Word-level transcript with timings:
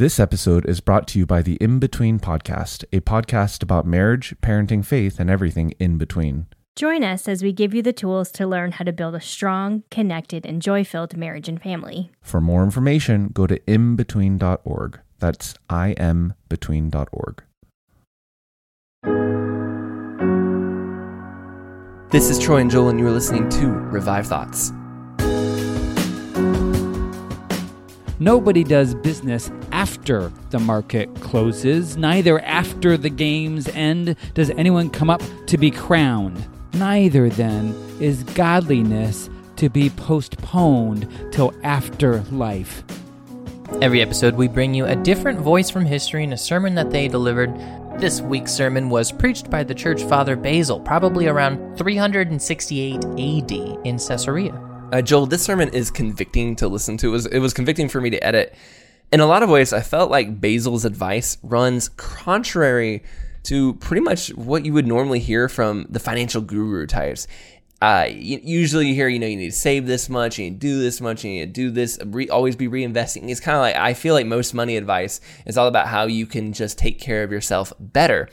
This 0.00 0.18
episode 0.18 0.64
is 0.64 0.80
brought 0.80 1.06
to 1.08 1.18
you 1.18 1.26
by 1.26 1.42
the 1.42 1.56
In 1.56 1.78
Between 1.78 2.18
Podcast, 2.18 2.84
a 2.90 3.00
podcast 3.00 3.62
about 3.62 3.84
marriage, 3.84 4.34
parenting, 4.40 4.82
faith, 4.82 5.20
and 5.20 5.28
everything 5.28 5.74
in 5.78 5.98
between. 5.98 6.46
Join 6.74 7.04
us 7.04 7.28
as 7.28 7.42
we 7.42 7.52
give 7.52 7.74
you 7.74 7.82
the 7.82 7.92
tools 7.92 8.30
to 8.32 8.46
learn 8.46 8.72
how 8.72 8.84
to 8.84 8.94
build 8.94 9.14
a 9.14 9.20
strong, 9.20 9.82
connected, 9.90 10.46
and 10.46 10.62
joy 10.62 10.84
filled 10.84 11.18
marriage 11.18 11.50
and 11.50 11.60
family. 11.60 12.10
For 12.22 12.40
more 12.40 12.64
information, 12.64 13.28
go 13.34 13.46
to 13.46 13.58
inbetween.org. 13.68 15.00
That's 15.18 15.52
imbetween.org. 15.68 17.42
This 22.10 22.30
is 22.30 22.38
Troy 22.38 22.62
and 22.62 22.70
Joel, 22.70 22.88
and 22.88 22.98
you 22.98 23.06
are 23.06 23.12
listening 23.12 23.50
to 23.50 23.66
Revived 23.66 24.28
Thoughts. 24.28 24.72
Nobody 28.22 28.64
does 28.64 28.94
business 28.96 29.50
after 29.72 30.30
the 30.50 30.58
market 30.58 31.08
closes. 31.22 31.96
Neither 31.96 32.38
after 32.40 32.98
the 32.98 33.08
game's 33.08 33.66
end 33.68 34.14
does 34.34 34.50
anyone 34.50 34.90
come 34.90 35.08
up 35.08 35.22
to 35.46 35.56
be 35.56 35.70
crowned. 35.70 36.46
Neither, 36.74 37.30
then, 37.30 37.74
is 37.98 38.22
godliness 38.24 39.30
to 39.56 39.70
be 39.70 39.88
postponed 39.88 41.08
till 41.32 41.54
after 41.62 42.20
life. 42.30 42.84
Every 43.80 44.02
episode, 44.02 44.34
we 44.34 44.48
bring 44.48 44.74
you 44.74 44.84
a 44.84 44.96
different 44.96 45.38
voice 45.38 45.70
from 45.70 45.86
history 45.86 46.22
and 46.22 46.34
a 46.34 46.38
sermon 46.38 46.74
that 46.74 46.90
they 46.90 47.08
delivered. 47.08 47.54
This 47.98 48.20
week's 48.20 48.52
sermon 48.52 48.90
was 48.90 49.12
preached 49.12 49.48
by 49.48 49.64
the 49.64 49.74
church 49.74 50.02
father 50.02 50.36
Basil, 50.36 50.78
probably 50.78 51.26
around 51.26 51.78
368 51.78 52.96
AD 52.96 53.52
in 53.86 53.98
Caesarea. 53.98 54.69
Uh, 54.92 55.00
Joel, 55.00 55.26
this 55.26 55.42
sermon 55.42 55.68
is 55.68 55.90
convicting 55.90 56.56
to 56.56 56.66
listen 56.66 56.96
to. 56.98 57.08
It 57.08 57.10
was, 57.10 57.26
it 57.26 57.38
was 57.38 57.54
convicting 57.54 57.88
for 57.88 58.00
me 58.00 58.10
to 58.10 58.24
edit. 58.24 58.54
In 59.12 59.20
a 59.20 59.26
lot 59.26 59.42
of 59.42 59.48
ways, 59.48 59.72
I 59.72 59.80
felt 59.80 60.10
like 60.10 60.40
Basil's 60.40 60.84
advice 60.84 61.38
runs 61.42 61.88
contrary 61.90 63.04
to 63.44 63.74
pretty 63.74 64.00
much 64.00 64.28
what 64.34 64.64
you 64.64 64.72
would 64.72 64.86
normally 64.86 65.20
hear 65.20 65.48
from 65.48 65.86
the 65.88 66.00
financial 66.00 66.42
guru 66.42 66.86
types. 66.86 67.28
Uh, 67.80 68.06
usually 68.10 68.88
you 68.88 68.94
hear, 68.94 69.08
you 69.08 69.18
know, 69.18 69.26
you 69.26 69.36
need 69.36 69.50
to 69.50 69.56
save 69.56 69.86
this 69.86 70.10
much, 70.10 70.38
you 70.38 70.44
need 70.44 70.60
to 70.60 70.66
do 70.66 70.80
this 70.80 71.00
much, 71.00 71.24
you 71.24 71.30
need 71.30 71.46
to 71.46 71.52
do 71.52 71.70
this, 71.70 71.98
re- 72.04 72.28
always 72.28 72.56
be 72.56 72.68
reinvesting. 72.68 73.30
It's 73.30 73.40
kind 73.40 73.56
of 73.56 73.62
like, 73.62 73.76
I 73.76 73.94
feel 73.94 74.12
like 74.12 74.26
most 74.26 74.52
money 74.52 74.76
advice 74.76 75.20
is 75.46 75.56
all 75.56 75.66
about 75.66 75.86
how 75.86 76.04
you 76.06 76.26
can 76.26 76.52
just 76.52 76.76
take 76.76 77.00
care 77.00 77.22
of 77.22 77.32
yourself 77.32 77.72
better. 77.78 78.28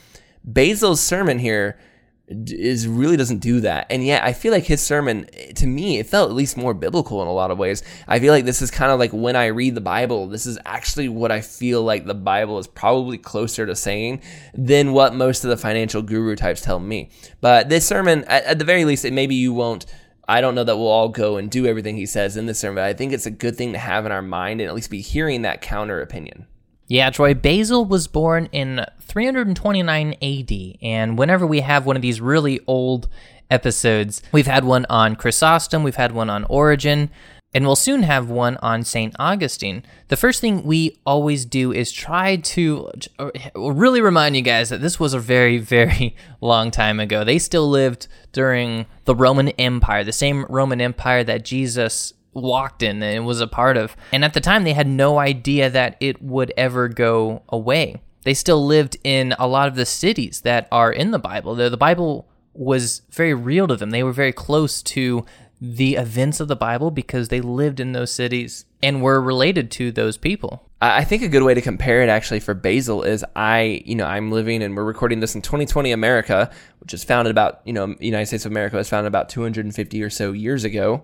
Basil's 0.51 0.99
sermon 0.99 1.39
here 1.39 1.79
is 2.27 2.87
really 2.87 3.15
doesn't 3.15 3.39
do 3.39 3.61
that. 3.61 3.87
And 3.89 4.03
yet 4.03 4.23
I 4.23 4.33
feel 4.33 4.51
like 4.51 4.65
his 4.65 4.81
sermon 4.81 5.27
to 5.55 5.65
me 5.65 5.97
it 5.97 6.07
felt 6.07 6.29
at 6.29 6.35
least 6.35 6.57
more 6.57 6.73
biblical 6.73 7.21
in 7.21 7.27
a 7.27 7.33
lot 7.33 7.51
of 7.51 7.57
ways. 7.57 7.83
I 8.07 8.19
feel 8.19 8.33
like 8.33 8.45
this 8.45 8.61
is 8.61 8.69
kind 8.69 8.91
of 8.91 8.99
like 8.99 9.11
when 9.11 9.37
I 9.37 9.45
read 9.47 9.75
the 9.75 9.81
Bible, 9.81 10.27
this 10.27 10.45
is 10.45 10.59
actually 10.65 11.07
what 11.07 11.31
I 11.31 11.39
feel 11.39 11.83
like 11.83 12.05
the 12.05 12.13
Bible 12.13 12.59
is 12.59 12.67
probably 12.67 13.17
closer 13.17 13.65
to 13.65 13.75
saying 13.75 14.21
than 14.53 14.91
what 14.91 15.15
most 15.15 15.45
of 15.45 15.49
the 15.49 15.57
financial 15.57 16.01
guru 16.01 16.35
types 16.35 16.61
tell 16.61 16.79
me. 16.79 17.09
But 17.39 17.69
this 17.69 17.87
sermon 17.87 18.25
at, 18.25 18.43
at 18.43 18.59
the 18.59 18.65
very 18.65 18.83
least 18.83 19.05
it 19.05 19.13
maybe 19.13 19.35
you 19.35 19.53
won't 19.53 19.85
I 20.27 20.41
don't 20.41 20.55
know 20.55 20.65
that 20.65 20.75
we'll 20.75 20.87
all 20.87 21.07
go 21.07 21.37
and 21.37 21.49
do 21.49 21.65
everything 21.65 21.95
he 21.95 22.05
says 22.05 22.35
in 22.35 22.47
this 22.47 22.59
sermon, 22.59 22.75
but 22.75 22.83
I 22.83 22.93
think 22.93 23.13
it's 23.13 23.25
a 23.25 23.31
good 23.31 23.55
thing 23.55 23.71
to 23.71 23.79
have 23.79 24.05
in 24.05 24.11
our 24.11 24.21
mind 24.21 24.59
and 24.59 24.67
at 24.67 24.75
least 24.75 24.89
be 24.89 24.99
hearing 24.99 25.43
that 25.43 25.61
counter 25.61 26.01
opinion. 26.01 26.47
Yeah, 26.87 27.09
Troy, 27.09 27.33
Basil 27.33 27.83
was 27.83 28.07
born 28.07 28.47
in 28.53 28.85
329 29.01 30.15
AD, 30.21 30.77
and 30.81 31.17
whenever 31.17 31.45
we 31.45 31.59
have 31.59 31.85
one 31.85 31.97
of 31.97 32.01
these 32.01 32.21
really 32.21 32.61
old 32.65 33.09
episodes, 33.51 34.21
we've 34.31 34.47
had 34.47 34.63
one 34.63 34.85
on 34.89 35.17
Chrysostom, 35.17 35.83
we've 35.83 35.97
had 35.97 36.13
one 36.13 36.29
on 36.29 36.45
Origen, 36.45 37.09
and 37.53 37.65
we'll 37.65 37.75
soon 37.75 38.03
have 38.03 38.29
one 38.29 38.55
on 38.57 38.83
St. 38.83 39.13
Augustine. 39.19 39.83
The 40.07 40.15
first 40.15 40.39
thing 40.39 40.63
we 40.63 40.97
always 41.05 41.43
do 41.43 41.73
is 41.73 41.91
try 41.91 42.37
to 42.37 42.89
uh, 43.19 43.31
really 43.55 43.99
remind 43.99 44.37
you 44.37 44.41
guys 44.41 44.69
that 44.69 44.81
this 44.81 44.99
was 44.99 45.13
a 45.13 45.19
very, 45.19 45.57
very 45.57 46.15
long 46.41 46.71
time 46.71 46.99
ago. 47.01 47.23
They 47.23 47.39
still 47.39 47.69
lived 47.69 48.07
during 48.31 48.85
the 49.05 49.15
Roman 49.15 49.49
Empire, 49.49 50.03
the 50.03 50.11
same 50.13 50.45
Roman 50.47 50.79
Empire 50.79 51.23
that 51.25 51.43
Jesus 51.43 52.13
walked 52.41 52.83
in 52.83 53.01
and 53.03 53.25
was 53.25 53.41
a 53.41 53.47
part 53.47 53.77
of. 53.77 53.95
And 54.11 54.23
at 54.23 54.33
the 54.33 54.41
time, 54.41 54.63
they 54.63 54.73
had 54.73 54.87
no 54.87 55.19
idea 55.19 55.69
that 55.69 55.97
it 55.99 56.21
would 56.21 56.53
ever 56.57 56.87
go 56.87 57.43
away. 57.49 58.01
They 58.23 58.33
still 58.33 58.65
lived 58.65 58.97
in 59.03 59.33
a 59.39 59.47
lot 59.47 59.67
of 59.67 59.75
the 59.75 59.85
cities 59.85 60.41
that 60.41 60.67
are 60.71 60.91
in 60.91 61.11
the 61.11 61.19
Bible. 61.19 61.55
The, 61.55 61.69
the 61.69 61.77
Bible 61.77 62.27
was 62.53 63.03
very 63.11 63.33
real 63.33 63.67
to 63.67 63.75
them. 63.75 63.91
They 63.91 64.03
were 64.03 64.11
very 64.11 64.33
close 64.33 64.81
to 64.83 65.25
the 65.59 65.95
events 65.95 66.39
of 66.39 66.47
the 66.47 66.55
Bible 66.55 66.91
because 66.91 67.29
they 67.29 67.41
lived 67.41 67.79
in 67.79 67.93
those 67.93 68.11
cities 68.11 68.65
and 68.83 69.01
were 69.01 69.19
related 69.21 69.71
to 69.71 69.91
those 69.91 70.17
people. 70.17 70.63
I 70.79 71.03
think 71.03 71.23
a 71.23 71.27
good 71.27 71.41
way 71.41 71.55
to 71.55 71.61
compare 71.61 72.03
it 72.03 72.09
actually 72.09 72.39
for 72.39 72.53
Basil 72.53 73.01
is 73.01 73.25
I, 73.35 73.81
you 73.85 73.95
know, 73.95 74.05
I'm 74.05 74.31
living 74.31 74.61
and 74.61 74.77
we're 74.77 74.83
recording 74.83 75.19
this 75.19 75.33
in 75.33 75.41
2020 75.41 75.91
America, 75.91 76.51
which 76.79 76.93
is 76.93 77.03
founded 77.03 77.31
about, 77.31 77.61
you 77.65 77.73
know, 77.73 77.95
United 77.99 78.27
States 78.27 78.45
of 78.45 78.51
America 78.51 78.75
was 78.75 78.87
founded 78.87 79.07
about 79.07 79.29
250 79.29 80.03
or 80.03 80.09
so 80.11 80.33
years 80.33 80.63
ago. 80.63 81.03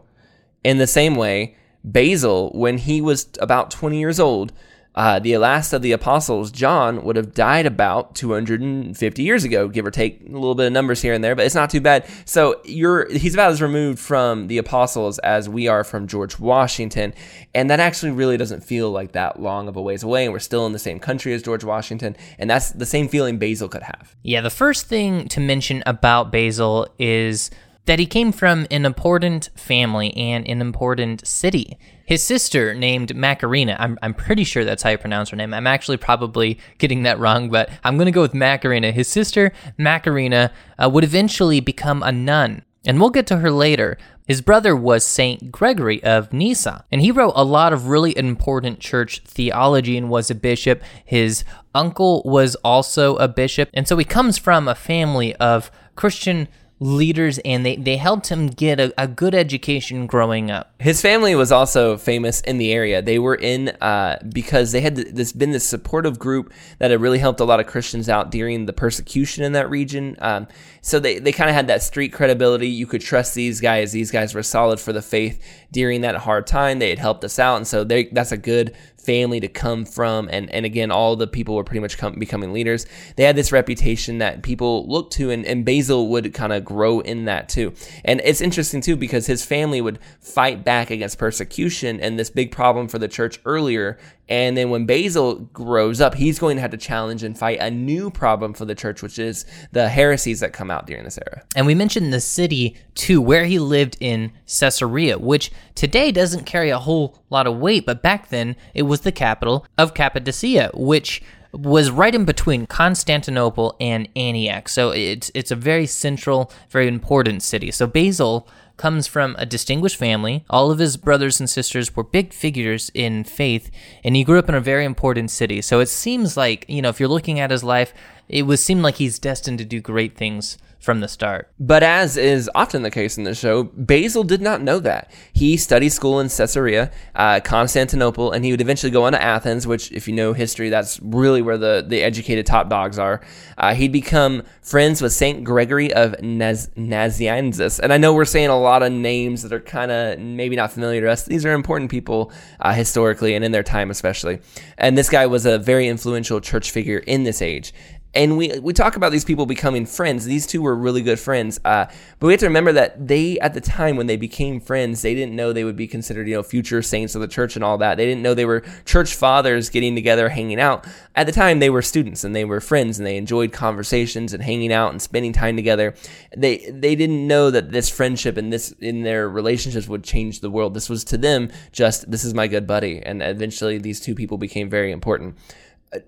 In 0.64 0.78
the 0.78 0.88
same 0.88 1.16
way, 1.16 1.56
Basil, 1.84 2.52
when 2.54 2.78
he 2.78 3.02
was 3.02 3.28
about 3.40 3.72
20 3.72 4.00
years 4.00 4.20
old, 4.20 4.54
uh, 4.96 5.18
the 5.18 5.38
last 5.38 5.74
of 5.74 5.82
the 5.82 5.92
apostles, 5.92 6.52
John, 6.52 7.04
would 7.04 7.16
have 7.16 7.34
died 7.34 7.66
about 7.66 8.14
250 8.14 9.24
years 9.24 9.44
ago, 9.44 9.68
give 9.68 9.86
or 9.86 9.92
take 9.92 10.22
a 10.22 10.32
little 10.32 10.54
bit 10.54 10.68
of 10.68 10.74
numbers 10.74 11.02
here 11.02 11.14
and 11.14 11.24
there, 11.24 11.36
but 11.36 11.46
it's 11.46 11.56
not 11.56 11.72
too 11.72 11.82
bad. 11.82 12.06
So 12.26 12.62
you're 12.64 13.10
he's 13.12 13.34
about 13.34 13.52
as 13.52 13.62
removed 13.62 13.98
from 13.98 14.48
the 14.48 14.60
apostles 14.60 15.18
as 15.20 15.50
we 15.50 15.68
are 15.68 15.84
from 15.84 16.08
George 16.08 16.38
Washington, 16.38 17.14
and 17.56 17.70
that 17.72 17.80
actually 17.80 18.12
really 18.12 18.38
doesn't 18.38 18.64
feel 18.64 18.92
like 18.92 19.14
that 19.14 19.42
long 19.42 19.68
of 19.68 19.76
a 19.76 19.82
ways 19.82 20.04
away, 20.04 20.26
and 20.26 20.34
we're 20.34 20.40
still 20.40 20.68
in 20.68 20.74
the 20.74 20.80
same 20.80 21.00
country 21.00 21.34
as 21.34 21.42
George 21.42 21.64
Washington, 21.64 22.16
and 22.38 22.50
that's 22.50 22.72
the 22.72 22.86
same 22.86 23.08
feeling 23.08 23.40
Basil 23.40 23.68
could 23.68 23.84
have. 23.84 24.16
Yeah, 24.22 24.42
the 24.42 24.52
first 24.52 24.86
thing 24.86 25.28
to 25.30 25.40
mention 25.40 25.82
about 25.88 26.32
Basil 26.32 26.88
is 27.00 27.50
that 27.86 28.00
he 28.00 28.06
came 28.06 28.32
from 28.32 28.66
an 28.72 28.86
important 28.86 29.50
family 29.56 30.16
and 30.16 30.48
an 30.48 30.62
important 30.62 31.28
city. 31.28 31.78
His 32.06 32.24
sister, 32.24 32.74
named 32.74 33.16
Macarena, 33.16 33.76
I'm, 33.80 33.98
I'm 34.02 34.14
pretty 34.14 34.44
sure 34.44 34.64
that's 34.64 34.84
how 34.84 34.92
you 34.92 34.98
pronounce 34.98 35.30
her 35.30 35.38
name. 35.38 35.54
I'm 35.54 35.68
actually 35.68 35.98
probably 35.98 36.60
getting 36.78 37.04
that 37.04 37.20
wrong, 37.20 37.50
but 37.50 37.70
I'm 37.84 37.98
going 37.98 38.06
to 38.06 38.12
go 38.12 38.22
with 38.22 38.34
Macarena. 38.34 38.92
His 38.92 39.08
sister, 39.08 39.52
Macarena, 39.78 40.52
uh, 40.78 40.90
would 40.90 41.04
eventually 41.04 41.60
become 41.60 42.04
a 42.04 42.12
nun, 42.12 42.64
and 42.86 43.00
we'll 43.00 43.10
get 43.10 43.28
to 43.28 43.38
her 43.38 43.52
later. 43.52 43.98
His 44.28 44.42
brother 44.42 44.74
was 44.74 45.06
Saint 45.06 45.52
Gregory 45.52 46.02
of 46.04 46.32
Nyssa, 46.32 46.86
and 46.92 47.02
he 47.02 47.12
wrote 47.12 47.34
a 47.36 47.44
lot 47.44 47.74
of 47.74 47.88
really 47.88 48.18
important 48.18 48.80
church 48.80 49.22
theology 49.26 49.98
and 49.98 50.10
was 50.10 50.32
a 50.32 50.36
bishop. 50.36 50.82
His 51.04 51.44
uncle 51.76 52.22
was 52.24 52.56
also 52.64 53.18
a 53.18 53.28
bishop, 53.28 53.70
and 53.74 53.86
so 53.86 53.98
he 53.98 54.06
comes 54.06 54.38
from 54.38 54.68
a 54.68 54.76
family 54.76 55.36
of 55.36 55.70
Christian 55.96 56.48
leaders 56.84 57.40
and 57.40 57.66
they, 57.66 57.78
they 57.78 57.96
helped 57.96 58.28
him 58.28 58.48
get 58.48 58.80
a, 58.80 58.94
a 58.98 59.08
good 59.08 59.34
education 59.34 60.06
growing 60.06 60.52
up. 60.52 60.74
His 60.80 61.02
family 61.02 61.34
was 61.34 61.52
also 61.52 61.98
famous 61.98 62.42
in 62.42 62.58
the 62.58 62.74
area. 62.74 63.02
They 63.02 63.20
were 63.20 63.36
in 63.36 63.70
uh, 63.70 64.20
because 64.30 64.74
they 64.74 64.82
had 64.82 64.98
this 64.98 65.32
been 65.32 65.52
this 65.52 65.64
supportive 65.64 66.20
group 66.20 66.52
that 66.80 66.92
had 66.92 67.00
really 67.00 67.20
helped 67.20 67.40
a 67.40 67.46
lot 67.46 67.60
of 67.62 67.68
Christians 67.68 68.10
out 68.10 68.32
during 68.32 68.66
the 68.66 68.74
persecution 68.74 69.44
in 69.44 69.54
that 69.54 69.70
region. 69.70 70.18
Um, 70.20 70.48
so 70.84 71.00
they, 71.00 71.18
they 71.18 71.32
kind 71.32 71.50
of 71.50 71.56
had 71.56 71.68
that 71.68 71.82
street 71.82 72.10
credibility. 72.10 72.68
You 72.68 72.86
could 72.86 73.00
trust 73.00 73.36
these 73.36 73.62
guys. 73.62 73.94
These 73.94 74.12
guys 74.12 74.36
were 74.36 74.44
solid 74.44 74.82
for 74.82 74.92
the 74.92 75.02
faith 75.02 75.42
during 75.72 76.02
that 76.02 76.16
hard 76.16 76.46
time. 76.46 76.80
They 76.80 76.90
had 76.90 77.00
helped 77.00 77.24
us 77.24 77.40
out, 77.40 77.56
and 77.56 77.66
so 77.66 77.86
they, 77.86 78.06
that's 78.08 78.34
a 78.34 78.38
good 78.38 78.76
family 79.04 79.40
to 79.40 79.48
come 79.50 79.84
from 79.84 80.30
and 80.32 80.50
and 80.52 80.66
again 80.66 80.90
all 80.90 81.16
the 81.16 81.28
people 81.28 81.56
were 81.56 81.64
pretty 81.64 81.82
much 81.82 81.98
come, 81.98 82.14
becoming 82.18 82.54
leaders 82.54 82.86
they 83.18 83.24
had 83.24 83.36
this 83.36 83.52
reputation 83.52 84.20
that 84.20 84.42
people 84.44 84.88
looked 84.88 85.12
to 85.12 85.30
and, 85.30 85.46
and 85.46 85.66
basil 85.66 86.08
would 86.08 86.34
kind 86.34 86.54
of 86.54 86.64
grow 86.64 87.02
in 87.02 87.26
that 87.26 87.50
too 87.50 87.74
and 88.06 88.22
it's 88.24 88.40
interesting 88.40 88.80
too 88.80 88.96
because 88.96 89.28
his 89.28 89.44
family 89.44 89.82
would 89.82 90.00
fight 90.22 90.64
back 90.64 90.90
against 90.90 91.18
persecution 91.18 92.00
and 92.00 92.18
this 92.18 92.30
big 92.30 92.50
problem 92.50 92.88
for 92.88 92.98
the 92.98 93.08
church 93.08 93.40
earlier 93.46 93.98
And 94.30 94.56
then 94.56 94.70
when 94.70 94.86
Basil 94.86 95.36
grows 95.36 96.00
up, 96.00 96.16
he's 96.16 96.40
going 96.40 96.56
to 96.56 96.62
have 96.62 96.72
to 96.72 96.78
challenge 96.78 97.24
and 97.24 97.38
fight 97.38 97.60
a 97.60 97.70
new 97.70 98.10
problem 98.10 98.54
for 98.54 98.66
the 98.66 98.76
church, 98.76 99.02
which 99.02 99.20
is 99.20 99.46
the 99.72 99.90
heresies 99.90 100.40
that 100.40 100.54
come 100.54 100.72
out 100.72 100.88
during 100.88 101.04
this 101.04 101.18
era. 101.18 101.44
And 101.56 101.66
we 101.66 101.76
mentioned 101.76 102.14
the 102.14 102.22
city 102.22 102.78
too, 102.96 103.22
where 103.22 103.46
he 103.46 103.60
lived 103.60 103.98
in 104.00 104.32
Caesarea, 104.48 105.20
which 105.20 105.52
today 105.76 106.12
doesn't 106.12 106.46
carry 106.46 106.70
a 106.70 106.80
whole 106.80 107.20
lot 107.30 107.48
of 107.48 107.58
weight, 107.58 107.86
but 107.86 108.02
back 108.02 108.30
then 108.30 108.56
it 108.74 108.84
was 108.84 109.02
the 109.02 109.12
capital 109.12 109.66
of 109.78 109.94
Cappadocia, 109.94 110.72
which 110.74 111.22
was 111.54 111.92
right 111.92 112.16
in 112.16 112.26
between 112.26 112.66
Constantinople 112.66 113.76
and 113.80 114.10
Antioch. 114.16 114.68
So 114.68 114.92
it's 114.92 115.32
it's 115.36 115.52
a 115.52 115.56
very 115.56 115.86
central, 115.86 116.52
very 116.70 116.88
important 116.88 117.44
city. 117.44 117.70
So 117.72 117.86
Basil 117.86 118.48
comes 118.78 119.08
from 119.08 119.36
a 119.38 119.46
distinguished 119.46 119.98
family. 119.98 120.44
All 120.50 120.72
of 120.72 120.80
his 120.80 120.98
brothers 120.98 121.40
and 121.40 121.50
sisters 121.50 121.96
were 121.96 122.04
big 122.04 122.34
figures 122.34 122.92
in 122.94 123.24
faith, 123.24 123.70
and 124.04 124.16
he 124.16 124.24
grew 124.24 124.40
up 124.40 124.50
in 124.50 124.56
a 124.56 124.62
very 124.62 124.86
important 124.86 125.32
city. 125.32 125.62
So 125.62 125.80
it 125.80 125.90
seems 125.90 126.36
like, 126.36 126.66
you 126.68 126.82
know, 126.82 126.90
if 126.90 127.00
you're 127.00 127.10
looking 127.10 127.40
at 127.40 127.52
his 127.52 127.64
life, 127.64 127.94
it 128.30 128.44
would 128.44 128.60
seem 128.60 128.82
like 128.82 128.96
he's 128.96 129.20
destined 129.20 129.58
to 129.60 129.66
do 129.66 129.82
great 129.82 130.16
things 130.16 130.58
from 130.84 131.00
the 131.00 131.08
start. 131.08 131.50
But 131.62 131.82
as 131.82 132.18
is 132.18 132.50
often 132.54 132.82
the 132.82 132.92
case 132.92 133.18
in 133.18 133.24
the 133.24 133.34
show, 133.34 133.64
Basil 133.64 134.26
did 134.26 134.42
not 134.42 134.62
know 134.62 134.80
that. 134.80 135.10
He 135.32 135.56
studied 135.56 135.90
school 135.90 136.20
in 136.20 136.28
Caesarea, 136.28 136.92
uh, 137.16 137.40
Constantinople, 137.40 138.34
and 138.34 138.44
he 138.44 138.52
would 138.52 138.60
eventually 138.60 138.92
go 138.92 139.06
on 139.06 139.14
to 139.14 139.22
Athens, 139.22 139.66
which, 139.66 139.94
if 139.94 140.10
you 140.10 140.14
know 140.14 140.34
history, 140.34 140.68
that's 140.68 141.00
really 141.02 141.42
where 141.42 141.58
the, 141.58 141.86
the 141.88 142.04
educated 142.04 142.46
top 142.46 142.70
dogs 142.70 143.00
are. 143.00 143.22
Uh, 143.58 143.74
he'd 143.74 143.94
become 143.94 144.44
friends 144.62 145.02
with 145.02 145.14
Saint 145.14 145.46
Gregory 145.46 145.94
of 145.94 146.22
Naz- 146.22 146.70
Nazianzus. 146.76 147.80
And 147.80 147.94
I 147.94 147.98
know 147.98 148.14
we're 148.14 148.26
saying 148.26 148.50
a 148.50 148.60
lot 148.60 148.84
of 148.84 148.92
names 148.92 149.44
that 149.44 149.54
are 149.54 149.62
kind 149.62 149.90
of 149.90 150.20
maybe 150.20 150.58
not 150.58 150.74
familiar 150.74 151.00
to 151.00 151.12
us. 151.12 151.24
These 151.24 151.46
are 151.46 151.54
important 151.54 151.92
people 151.92 152.30
uh, 152.60 152.74
historically 152.74 153.36
and 153.36 153.46
in 153.46 153.54
their 153.54 153.64
time, 153.64 153.90
especially. 153.90 154.42
And 154.78 154.98
this 154.98 155.10
guy 155.10 155.28
was 155.28 155.46
a 155.46 155.58
very 155.60 155.88
influential 155.88 156.42
church 156.42 156.72
figure 156.72 156.98
in 156.98 157.24
this 157.24 157.42
age 157.42 157.74
and 158.14 158.38
we 158.38 158.60
we 158.60 158.74
talk 158.74 158.96
about 158.96 159.12
these 159.12 159.26
people 159.26 159.46
becoming 159.46 159.86
friends. 159.86 160.26
These 160.26 160.46
two 160.46 160.62
were 160.62 160.76
really 160.76 161.02
good 161.02 161.20
friends, 161.20 161.60
uh, 161.66 161.86
but 162.20 162.28
we 162.28 162.34
have 162.34 162.40
to 162.42 162.46
remember 162.46 162.72
that 162.74 163.08
they, 163.08 163.40
at 163.40 163.54
the 163.54 163.62
time 163.62 163.96
when 163.96 164.06
they 164.06 164.18
became 164.18 164.60
friends, 164.60 165.02
they 165.02 165.16
didn't 165.16 165.36
know 165.36 165.52
they 165.52 165.64
would 165.64 165.76
be 165.76 165.88
considered, 165.88 166.28
you 166.28 166.36
know, 166.36 166.44
future 166.44 166.82
saints 166.82 167.16
of 167.16 167.22
the 167.22 167.28
church 167.28 167.56
and 167.56 167.64
all 167.64 167.78
that. 167.80 167.96
They 167.96 168.06
didn't 168.06 168.22
know 168.22 168.34
they 168.34 168.46
were 168.46 168.64
church 168.86 169.16
fathers 169.16 169.70
getting 169.70 169.96
together, 169.96 170.30
hanging 170.30 170.60
out. 170.60 170.86
At 171.16 171.26
the 171.26 171.32
time, 171.32 171.60
they 171.60 171.72
were 171.72 171.82
students 171.82 172.24
and 172.24 172.36
they 172.36 172.46
were 172.46 172.62
friends, 172.62 173.00
and 173.00 173.08
they 173.08 173.18
enjoyed 173.18 173.52
conversations 173.52 174.34
and 174.34 174.44
hanging 174.44 174.72
out 174.72 174.92
and 174.92 175.02
spending 175.02 175.34
time 175.34 175.56
together. 175.56 175.96
They 176.38 176.70
they 176.70 176.96
didn't 176.96 177.28
know 177.28 177.50
that 177.50 177.72
this 177.72 177.90
friendship 177.90 178.38
and 178.38 178.54
this 178.54 178.72
in 178.74 179.02
their 179.02 179.28
relationships 179.28 179.88
would 179.88 180.04
change 180.04 180.42
the 180.42 180.52
world. 180.52 180.76
This 180.76 180.90
was 180.90 181.04
to 181.06 181.18
them 181.18 181.50
just 181.72 182.12
this 182.12 182.24
is 182.24 182.36
my 182.36 182.48
good 182.48 182.68
buddy, 182.68 183.02
and 183.02 183.24
eventually 183.24 183.80
these 183.80 184.00
two 184.00 184.14
people 184.14 184.38
became 184.38 184.70
very 184.70 184.92
important. 184.92 185.36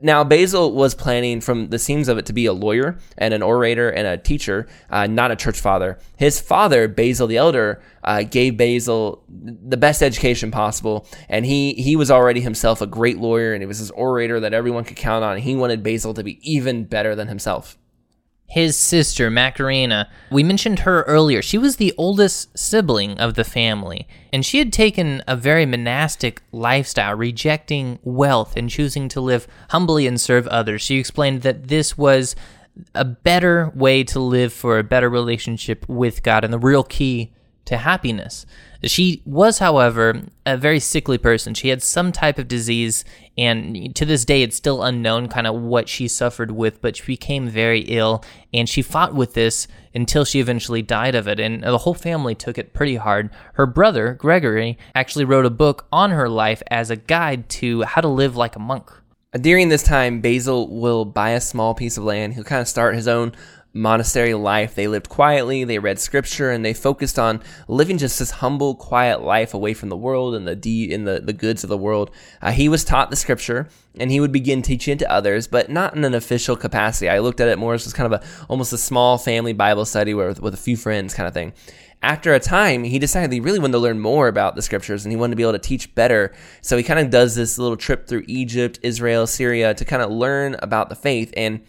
Now, 0.01 0.23
Basil 0.23 0.71
was 0.71 0.95
planning 0.95 1.41
from 1.41 1.69
the 1.69 1.79
seams 1.79 2.07
of 2.07 2.17
it 2.17 2.25
to 2.27 2.33
be 2.33 2.45
a 2.45 2.53
lawyer 2.53 2.97
and 3.17 3.33
an 3.33 3.41
orator 3.41 3.89
and 3.89 4.07
a 4.07 4.17
teacher, 4.17 4.67
uh, 4.89 5.07
not 5.07 5.31
a 5.31 5.35
church 5.35 5.59
father. 5.59 5.99
His 6.17 6.39
father, 6.39 6.87
Basil 6.87 7.27
the 7.27 7.37
Elder, 7.37 7.81
uh, 8.03 8.23
gave 8.23 8.57
Basil 8.57 9.23
the 9.29 9.77
best 9.77 10.01
education 10.01 10.51
possible, 10.51 11.07
and 11.29 11.45
he 11.45 11.73
he 11.73 11.95
was 11.95 12.11
already 12.11 12.41
himself 12.41 12.81
a 12.81 12.87
great 12.87 13.19
lawyer, 13.19 13.53
and 13.53 13.61
he 13.61 13.67
was 13.67 13.79
this 13.79 13.91
orator 13.91 14.39
that 14.39 14.53
everyone 14.53 14.83
could 14.83 14.97
count 14.97 15.23
on. 15.23 15.37
He 15.37 15.55
wanted 15.55 15.83
Basil 15.83 16.13
to 16.13 16.23
be 16.23 16.39
even 16.49 16.85
better 16.85 17.15
than 17.15 17.27
himself 17.27 17.77
his 18.47 18.77
sister 18.77 19.29
Macarena. 19.29 20.09
We 20.31 20.43
mentioned 20.43 20.79
her 20.79 21.03
earlier. 21.03 21.41
She 21.41 21.57
was 21.57 21.75
the 21.75 21.93
oldest 21.97 22.57
sibling 22.57 23.17
of 23.17 23.33
the 23.33 23.43
family, 23.43 24.07
and 24.31 24.45
she 24.45 24.59
had 24.59 24.71
taken 24.71 25.23
a 25.27 25.35
very 25.35 25.65
monastic 25.65 26.41
lifestyle, 26.51 27.15
rejecting 27.15 27.99
wealth 28.03 28.55
and 28.55 28.69
choosing 28.69 29.09
to 29.09 29.21
live 29.21 29.47
humbly 29.69 30.07
and 30.07 30.19
serve 30.19 30.47
others. 30.47 30.81
She 30.81 30.97
explained 30.97 31.41
that 31.41 31.67
this 31.67 31.97
was 31.97 32.35
a 32.93 33.05
better 33.05 33.71
way 33.75 34.03
to 34.03 34.19
live 34.19 34.53
for 34.53 34.77
a 34.79 34.83
better 34.83 35.09
relationship 35.09 35.87
with 35.87 36.23
God 36.23 36.43
and 36.43 36.53
the 36.53 36.59
real 36.59 36.83
key 36.83 37.31
to 37.65 37.77
happiness. 37.77 38.45
She 38.83 39.21
was, 39.25 39.59
however, 39.59 40.21
a 40.45 40.57
very 40.57 40.79
sickly 40.79 41.17
person. 41.17 41.55
She 41.55 41.69
had 41.69 41.81
some 41.81 42.11
type 42.11 42.37
of 42.37 42.47
disease, 42.47 43.03
and 43.37 43.95
to 43.95 44.05
this 44.05 44.25
day, 44.25 44.43
it's 44.43 44.55
still 44.55 44.83
unknown 44.83 45.27
kind 45.27 45.47
of 45.47 45.55
what 45.55 45.89
she 45.89 46.07
suffered 46.07 46.51
with, 46.51 46.81
but 46.81 46.97
she 46.97 47.03
became 47.03 47.49
very 47.49 47.81
ill, 47.81 48.23
and 48.53 48.69
she 48.69 48.81
fought 48.81 49.15
with 49.15 49.33
this 49.33 49.67
until 49.95 50.23
she 50.23 50.39
eventually 50.39 50.83
died 50.83 51.15
of 51.15 51.27
it. 51.27 51.39
And 51.39 51.63
the 51.63 51.79
whole 51.79 51.95
family 51.95 52.35
took 52.35 52.57
it 52.57 52.73
pretty 52.73 52.97
hard. 52.97 53.31
Her 53.53 53.65
brother, 53.65 54.13
Gregory, 54.13 54.77
actually 54.93 55.25
wrote 55.25 55.45
a 55.45 55.49
book 55.49 55.87
on 55.91 56.11
her 56.11 56.29
life 56.29 56.61
as 56.69 56.91
a 56.91 56.95
guide 56.95 57.49
to 57.49 57.83
how 57.83 58.01
to 58.01 58.07
live 58.07 58.35
like 58.35 58.55
a 58.55 58.59
monk. 58.59 58.91
During 59.33 59.67
this 59.67 59.83
time, 59.83 60.21
Basil 60.21 60.69
will 60.79 61.03
buy 61.03 61.31
a 61.31 61.41
small 61.41 61.73
piece 61.73 61.97
of 61.97 62.05
land. 62.05 62.35
He'll 62.35 62.45
kind 62.45 62.61
of 62.61 62.69
start 62.69 62.95
his 62.95 63.07
own 63.07 63.33
monastery 63.75 64.33
life. 64.33 64.73
They 64.73 64.87
lived 64.87 65.09
quietly, 65.09 65.65
they 65.65 65.77
read 65.77 65.99
scripture, 65.99 66.49
and 66.49 66.63
they 66.63 66.73
focused 66.73 67.19
on 67.19 67.41
living 67.67 67.97
just 67.97 68.17
this 68.17 68.31
humble, 68.31 68.73
quiet 68.73 69.21
life 69.21 69.53
away 69.53 69.73
from 69.73 69.89
the 69.89 69.97
world 69.97 70.33
and 70.33 70.47
the 70.47 70.55
de- 70.55 70.91
in 70.91 71.03
the, 71.03 71.19
the 71.19 71.33
goods 71.33 71.63
of 71.63 71.69
the 71.69 71.77
world. 71.77 72.09
Uh, 72.41 72.51
he 72.51 72.69
was 72.69 72.85
taught 72.85 73.09
the 73.09 73.17
scripture, 73.17 73.67
and 73.99 74.09
he 74.09 74.19
would 74.21 74.31
begin 74.31 74.61
teaching 74.61 74.93
it 74.93 74.99
to 74.99 75.11
others, 75.11 75.47
but 75.47 75.69
not 75.69 75.93
in 75.93 76.05
an 76.05 76.13
official 76.13 76.55
capacity. 76.55 77.09
I 77.09 77.19
looked 77.19 77.41
at 77.41 77.49
it 77.49 77.59
more 77.59 77.73
as 77.73 77.83
just 77.83 77.95
kind 77.95 78.11
of 78.11 78.21
a 78.21 78.25
almost 78.47 78.71
a 78.71 78.77
small 78.77 79.17
family 79.17 79.53
Bible 79.53 79.85
study 79.85 80.13
with, 80.13 80.41
with 80.41 80.53
a 80.53 80.57
few 80.57 80.77
friends 80.77 81.13
kind 81.13 81.27
of 81.27 81.33
thing. 81.33 81.53
After 82.01 82.33
a 82.33 82.39
time, 82.39 82.83
he 82.83 82.99
decided 82.99 83.31
he 83.31 83.39
really 83.39 83.57
wanted 83.57 83.73
to 83.73 83.79
learn 83.79 83.99
more 83.99 84.27
about 84.27 84.55
the 84.55 84.61
scriptures 84.61 85.05
and 85.05 85.11
he 85.11 85.15
wanted 85.15 85.31
to 85.31 85.37
be 85.37 85.43
able 85.43 85.53
to 85.53 85.59
teach 85.59 85.95
better. 85.95 86.33
So 86.61 86.77
he 86.77 86.83
kind 86.83 86.99
of 86.99 87.09
does 87.09 87.35
this 87.35 87.57
little 87.57 87.77
trip 87.77 88.07
through 88.07 88.25
Egypt, 88.27 88.79
Israel, 88.83 89.25
Syria 89.25 89.73
to 89.73 89.85
kind 89.85 90.03
of 90.03 90.11
learn 90.11 90.55
about 90.59 90.89
the 90.89 90.95
faith. 90.95 91.33
And 91.35 91.61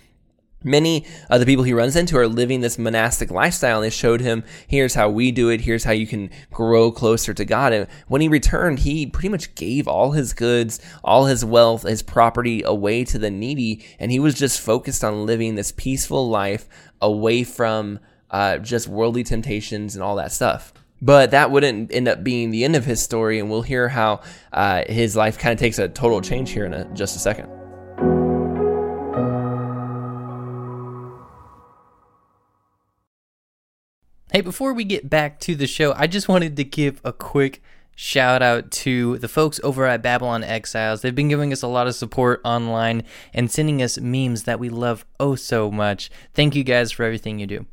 Many 0.67 1.07
of 1.31 1.39
the 1.39 1.47
people 1.47 1.63
he 1.63 1.73
runs 1.73 1.95
into 1.95 2.19
are 2.19 2.27
living 2.27 2.61
this 2.61 2.77
monastic 2.77 3.31
lifestyle, 3.31 3.77
and 3.77 3.85
they 3.85 3.91
showed 3.91 4.21
him, 4.21 4.43
here's 4.67 4.95
how 4.95 5.09
we 5.09 5.31
do 5.31 5.49
it, 5.49 5.61
here's 5.61 5.85
how 5.85 5.93
you 5.93 6.09
can 6.09 6.29
grow 6.51 6.91
closer 6.91 7.33
to 7.33 7.45
God. 7.45 7.73
And 7.73 7.87
when 8.09 8.21
he 8.21 8.27
returned, 8.27 8.81
he 8.81 9.07
pretty 9.07 9.29
much 9.29 9.55
gave 9.55 9.87
all 9.87 10.11
his 10.11 10.33
goods, 10.33 10.81
all 11.05 11.27
his 11.27 11.45
wealth, 11.45 11.85
his 11.85 12.03
property 12.03 12.65
away 12.65 13.05
to 13.05 13.17
the 13.17 13.31
needy, 13.31 13.85
and 14.01 14.11
he 14.11 14.19
was 14.19 14.35
just 14.35 14.61
focused 14.61 15.05
on 15.05 15.25
living 15.25 15.55
this 15.55 15.71
peaceful 15.71 16.29
life 16.29 16.69
away 17.01 17.45
from 17.45 18.01
uh, 18.33 18.59
just 18.59 18.89
worldly 18.89 19.23
temptations 19.23 19.95
and 19.95 20.03
all 20.03 20.17
that 20.17 20.33
stuff. 20.33 20.73
But 21.01 21.31
that 21.31 21.53
wouldn't 21.53 21.95
end 21.95 22.09
up 22.09 22.25
being 22.25 22.51
the 22.51 22.65
end 22.65 22.75
of 22.75 22.85
his 22.85 23.01
story, 23.01 23.39
and 23.39 23.49
we'll 23.49 23.63
hear 23.63 23.89
how 23.89 24.23
uh, 24.53 24.83
his 24.89 25.15
life 25.15 25.39
kind 25.39 25.53
of 25.53 25.61
takes 25.61 25.79
a 25.79 25.89
total 25.89 26.21
change 26.21 26.51
here 26.51 26.65
in 26.65 26.75
a, 26.75 26.93
just 26.93 27.15
a 27.15 27.21
second. 27.21 27.49
Hey, 34.37 34.43
before 34.43 34.75
we 34.75 34.85
get 34.85 35.09
back 35.09 35.41
to 35.41 35.55
the 35.55 35.67
show, 35.67 35.95
I 35.97 36.07
just 36.07 36.29
wanted 36.29 36.57
to 36.59 36.65
give 36.65 37.01
a 37.03 37.11
quick 37.11 37.63
shout 37.95 38.43
out 38.43 38.71
to 38.71 39.17
the 39.17 39.29
folks 39.29 39.59
over 39.65 39.87
at 39.87 40.03
Babylon 40.03 40.45
Exiles. 40.45 41.01
They've 41.01 41.15
been 41.15 41.29
giving 41.29 41.55
us 41.55 41.63
a 41.63 41.67
lot 41.67 41.87
of 41.87 41.95
support 41.95 42.43
online 42.45 43.05
and 43.33 43.51
sending 43.51 43.81
us 43.81 43.99
memes 43.99 44.43
that 44.43 44.61
we 44.61 44.69
love 44.69 45.07
oh 45.19 45.37
so 45.37 45.71
much. 45.71 46.11
Thank 46.35 46.55
you 46.55 46.65
guys 46.65 46.93
for 46.93 47.05
everything 47.05 47.39
you 47.39 47.47
do. 47.47 47.65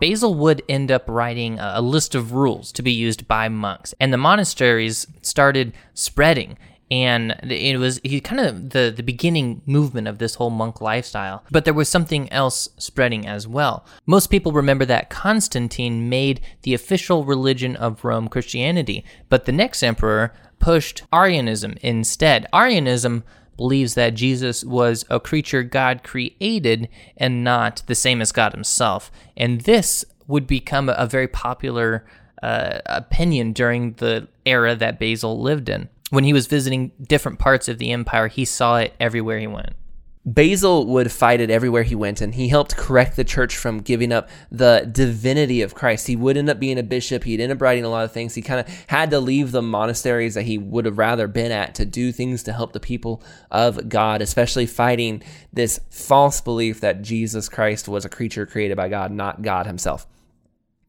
Basil 0.00 0.32
would 0.32 0.62
end 0.66 0.90
up 0.90 1.04
writing 1.08 1.58
a 1.58 1.82
list 1.82 2.14
of 2.14 2.32
rules 2.32 2.72
to 2.72 2.82
be 2.82 2.92
used 2.92 3.28
by 3.28 3.50
monks, 3.50 3.92
and 4.00 4.14
the 4.14 4.16
monasteries 4.16 5.06
started 5.20 5.74
spreading 5.92 6.56
and 6.90 7.32
it 7.42 7.78
was 7.78 8.00
he 8.04 8.20
kind 8.20 8.40
of 8.40 8.70
the 8.70 8.92
the 8.94 9.02
beginning 9.02 9.62
movement 9.66 10.06
of 10.06 10.18
this 10.18 10.36
whole 10.36 10.50
monk 10.50 10.80
lifestyle. 10.80 11.44
But 11.50 11.64
there 11.64 11.74
was 11.74 11.88
something 11.88 12.30
else 12.32 12.68
spreading 12.78 13.26
as 13.26 13.48
well. 13.48 13.84
Most 14.06 14.28
people 14.28 14.52
remember 14.52 14.84
that 14.84 15.10
constantine 15.10 16.08
made 16.08 16.40
the 16.62 16.74
official 16.74 17.24
religion 17.24 17.76
of 17.76 18.04
rome 18.04 18.28
christianity 18.28 19.04
but 19.28 19.44
the 19.44 19.52
next 19.52 19.82
emperor 19.82 20.32
pushed 20.58 21.02
arianism 21.12 21.74
instead. 21.82 22.46
Arianism 22.54 23.24
believes 23.56 23.94
that 23.94 24.14
jesus 24.14 24.62
was 24.64 25.04
a 25.08 25.18
creature 25.18 25.62
god 25.62 26.04
created 26.04 26.88
and 27.16 27.42
not 27.42 27.82
the 27.86 27.94
same 27.94 28.20
as 28.20 28.32
god 28.32 28.52
himself. 28.52 29.10
And 29.36 29.62
this 29.62 30.04
would 30.28 30.46
become 30.46 30.88
a 30.88 31.06
very 31.06 31.28
popular 31.28 32.04
uh, 32.42 32.80
opinion 32.86 33.52
during 33.52 33.94
the 33.94 34.28
era 34.44 34.76
that 34.76 35.00
basil 35.00 35.40
lived 35.40 35.68
in 35.68 35.88
when 36.10 36.24
he 36.24 36.32
was 36.32 36.46
visiting 36.46 36.92
different 37.02 37.38
parts 37.38 37.68
of 37.68 37.78
the 37.78 37.92
empire, 37.92 38.28
he 38.28 38.44
saw 38.44 38.78
it 38.78 38.94
everywhere 39.00 39.38
he 39.38 39.46
went. 39.46 39.74
Basil 40.28 40.86
would 40.86 41.12
fight 41.12 41.40
it 41.40 41.50
everywhere 41.50 41.84
he 41.84 41.94
went, 41.94 42.20
and 42.20 42.34
he 42.34 42.48
helped 42.48 42.76
correct 42.76 43.14
the 43.14 43.22
church 43.22 43.56
from 43.56 43.78
giving 43.78 44.10
up 44.10 44.28
the 44.50 44.88
divinity 44.90 45.62
of 45.62 45.76
Christ. 45.76 46.08
He 46.08 46.16
would 46.16 46.36
end 46.36 46.50
up 46.50 46.58
being 46.58 46.80
a 46.80 46.82
bishop. 46.82 47.22
He'd 47.22 47.40
end 47.40 47.52
up 47.52 47.62
writing 47.62 47.84
a 47.84 47.88
lot 47.88 48.04
of 48.04 48.10
things. 48.10 48.34
He 48.34 48.42
kind 48.42 48.58
of 48.58 48.66
had 48.88 49.10
to 49.10 49.20
leave 49.20 49.52
the 49.52 49.62
monasteries 49.62 50.34
that 50.34 50.42
he 50.42 50.58
would 50.58 50.84
have 50.84 50.98
rather 50.98 51.28
been 51.28 51.52
at 51.52 51.76
to 51.76 51.86
do 51.86 52.10
things 52.10 52.42
to 52.42 52.52
help 52.52 52.72
the 52.72 52.80
people 52.80 53.22
of 53.52 53.88
God, 53.88 54.20
especially 54.20 54.66
fighting 54.66 55.22
this 55.52 55.78
false 55.90 56.40
belief 56.40 56.80
that 56.80 57.02
Jesus 57.02 57.48
Christ 57.48 57.86
was 57.86 58.04
a 58.04 58.08
creature 58.08 58.46
created 58.46 58.76
by 58.76 58.88
God, 58.88 59.12
not 59.12 59.42
God 59.42 59.66
himself. 59.66 60.08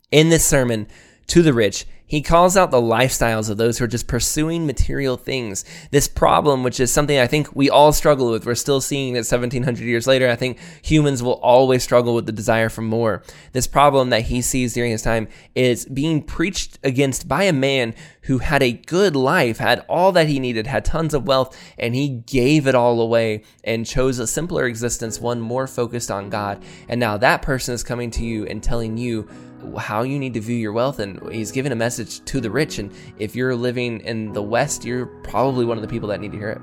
In 0.10 0.30
this 0.30 0.48
sermon 0.48 0.88
to 1.28 1.44
the 1.44 1.54
rich, 1.54 1.86
He 2.10 2.22
calls 2.22 2.56
out 2.56 2.72
the 2.72 2.82
lifestyles 2.82 3.50
of 3.50 3.58
those 3.58 3.78
who 3.78 3.84
are 3.84 3.90
just 3.90 4.08
pursuing 4.08 4.66
material 4.66 5.18
things. 5.18 5.66
This 5.92 6.08
problem, 6.08 6.64
which 6.64 6.80
is 6.80 6.90
something 6.90 7.20
I 7.20 7.28
think 7.28 7.54
we 7.54 7.70
all 7.70 7.92
struggle 7.92 8.32
with, 8.32 8.46
we're 8.46 8.56
still 8.56 8.80
seeing 8.80 9.16
it 9.16 9.28
1700 9.28 9.84
years 9.84 10.08
later. 10.08 10.30
I 10.30 10.38
think 10.38 10.58
humans 10.82 11.22
will 11.22 11.34
always 11.34 11.84
struggle 11.84 12.16
with 12.16 12.26
the 12.26 12.32
desire 12.32 12.70
for 12.70 12.82
more. 12.82 13.24
This 13.52 13.68
problem 13.68 14.10
that 14.12 14.24
he 14.24 14.42
sees 14.42 14.74
during 14.74 14.92
his 14.92 15.02
time 15.02 15.28
is 15.54 15.86
being 15.86 16.24
preached 16.24 16.80
against 16.82 17.28
by 17.28 17.44
a 17.44 17.52
man 17.52 17.94
who 18.22 18.38
had 18.38 18.64
a 18.64 18.72
good 18.72 19.16
life, 19.16 19.58
had 19.58 19.86
all 19.90 20.14
that 20.14 20.30
he 20.30 20.40
needed, 20.40 20.66
had 20.66 20.86
tons 20.86 21.14
of 21.14 21.28
wealth, 21.28 21.58
and 21.78 21.94
he 21.94 22.08
gave 22.10 22.68
it 22.68 22.76
all 22.76 23.02
away 23.02 23.44
and 23.66 23.86
chose 23.86 24.18
a 24.18 24.28
simpler 24.28 24.66
existence, 24.66 25.20
one 25.20 25.42
more 25.42 25.68
focused 25.68 26.10
on 26.10 26.30
God. 26.30 26.64
And 26.88 27.02
now 27.02 27.18
that 27.18 27.42
person 27.42 27.74
is 27.74 27.84
coming 27.84 28.12
to 28.12 28.24
you 28.24 28.46
and 28.46 28.64
telling 28.64 28.98
you, 28.98 29.28
how 29.76 30.04
you 30.04 30.20
need 30.20 30.34
to 30.34 30.42
view 30.42 30.56
your 30.56 30.74
wealth 30.74 31.00
and 31.00 31.22
he's 31.32 31.52
giving 31.52 31.72
a 31.72 31.76
message 31.76 32.24
to 32.26 32.40
the 32.40 32.50
rich 32.50 32.80
and 32.80 32.92
if 33.20 33.36
you're 33.36 33.56
living 33.56 34.02
in 34.02 34.34
the 34.34 34.42
west 34.42 34.86
you're 34.86 35.06
probably 35.06 35.66
one 35.66 35.78
of 35.78 35.82
the 35.82 35.88
people 35.88 36.10
that 36.10 36.20
need 36.20 36.32
to 36.32 36.38
hear 36.38 36.52
it. 36.52 36.62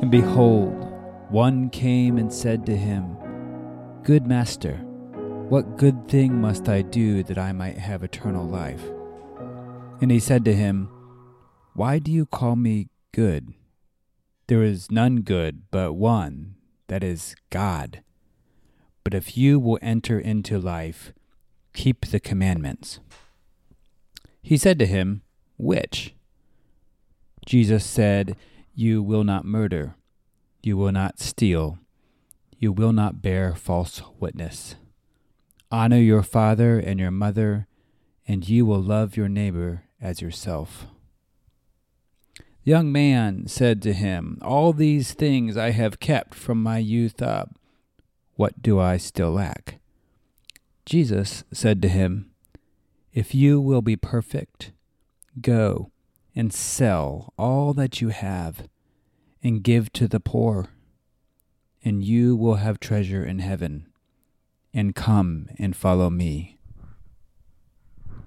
And 0.00 0.10
behold, 0.10 0.82
one 1.30 1.70
came 1.70 2.18
and 2.18 2.32
said 2.32 2.66
to 2.66 2.76
him, 2.76 3.16
Good 4.02 4.26
master, 4.26 4.84
what 5.52 5.76
good 5.76 6.08
thing 6.08 6.40
must 6.40 6.66
I 6.66 6.80
do 6.80 7.22
that 7.24 7.36
I 7.36 7.52
might 7.52 7.76
have 7.76 8.02
eternal 8.02 8.46
life? 8.46 8.82
And 10.00 10.10
he 10.10 10.18
said 10.18 10.46
to 10.46 10.54
him, 10.54 10.88
Why 11.74 11.98
do 11.98 12.10
you 12.10 12.24
call 12.24 12.56
me 12.56 12.88
good? 13.12 13.52
There 14.46 14.62
is 14.62 14.90
none 14.90 15.16
good 15.16 15.64
but 15.70 15.92
one, 15.92 16.54
that 16.88 17.04
is 17.04 17.36
God. 17.50 18.02
But 19.04 19.12
if 19.12 19.36
you 19.36 19.60
will 19.60 19.78
enter 19.82 20.18
into 20.18 20.58
life, 20.58 21.12
keep 21.74 22.06
the 22.06 22.18
commandments. 22.18 23.00
He 24.40 24.56
said 24.56 24.78
to 24.78 24.86
him, 24.86 25.20
Which? 25.58 26.14
Jesus 27.44 27.84
said, 27.84 28.36
You 28.74 29.02
will 29.02 29.22
not 29.22 29.44
murder, 29.44 29.96
you 30.62 30.78
will 30.78 30.92
not 30.92 31.20
steal, 31.20 31.76
you 32.56 32.72
will 32.72 32.94
not 32.94 33.20
bear 33.20 33.54
false 33.54 34.00
witness. 34.18 34.76
Honor 35.72 35.96
your 35.96 36.22
father 36.22 36.78
and 36.78 37.00
your 37.00 37.10
mother, 37.10 37.66
and 38.28 38.46
you 38.46 38.66
will 38.66 38.82
love 38.82 39.16
your 39.16 39.28
neighbor 39.28 39.84
as 40.02 40.20
yourself. 40.20 40.86
The 42.36 42.44
young 42.70 42.92
man 42.92 43.46
said 43.46 43.80
to 43.82 43.94
him, 43.94 44.38
All 44.42 44.74
these 44.74 45.14
things 45.14 45.56
I 45.56 45.70
have 45.70 45.98
kept 45.98 46.34
from 46.34 46.62
my 46.62 46.76
youth 46.76 47.22
up. 47.22 47.56
What 48.34 48.60
do 48.60 48.78
I 48.78 48.98
still 48.98 49.30
lack? 49.30 49.80
Jesus 50.84 51.42
said 51.54 51.80
to 51.80 51.88
him, 51.88 52.32
If 53.14 53.34
you 53.34 53.58
will 53.58 53.80
be 53.80 53.96
perfect, 53.96 54.72
go 55.40 55.90
and 56.36 56.52
sell 56.52 57.32
all 57.38 57.72
that 57.72 58.02
you 58.02 58.10
have 58.10 58.68
and 59.42 59.62
give 59.62 59.90
to 59.94 60.06
the 60.06 60.20
poor, 60.20 60.68
and 61.82 62.04
you 62.04 62.36
will 62.36 62.56
have 62.56 62.78
treasure 62.78 63.24
in 63.24 63.38
heaven. 63.38 63.86
And 64.74 64.94
come 64.94 65.48
and 65.58 65.76
follow 65.76 66.08
me. 66.08 66.58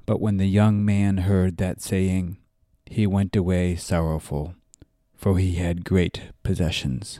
But 0.05 0.21
when 0.21 0.37
the 0.37 0.47
young 0.47 0.85
man 0.85 1.17
heard 1.17 1.57
that 1.57 1.81
saying, 1.81 2.37
he 2.85 3.07
went 3.07 3.35
away 3.35 3.75
sorrowful, 3.75 4.53
for 5.15 5.39
he 5.39 5.55
had 5.55 5.83
great 5.83 6.21
possessions. 6.43 7.19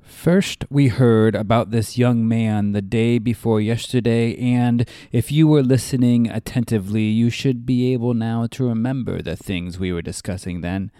First, 0.00 0.64
we 0.70 0.88
heard 0.88 1.34
about 1.34 1.70
this 1.70 1.96
young 1.96 2.28
man 2.28 2.72
the 2.72 2.82
day 2.82 3.18
before 3.18 3.60
yesterday, 3.60 4.36
and 4.36 4.86
if 5.12 5.32
you 5.32 5.48
were 5.48 5.62
listening 5.62 6.28
attentively, 6.28 7.04
you 7.04 7.30
should 7.30 7.64
be 7.64 7.92
able 7.92 8.12
now 8.12 8.46
to 8.48 8.68
remember 8.68 9.22
the 9.22 9.36
things 9.36 9.78
we 9.78 9.92
were 9.92 10.02
discussing 10.02 10.60
then. 10.60 10.90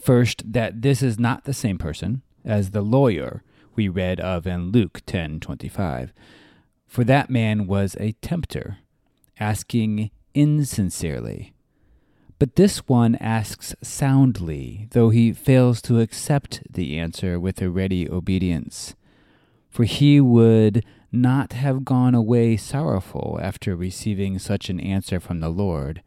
First, 0.00 0.52
that 0.52 0.82
this 0.82 1.02
is 1.02 1.18
not 1.18 1.44
the 1.44 1.54
same 1.54 1.78
person 1.78 2.22
as 2.44 2.70
the 2.70 2.82
lawyer 2.82 3.42
we 3.74 3.88
read 3.88 4.20
of 4.20 4.46
in 4.46 4.70
Luke 4.70 5.02
10:25. 5.06 6.12
For 6.86 7.04
that 7.04 7.30
man 7.30 7.66
was 7.66 7.96
a 7.98 8.12
tempter, 8.22 8.78
asking 9.38 10.10
insincerely. 10.34 11.54
But 12.38 12.56
this 12.56 12.86
one 12.86 13.14
asks 13.16 13.74
soundly, 13.82 14.88
though 14.90 15.08
he 15.08 15.32
fails 15.32 15.80
to 15.82 16.00
accept 16.00 16.62
the 16.70 16.98
answer 16.98 17.40
with 17.40 17.62
a 17.62 17.70
ready 17.70 18.08
obedience. 18.08 18.94
For 19.70 19.84
he 19.84 20.20
would 20.20 20.84
not 21.10 21.54
have 21.54 21.84
gone 21.84 22.14
away 22.14 22.56
sorrowful 22.56 23.38
after 23.42 23.74
receiving 23.74 24.38
such 24.38 24.68
an 24.68 24.80
answer 24.80 25.18
from 25.18 25.40
the 25.40 25.48
Lord, 25.48 26.02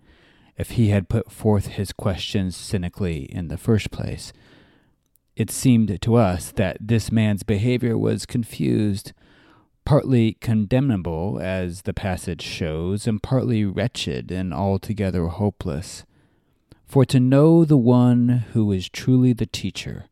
if 0.58 0.72
he 0.72 0.90
had 0.90 1.10
put 1.10 1.32
forth 1.32 1.68
his 1.68 1.92
questions 1.94 2.56
cynically 2.56 3.24
in 3.24 3.48
the 3.48 3.58
first 3.58 3.92
place. 3.92 4.32
It 5.36 5.50
seemed 5.50 6.02
to 6.02 6.16
us 6.16 6.52
that 6.52 6.78
this 6.80 7.12
man's 7.12 7.44
behavior 7.44 7.98
was 7.98 8.26
confused 8.26 9.14
partly 9.90 10.34
condemnable, 10.34 11.40
as 11.42 11.82
the 11.82 11.94
passage 11.96 12.44
shows, 12.44 13.08
and 13.08 13.24
partly 13.24 13.66
wretched 13.66 14.32
and 14.32 14.54
altogether 14.54 15.26
hopeless. 15.26 16.06
For 16.86 17.06
to 17.06 17.20
know 17.20 17.66
the 17.66 17.76
one 17.76 18.46
who 18.54 18.72
is 18.72 18.88
truly 18.88 19.34
the 19.34 19.48
teacher, 19.48 20.06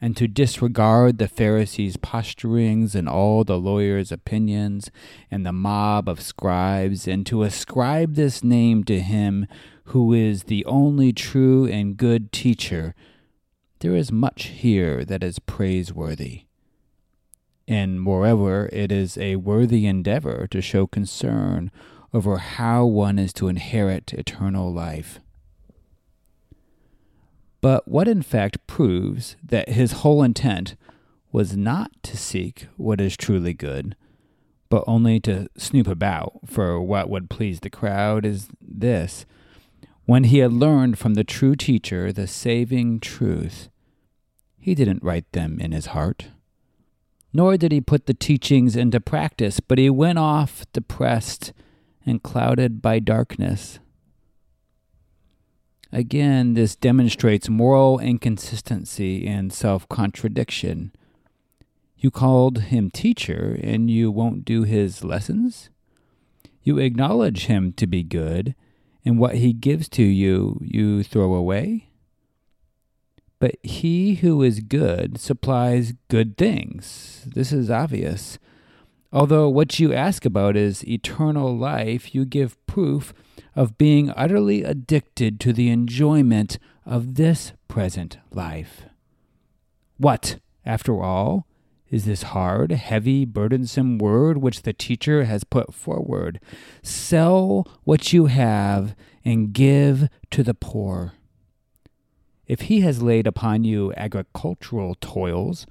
and 0.00 0.16
to 0.16 0.26
disregard 0.26 1.18
the 1.18 1.28
Pharisees' 1.28 1.96
posturings 1.96 2.96
and 2.96 3.08
all 3.08 3.44
the 3.44 3.56
lawyers' 3.56 4.10
opinions 4.10 4.90
and 5.30 5.46
the 5.46 5.52
mob 5.52 6.08
of 6.08 6.20
scribes, 6.20 7.06
and 7.06 7.24
to 7.26 7.44
ascribe 7.44 8.16
this 8.16 8.42
name 8.42 8.82
to 8.82 8.98
him 8.98 9.46
who 9.84 10.12
is 10.12 10.44
the 10.44 10.64
only 10.64 11.12
true 11.12 11.66
and 11.66 11.96
good 11.96 12.32
teacher, 12.32 12.96
there 13.78 13.94
is 13.94 14.10
much 14.10 14.46
here 14.46 15.04
that 15.04 15.22
is 15.22 15.38
praiseworthy 15.38 16.43
and 17.66 18.00
moreover, 18.00 18.68
it 18.72 18.92
is 18.92 19.16
a 19.16 19.36
worthy 19.36 19.86
endeavor 19.86 20.46
to 20.50 20.60
show 20.60 20.86
concern 20.86 21.70
over 22.12 22.36
how 22.36 22.84
one 22.84 23.18
is 23.18 23.32
to 23.34 23.48
inherit 23.48 24.12
eternal 24.12 24.72
life. 24.72 25.18
But 27.60 27.88
what 27.88 28.06
in 28.08 28.22
fact 28.22 28.66
proves 28.66 29.36
that 29.42 29.70
his 29.70 29.92
whole 29.92 30.22
intent 30.22 30.76
was 31.32 31.56
not 31.56 31.90
to 32.02 32.16
seek 32.16 32.68
what 32.76 33.00
is 33.00 33.16
truly 33.16 33.54
good, 33.54 33.96
but 34.68 34.84
only 34.86 35.18
to 35.20 35.48
snoop 35.56 35.88
about 35.88 36.40
for 36.46 36.80
what 36.80 37.08
would 37.08 37.30
please 37.30 37.60
the 37.60 37.70
crowd 37.70 38.26
is 38.26 38.48
this. 38.60 39.24
When 40.04 40.24
he 40.24 40.38
had 40.38 40.52
learned 40.52 40.98
from 40.98 41.14
the 41.14 41.24
true 41.24 41.56
teacher 41.56 42.12
the 42.12 42.26
saving 42.26 43.00
truth, 43.00 43.70
he 44.58 44.74
didn't 44.74 45.02
write 45.02 45.32
them 45.32 45.58
in 45.58 45.72
his 45.72 45.86
heart 45.86 46.26
nor 47.34 47.56
did 47.56 47.72
he 47.72 47.80
put 47.80 48.06
the 48.06 48.14
teachings 48.14 48.76
into 48.76 49.00
practice, 49.00 49.58
but 49.58 49.76
he 49.76 49.90
went 49.90 50.18
off 50.18 50.64
depressed 50.72 51.52
and 52.06 52.22
clouded 52.22 52.80
by 52.80 53.00
darkness. 53.00 53.80
Again, 55.92 56.54
this 56.54 56.76
demonstrates 56.76 57.48
moral 57.48 57.98
inconsistency 57.98 59.26
and 59.26 59.52
self 59.52 59.88
contradiction. 59.88 60.92
You 61.96 62.10
called 62.10 62.58
him 62.62 62.90
teacher, 62.90 63.58
and 63.62 63.90
you 63.90 64.10
won't 64.10 64.44
do 64.44 64.62
his 64.62 65.02
lessons? 65.02 65.70
You 66.62 66.78
acknowledge 66.78 67.46
him 67.46 67.72
to 67.74 67.86
be 67.86 68.02
good, 68.02 68.54
and 69.04 69.18
what 69.18 69.36
he 69.36 69.52
gives 69.52 69.88
to 69.90 70.02
you, 70.02 70.60
you 70.62 71.02
throw 71.02 71.34
away? 71.34 71.90
But 73.38 73.56
he 73.62 74.16
who 74.16 74.42
is 74.42 74.60
good 74.60 75.18
supplies 75.18 75.94
good 76.08 76.36
things. 76.36 77.26
This 77.34 77.52
is 77.52 77.70
obvious. 77.70 78.38
Although 79.12 79.48
what 79.48 79.78
you 79.78 79.92
ask 79.92 80.24
about 80.24 80.56
is 80.56 80.86
eternal 80.88 81.56
life, 81.56 82.14
you 82.14 82.24
give 82.24 82.64
proof 82.66 83.14
of 83.54 83.78
being 83.78 84.10
utterly 84.16 84.64
addicted 84.64 85.38
to 85.40 85.52
the 85.52 85.70
enjoyment 85.70 86.58
of 86.84 87.14
this 87.14 87.52
present 87.68 88.18
life. 88.32 88.86
What, 89.98 90.40
after 90.66 91.00
all, 91.00 91.46
is 91.90 92.06
this 92.06 92.24
hard, 92.24 92.72
heavy, 92.72 93.24
burdensome 93.24 93.98
word 93.98 94.38
which 94.38 94.62
the 94.62 94.72
teacher 94.72 95.24
has 95.24 95.44
put 95.44 95.72
forward? 95.72 96.40
Sell 96.82 97.68
what 97.84 98.12
you 98.12 98.26
have 98.26 98.96
and 99.24 99.52
give 99.52 100.08
to 100.32 100.42
the 100.42 100.54
poor. 100.54 101.12
If 102.46 102.62
he 102.62 102.80
has 102.80 103.02
laid 103.02 103.26
upon 103.26 103.64
you 103.64 103.92
agricultural 103.96 104.96
toils, 105.00 105.66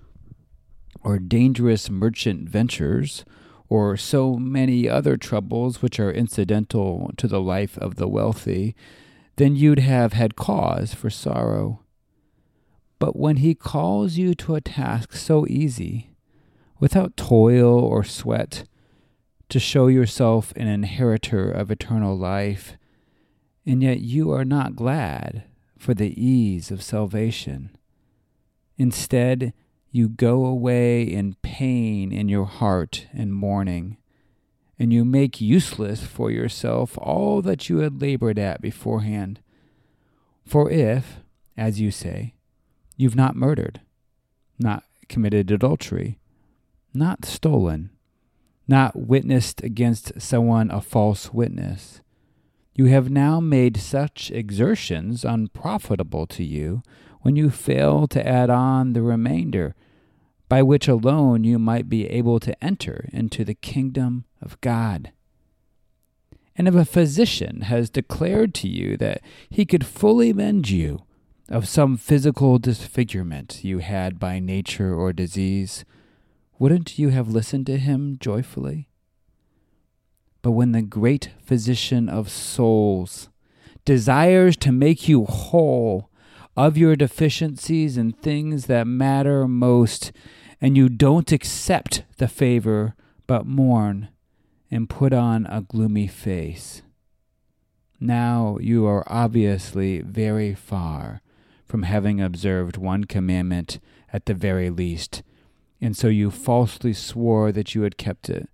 or 1.02 1.20
dangerous 1.20 1.90
merchant 1.90 2.50
ventures, 2.50 3.26
or 3.70 3.96
so 3.96 4.36
many 4.36 4.90
other 4.90 5.18
troubles 5.18 5.82
which 5.82 6.00
are 6.00 6.12
incidental 6.12 7.12
to 7.18 7.28
the 7.28 7.42
life 7.42 7.78
of 7.78 7.96
the 7.96 8.08
wealthy, 8.08 8.76
then 9.36 9.56
you'd 9.56 9.80
have 9.80 10.14
had 10.14 10.36
cause 10.36 10.94
for 10.94 11.10
sorrow. 11.10 11.82
But 13.00 13.16
when 13.16 13.38
he 13.38 13.54
calls 13.54 14.18
you 14.18 14.34
to 14.36 14.56
a 14.56 14.62
task 14.62 15.14
so 15.14 15.46
easy, 15.48 16.16
without 16.80 17.18
toil 17.18 17.80
or 17.80 18.04
sweat, 18.04 18.64
to 19.50 19.60
show 19.60 19.88
yourself 19.88 20.54
an 20.56 20.68
inheritor 20.68 21.52
of 21.52 21.70
eternal 21.70 22.18
life, 22.18 22.78
and 23.66 23.84
yet 23.84 24.00
you 24.00 24.32
are 24.32 24.46
not 24.46 24.76
glad 24.76 25.44
for 25.84 25.94
the 25.94 26.26
ease 26.26 26.72
of 26.72 26.82
salvation. 26.82 27.70
Instead, 28.78 29.52
you 29.92 30.08
go 30.08 30.46
away 30.46 31.04
in 31.04 31.36
pain 31.42 32.14
in 32.14 32.30
your 32.30 32.46
heart 32.46 33.08
and 33.12 33.34
mourning, 33.34 33.98
and 34.80 34.94
you 34.94 35.04
make 35.04 35.42
useless 35.42 36.02
for 36.02 36.32
yourself 36.32 36.98
all 36.98 37.42
that 37.42 37.68
you 37.68 37.80
had 37.80 38.02
labored 38.02 38.40
at 38.40 38.62
beforehand. 38.62 39.42
For 40.46 40.72
if, 40.72 41.18
as 41.58 41.82
you 41.82 41.92
say, 41.92 42.34
you've 42.96 43.18
not 43.18 43.36
murdered, 43.36 43.82
not 44.58 44.86
committed 45.10 45.52
adultery, 45.52 46.18
not 46.94 47.26
stolen, 47.26 47.90
not 48.70 48.96
witnessed 48.96 49.62
against 49.62 50.22
someone 50.22 50.72
a 50.72 50.80
false 50.80 51.34
witness, 51.34 52.00
you 52.76 52.86
have 52.86 53.10
now 53.10 53.40
made 53.40 53.78
such 53.78 54.32
exertions 54.32 55.24
unprofitable 55.24 56.26
to 56.28 56.44
you 56.44 56.82
when 57.22 57.36
you 57.36 57.50
fail 57.50 58.08
to 58.08 58.28
add 58.28 58.50
on 58.50 58.94
the 58.94 59.02
remainder, 59.02 59.76
by 60.50 60.62
which 60.62 60.88
alone 60.88 61.44
you 61.44 61.58
might 61.58 61.88
be 61.88 62.08
able 62.08 62.40
to 62.40 62.64
enter 62.64 63.10
into 63.14 63.46
the 63.46 63.54
kingdom 63.54 64.26
of 64.42 64.60
God. 64.62 65.12
And 66.56 66.68
if 66.68 66.76
a 66.76 66.86
physician 66.86 67.62
has 67.62 67.90
declared 67.90 68.54
to 68.56 68.68
you 68.68 68.98
that 68.98 69.22
he 69.50 69.66
could 69.66 69.86
fully 69.86 70.34
mend 70.34 70.70
you 70.70 71.04
of 71.50 71.68
some 71.68 71.98
physical 71.98 72.60
disfigurement 72.60 73.64
you 73.64 73.80
had 73.80 74.20
by 74.20 74.40
nature 74.40 74.94
or 74.94 75.14
disease, 75.14 75.86
wouldn't 76.60 77.00
you 77.00 77.10
have 77.10 77.28
listened 77.28 77.66
to 77.68 77.78
him 77.78 78.18
joyfully? 78.20 78.90
But 80.44 80.52
when 80.52 80.74
the 80.74 80.84
great 80.84 81.32
physician 81.44 82.08
of 82.08 82.30
souls 82.30 83.30
desires 83.86 84.56
to 84.58 84.72
make 84.72 85.08
you 85.08 85.26
whole 85.26 86.10
of 86.56 86.78
your 86.78 86.96
deficiencies 86.96 87.98
and 87.98 88.16
things 88.22 88.68
that 88.68 88.86
matter 88.86 89.48
most, 89.48 90.12
and 90.62 90.78
you 90.78 90.90
don't 90.90 91.32
accept 91.32 92.04
the 92.18 92.28
favor, 92.28 92.94
but 93.26 93.48
mourn 93.48 94.10
and 94.70 94.90
put 94.90 95.14
on 95.14 95.46
a 95.48 95.62
gloomy 95.62 96.08
face. 96.08 96.82
Now 98.00 98.58
you 98.60 98.86
are 98.86 99.04
obviously 99.08 100.02
very 100.02 100.54
far 100.54 101.22
from 101.66 101.84
having 101.84 102.20
observed 102.20 102.76
one 102.76 103.06
commandment 103.06 103.80
at 104.12 104.26
the 104.26 104.34
very 104.34 104.70
least, 104.70 105.24
and 105.80 105.96
so 105.96 106.08
you 106.08 106.30
falsely 106.30 106.94
swore 106.94 107.52
that 107.54 107.74
you 107.74 107.84
had 107.84 107.98
kept 107.98 108.30
it, 108.30 108.50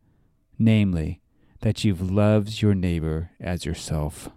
namely, 0.58 1.19
that 1.62 1.84
you've 1.84 2.12
loved 2.12 2.62
your 2.62 2.74
neighbor 2.74 3.32
as 3.40 3.66
yourself. 3.66 4.30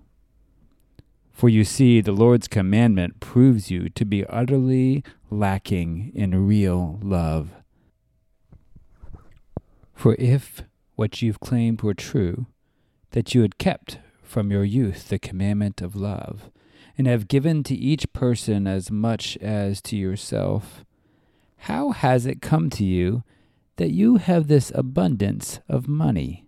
For 1.33 1.49
you 1.49 1.65
see, 1.65 2.01
the 2.01 2.13
Lord's 2.13 2.49
commandment 2.49 3.21
proves 3.21 3.71
you 3.71 3.89
to 3.91 4.05
be 4.05 4.27
utterly 4.27 5.03
lacking 5.31 6.13
in 6.15 6.47
real 6.47 7.01
love. 7.03 7.51
For 9.95 10.15
if 10.19 10.63
what 10.95 11.23
you've 11.23 11.41
claimed 11.41 11.83
were 11.83 11.95
true, 11.95 12.47
that 13.13 13.35
you 13.35 13.43
had 13.43 13.59
kept 13.59 13.99
from 14.23 14.51
your 14.51 14.65
youth 14.65 15.09
the 15.09 15.19
commandment 15.19 15.81
of 15.81 15.97
love, 15.97 16.51
and 16.99 17.07
have 17.07 17.29
given 17.29 17.63
to 17.65 17.75
each 17.75 18.13
person 18.13 18.67
as 18.67 18.91
much 18.91 19.37
as 19.39 19.81
to 19.83 19.97
yourself, 19.97 20.85
how 21.57 21.91
has 21.91 22.27
it 22.27 22.43
come 22.43 22.69
to 22.71 22.85
you 22.85 23.23
that 23.77 23.91
you 23.91 24.17
have 24.17 24.49
this 24.49 24.71
abundance 24.75 25.61
of 25.69 25.89
money? 25.89 26.47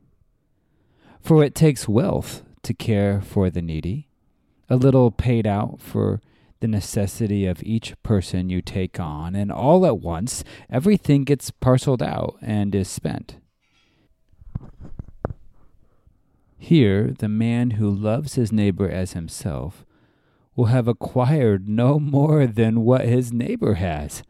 For 1.25 1.43
it 1.43 1.55
takes 1.55 1.89
wealth 1.89 2.43
to 2.65 2.75
care 2.75 3.23
for 3.23 3.49
the 3.49 3.63
needy, 3.63 4.11
a 4.69 4.77
little 4.77 5.11
paid 5.11 5.47
out 5.47 5.81
for 5.81 6.21
the 6.61 6.69
necessity 6.69 7.47
of 7.47 7.63
each 7.63 7.95
person 8.03 8.51
you 8.51 8.61
take 8.61 9.01
on, 9.01 9.35
and 9.35 9.51
all 9.51 9.87
at 9.87 10.01
once 10.01 10.45
everything 10.69 11.25
gets 11.25 11.51
parceled 11.51 12.03
out 12.03 12.37
and 12.43 12.75
is 12.75 12.89
spent. 12.89 13.39
Here, 16.59 17.15
the 17.19 17.31
man 17.31 17.71
who 17.73 17.89
loves 17.89 18.35
his 18.35 18.53
neighbor 18.53 18.91
as 18.91 19.15
himself 19.15 19.87
will 20.55 20.67
have 20.67 20.87
acquired 20.87 21.71
no 21.71 21.99
more 21.99 22.47
than 22.47 22.85
what 22.85 23.07
his 23.07 23.33
neighbor 23.33 23.75
has, 23.75 24.23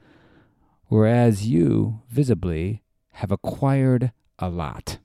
whereas 0.86 1.44
you, 1.44 2.02
visibly, 2.08 2.84
have 3.14 3.32
acquired 3.32 4.12
a 4.38 4.48
lot. 4.48 4.98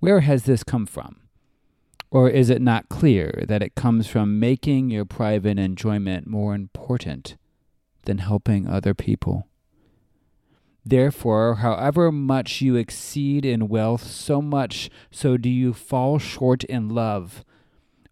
Where 0.00 0.20
has 0.20 0.44
this 0.44 0.64
come 0.64 0.86
from? 0.86 1.20
Or 2.10 2.30
is 2.30 2.48
it 2.48 2.62
not 2.62 2.88
clear 2.88 3.44
that 3.46 3.62
it 3.62 3.74
comes 3.74 4.06
from 4.06 4.40
making 4.40 4.88
your 4.88 5.04
private 5.04 5.58
enjoyment 5.58 6.26
more 6.26 6.54
important 6.54 7.36
than 8.06 8.16
helping 8.16 8.66
other 8.66 8.94
people? 8.94 9.46
Therefore, 10.86 11.56
however 11.56 12.10
much 12.10 12.62
you 12.62 12.76
exceed 12.76 13.44
in 13.44 13.68
wealth, 13.68 14.06
so 14.06 14.40
much 14.40 14.88
so 15.10 15.36
do 15.36 15.50
you 15.50 15.74
fall 15.74 16.18
short 16.18 16.64
in 16.64 16.88
love. 16.88 17.44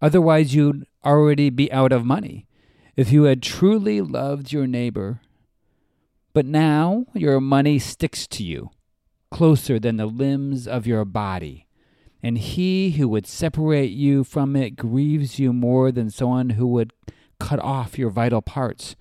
Otherwise, 0.03 0.55
you'd 0.55 0.87
already 1.07 1.49
be 1.49 1.73
out 1.73 1.91
of 1.91 2.05
money 2.05 2.47
if 2.97 3.11
you 3.11 3.23
had 3.23 3.43
truly 3.43 4.03
loved 4.03 4.53
your 4.53 4.67
neighbor. 4.67 5.23
But 6.35 6.45
now 6.45 7.07
your 7.15 7.41
money 7.41 7.79
sticks 7.79 8.27
to 8.27 8.45
you 8.45 8.71
closer 9.31 9.79
than 9.79 9.97
the 9.97 10.07
limbs 10.07 10.69
of 10.69 10.87
your 10.87 11.07
body 11.07 11.68
and 12.23 12.39
he 12.39 12.93
who 12.93 13.09
would 13.09 13.27
separate 13.27 13.91
you 13.91 14.25
from 14.25 14.57
it 14.57 14.77
grieves 14.77 15.39
you 15.39 15.53
more 15.53 15.93
than 15.93 16.11
someone 16.11 16.51
who 16.51 16.67
would 16.67 16.93
cut 17.39 17.61
off 17.61 17.99
your 17.99 18.11
vital 18.11 18.43
parts. 18.43 18.97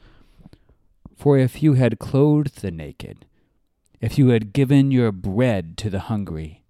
For 1.15 1.37
if 1.37 1.63
you 1.63 1.73
had 1.73 1.99
clothed 1.99 2.61
the 2.61 2.71
naked, 2.71 3.25
if 3.99 4.17
you 4.17 4.29
had 4.29 4.53
given 4.53 4.91
your 4.91 5.11
bread 5.11 5.77
to 5.77 5.89
the 5.89 6.01
hungry, 6.01 6.63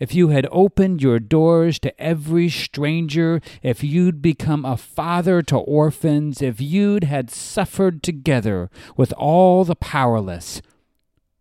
if 0.00 0.14
you 0.14 0.28
had 0.28 0.48
opened 0.50 1.02
your 1.02 1.20
doors 1.20 1.78
to 1.80 2.00
every 2.00 2.48
stranger, 2.48 3.40
if 3.62 3.84
you'd 3.84 4.20
become 4.20 4.64
a 4.64 4.76
father 4.76 5.42
to 5.42 5.56
orphans, 5.56 6.42
if 6.42 6.60
you'd 6.60 7.04
had 7.04 7.30
suffered 7.30 8.02
together 8.02 8.70
with 8.96 9.12
all 9.12 9.64
the 9.64 9.76
powerless, 9.76 10.62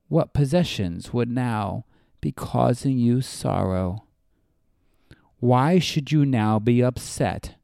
what 0.07 0.33
possessions 0.33 1.13
would 1.13 1.29
now 1.29 1.85
be 2.21 2.31
causing 2.31 2.99
you 2.99 3.21
sorrow? 3.21 4.03
Why 5.43 5.77
should 5.77 6.09
you 6.09 6.25
now 6.25 6.57
be 6.57 6.81
upset 6.81 7.55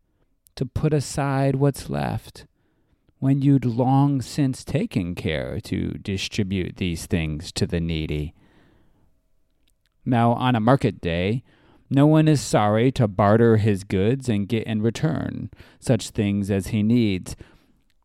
to 0.56 0.66
put 0.66 0.94
aside 0.94 1.56
what's 1.56 1.90
left 1.90 2.46
when 3.20 3.42
you'd 3.42 3.64
long 3.64 4.22
since 4.22 4.66
taken 4.66 5.16
care 5.16 5.62
to 5.62 5.92
distribute 5.92 6.76
these 6.76 7.06
things 7.06 7.54
to 7.54 7.66
the 7.66 7.80
needy? 7.80 8.34
Now, 10.04 10.34
on 10.34 10.58
a 10.58 10.60
market 10.60 11.00
day, 11.00 11.42
no 11.90 12.06
one 12.06 12.28
is 12.28 12.42
sorry 12.42 12.92
to 12.92 13.08
barter 13.08 13.56
his 13.56 13.86
goods 13.86 14.28
and 14.28 14.50
get 14.50 14.68
in 14.68 14.82
return 14.82 15.50
such 15.80 16.10
things 16.10 16.52
as 16.52 16.68
he 16.68 16.84
needs. 16.84 17.38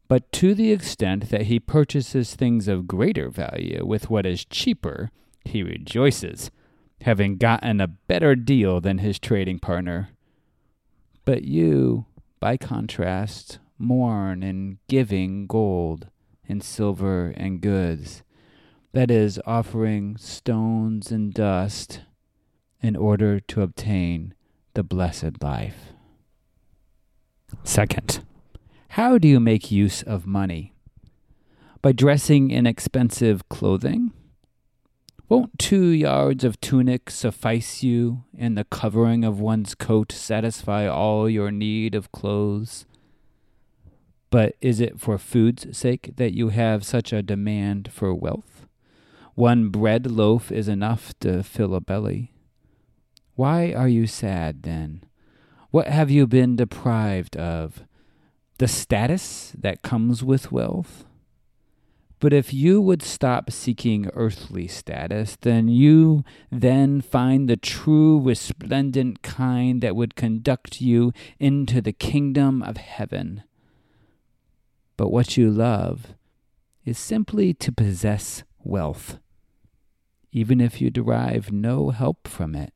But 0.06 0.30
to 0.34 0.54
the 0.54 0.70
extent 0.70 1.30
that 1.30 1.46
he 1.46 1.58
purchases 1.58 2.36
things 2.36 2.68
of 2.68 2.86
greater 2.86 3.28
value 3.28 3.84
with 3.84 4.08
what 4.08 4.24
is 4.24 4.44
cheaper, 4.44 5.10
he 5.44 5.64
rejoices 5.64 6.52
having 7.02 7.36
gotten 7.36 7.80
a 7.80 7.88
better 7.88 8.34
deal 8.34 8.80
than 8.80 8.98
his 8.98 9.18
trading 9.18 9.58
partner. 9.58 10.10
But 11.24 11.44
you, 11.44 12.06
by 12.40 12.56
contrast, 12.56 13.58
mourn 13.78 14.42
in 14.42 14.78
giving 14.88 15.46
gold 15.46 16.08
and 16.48 16.62
silver 16.62 17.32
and 17.36 17.60
goods, 17.60 18.22
that 18.92 19.10
is, 19.10 19.40
offering 19.44 20.16
stones 20.16 21.10
and 21.10 21.34
dust 21.34 22.02
in 22.80 22.94
order 22.94 23.40
to 23.40 23.62
obtain 23.62 24.34
the 24.74 24.82
blessed 24.82 25.42
life. 25.42 25.92
Second, 27.64 28.24
how 28.90 29.18
do 29.18 29.26
you 29.26 29.40
make 29.40 29.70
use 29.70 30.02
of 30.02 30.26
money? 30.26 30.74
By 31.82 31.92
dressing 31.92 32.50
in 32.50 32.66
expensive 32.66 33.48
clothing? 33.48 34.12
Won't 35.26 35.58
two 35.58 35.86
yards 35.86 36.44
of 36.44 36.60
tunic 36.60 37.10
suffice 37.10 37.82
you, 37.82 38.24
and 38.36 38.58
the 38.58 38.64
covering 38.64 39.24
of 39.24 39.40
one's 39.40 39.74
coat 39.74 40.12
satisfy 40.12 40.86
all 40.86 41.30
your 41.30 41.50
need 41.50 41.94
of 41.94 42.12
clothes? 42.12 42.84
But 44.30 44.54
is 44.60 44.80
it 44.80 45.00
for 45.00 45.16
food's 45.16 45.76
sake 45.76 46.10
that 46.16 46.34
you 46.34 46.50
have 46.50 46.84
such 46.84 47.10
a 47.12 47.22
demand 47.22 47.90
for 47.90 48.12
wealth? 48.12 48.66
One 49.34 49.70
bread 49.70 50.10
loaf 50.10 50.52
is 50.52 50.68
enough 50.68 51.14
to 51.20 51.42
fill 51.42 51.74
a 51.74 51.80
belly. 51.80 52.32
Why 53.34 53.72
are 53.72 53.88
you 53.88 54.06
sad, 54.06 54.62
then? 54.62 55.04
What 55.70 55.88
have 55.88 56.10
you 56.10 56.26
been 56.26 56.54
deprived 56.54 57.36
of? 57.36 57.84
The 58.58 58.68
status 58.68 59.52
that 59.58 59.82
comes 59.82 60.22
with 60.22 60.52
wealth? 60.52 61.04
But 62.24 62.32
if 62.32 62.54
you 62.54 62.80
would 62.80 63.02
stop 63.02 63.50
seeking 63.50 64.08
earthly 64.14 64.66
status, 64.66 65.36
then 65.42 65.68
you 65.68 66.24
then 66.50 67.02
find 67.02 67.50
the 67.50 67.56
true 67.58 68.18
resplendent 68.18 69.20
kind 69.20 69.82
that 69.82 69.94
would 69.94 70.16
conduct 70.16 70.80
you 70.80 71.12
into 71.38 71.82
the 71.82 71.92
kingdom 71.92 72.62
of 72.62 72.78
heaven. 72.78 73.42
But 74.96 75.10
what 75.10 75.36
you 75.36 75.50
love 75.50 76.14
is 76.86 76.96
simply 76.96 77.52
to 77.52 77.70
possess 77.70 78.42
wealth, 78.62 79.18
even 80.32 80.62
if 80.62 80.80
you 80.80 80.88
derive 80.88 81.52
no 81.52 81.90
help 81.90 82.26
from 82.26 82.54
it. 82.54 82.72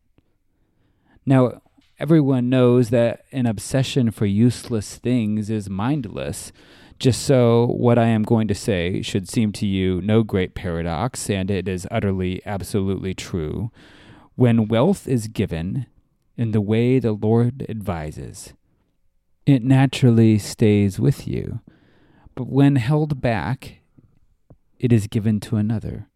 Now, 1.25 1.63
everyone 1.99 2.51
knows 2.51 2.91
that 2.91 3.25
an 3.33 3.47
obsession 3.47 4.11
for 4.11 4.27
useless 4.27 4.97
things 4.97 5.49
is 5.49 5.71
mindless. 5.71 6.53
Just 6.99 7.23
so, 7.23 7.67
what 7.67 7.97
I 7.97 8.07
am 8.07 8.25
going 8.25 8.49
to 8.49 8.55
say 8.57 9.03
should 9.03 9.29
seem 9.29 9.53
to 9.53 9.67
you 9.67 10.01
no 10.01 10.25
great 10.25 10.55
paradox, 10.55 11.31
and 11.31 11.49
it 11.49 11.69
is 11.69 11.87
utterly, 11.93 12.43
absolutely 12.45 13.15
true. 13.15 13.71
When 14.35 14.67
wealth 14.67 15.07
is 15.07 15.29
given 15.29 15.87
in 16.37 16.51
the 16.51 16.61
way 16.61 16.99
the 16.99 17.13
Lord 17.13 17.65
advises, 17.69 18.53
it 19.47 19.63
naturally 19.63 20.39
stays 20.39 20.99
with 20.99 21.29
you. 21.29 21.61
But 22.35 22.49
when 22.49 22.77
held 22.77 23.21
back, 23.21 23.79
it 24.81 24.93
is 24.93 25.07
given 25.07 25.39
to 25.41 25.57
another. 25.57 26.09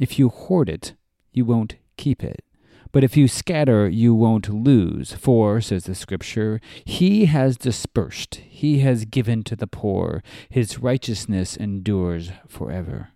If 0.00 0.18
you 0.18 0.28
hoard 0.28 0.68
it, 0.68 0.94
you 1.32 1.44
won't 1.44 1.76
keep 1.96 2.24
it. 2.24 2.44
But 2.94 3.02
if 3.02 3.16
you 3.16 3.26
scatter, 3.26 3.88
you 3.88 4.14
won't 4.14 4.48
lose. 4.48 5.12
For, 5.14 5.60
says 5.60 5.82
the 5.82 5.96
Scripture, 5.96 6.60
He 6.84 7.24
has 7.24 7.56
dispersed, 7.56 8.36
He 8.36 8.78
has 8.78 9.04
given 9.04 9.42
to 9.44 9.56
the 9.56 9.66
poor, 9.66 10.22
His 10.48 10.78
righteousness 10.78 11.56
endures 11.56 12.30
forever. 12.46 13.08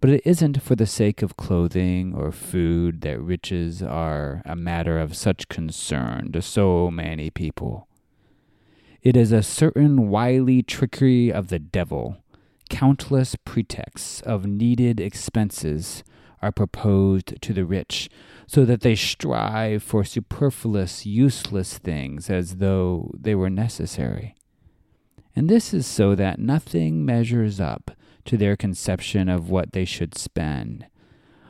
But 0.00 0.08
it 0.08 0.22
isn't 0.24 0.62
for 0.62 0.74
the 0.74 0.86
sake 0.86 1.20
of 1.20 1.36
clothing 1.36 2.14
or 2.14 2.32
food 2.32 3.02
that 3.02 3.20
riches 3.20 3.82
are 3.82 4.40
a 4.46 4.56
matter 4.56 4.98
of 4.98 5.14
such 5.14 5.48
concern 5.48 6.32
to 6.32 6.40
so 6.40 6.90
many 6.90 7.28
people. 7.28 7.88
It 9.02 9.18
is 9.18 9.32
a 9.32 9.42
certain 9.42 10.08
wily 10.08 10.62
trickery 10.62 11.30
of 11.30 11.48
the 11.48 11.58
devil. 11.58 12.16
Countless 12.70 13.36
pretexts 13.44 14.22
of 14.22 14.46
needed 14.46 14.98
expenses 14.98 16.02
are 16.42 16.52
proposed 16.52 17.40
to 17.40 17.52
the 17.52 17.64
rich, 17.64 18.08
so 18.46 18.64
that 18.64 18.82
they 18.82 18.94
strive 18.94 19.82
for 19.82 20.04
superfluous, 20.04 21.06
useless 21.06 21.78
things 21.78 22.30
as 22.30 22.56
though 22.56 23.10
they 23.18 23.34
were 23.34 23.50
necessary. 23.50 24.34
And 25.34 25.48
this 25.48 25.74
is 25.74 25.86
so 25.86 26.14
that 26.14 26.38
nothing 26.38 27.04
measures 27.04 27.60
up 27.60 27.90
to 28.24 28.36
their 28.36 28.56
conception 28.56 29.28
of 29.28 29.50
what 29.50 29.72
they 29.72 29.84
should 29.84 30.16
spend. 30.16 30.86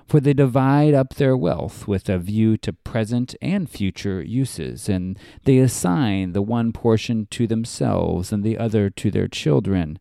For 0.06 0.20
they 0.20 0.34
divide 0.34 0.94
up 0.94 1.14
their 1.14 1.36
wealth 1.36 1.88
with 1.88 2.08
a 2.08 2.18
view 2.18 2.56
to 2.58 2.72
present 2.72 3.34
and 3.42 3.68
future 3.68 4.22
uses, 4.22 4.88
and 4.88 5.18
they 5.44 5.58
assign 5.58 6.32
the 6.32 6.42
one 6.42 6.72
portion 6.72 7.26
to 7.32 7.46
themselves 7.46 8.32
and 8.32 8.44
the 8.44 8.56
other 8.56 8.88
to 8.90 9.10
their 9.10 9.26
children. 9.26 9.98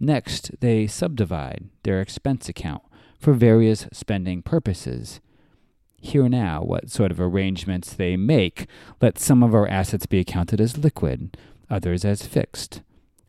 Next, 0.00 0.50
they 0.60 0.86
subdivide 0.86 1.68
their 1.82 2.00
expense 2.00 2.48
account 2.48 2.82
for 3.18 3.32
various 3.32 3.86
spending 3.92 4.42
purposes. 4.42 5.20
Hear 6.00 6.28
now 6.28 6.62
what 6.62 6.90
sort 6.90 7.10
of 7.10 7.20
arrangements 7.20 7.92
they 7.92 8.16
make. 8.16 8.66
Let 9.00 9.18
some 9.18 9.42
of 9.42 9.54
our 9.54 9.66
assets 9.68 10.06
be 10.06 10.20
accounted 10.20 10.60
as 10.60 10.78
liquid, 10.78 11.36
others 11.68 12.04
as 12.04 12.24
fixed. 12.24 12.82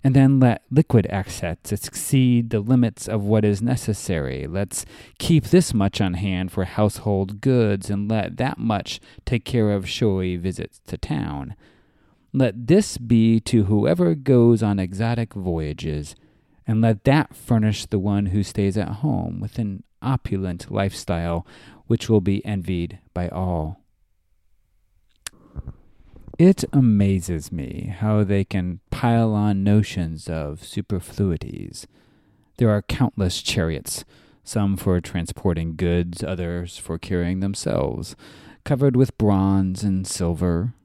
And 0.03 0.15
then 0.15 0.39
let 0.39 0.63
liquid 0.71 1.07
assets 1.07 1.73
exceed 1.73 2.51
the 2.51 2.61
limits 2.61 3.07
of 3.07 3.23
what 3.23 3.43
is 3.43 3.61
necessary. 3.61 4.47
Let's 4.47 4.85
keep 5.17 5.45
this 5.45 5.73
much 5.73 5.99
on 5.99 6.13
hand 6.13 6.51
for 6.51 6.63
household 6.63 7.41
goods, 7.41 7.89
and 7.89 8.09
let 8.09 8.37
that 8.37 8.57
much 8.57 9.01
take 9.25 9.43
care 9.43 9.71
of 9.71 9.89
showy 9.89 10.37
visits 10.37 10.79
to 10.87 10.97
town. 10.97 11.55
Let 12.31 12.67
this 12.67 12.97
be 12.97 13.39
to 13.41 13.63
whoever 13.65 14.15
goes 14.15 14.63
on 14.63 14.79
exotic 14.79 15.33
voyages, 15.33 16.15
and 16.69 16.81
let 16.81 17.03
that 17.03 17.35
furnish 17.35 17.87
the 17.87 17.97
one 17.97 18.27
who 18.27 18.43
stays 18.43 18.77
at 18.77 18.99
home 19.01 19.39
with 19.39 19.57
an 19.57 19.81
opulent 20.03 20.69
lifestyle 20.69 21.43
which 21.87 22.07
will 22.07 22.21
be 22.21 22.45
envied 22.45 22.99
by 23.11 23.27
all. 23.27 23.81
It 26.37 26.63
amazes 26.71 27.51
me 27.51 27.95
how 27.97 28.23
they 28.23 28.43
can 28.43 28.81
pile 28.91 29.33
on 29.33 29.63
notions 29.63 30.29
of 30.29 30.63
superfluities. 30.63 31.87
There 32.57 32.69
are 32.69 32.83
countless 32.83 33.41
chariots, 33.41 34.05
some 34.43 34.77
for 34.77 35.01
transporting 35.01 35.75
goods, 35.75 36.23
others 36.23 36.77
for 36.77 36.99
carrying 36.99 37.39
themselves, 37.39 38.15
covered 38.63 38.95
with 38.95 39.17
bronze 39.17 39.83
and 39.83 40.05
silver, 40.05 40.75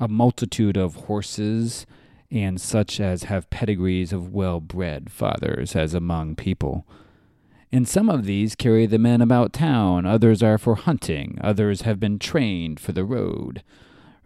a 0.00 0.08
multitude 0.08 0.78
of 0.78 0.94
horses, 0.94 1.84
and 2.30 2.60
such 2.60 3.00
as 3.00 3.24
have 3.24 3.50
pedigrees 3.50 4.12
of 4.12 4.32
well 4.32 4.60
bred 4.60 5.10
fathers 5.10 5.74
as 5.74 5.94
among 5.94 6.36
people. 6.36 6.86
And 7.72 7.88
some 7.88 8.08
of 8.08 8.24
these 8.24 8.54
carry 8.54 8.86
the 8.86 8.98
men 8.98 9.20
about 9.20 9.52
town, 9.52 10.06
others 10.06 10.42
are 10.42 10.58
for 10.58 10.74
hunting, 10.74 11.38
others 11.40 11.82
have 11.82 12.00
been 12.00 12.18
trained 12.18 12.80
for 12.80 12.92
the 12.92 13.04
road 13.04 13.62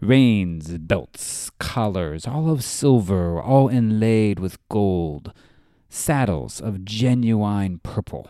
reins, 0.01 0.77
belts, 0.77 1.49
collars, 1.59 2.27
all 2.27 2.49
of 2.49 2.63
silver, 2.63 3.41
all 3.41 3.69
inlaid 3.69 4.39
with 4.39 4.57
gold, 4.69 5.33
saddles 5.89 6.59
of 6.61 6.85
genuine 6.85 7.79
purple. 7.79 8.29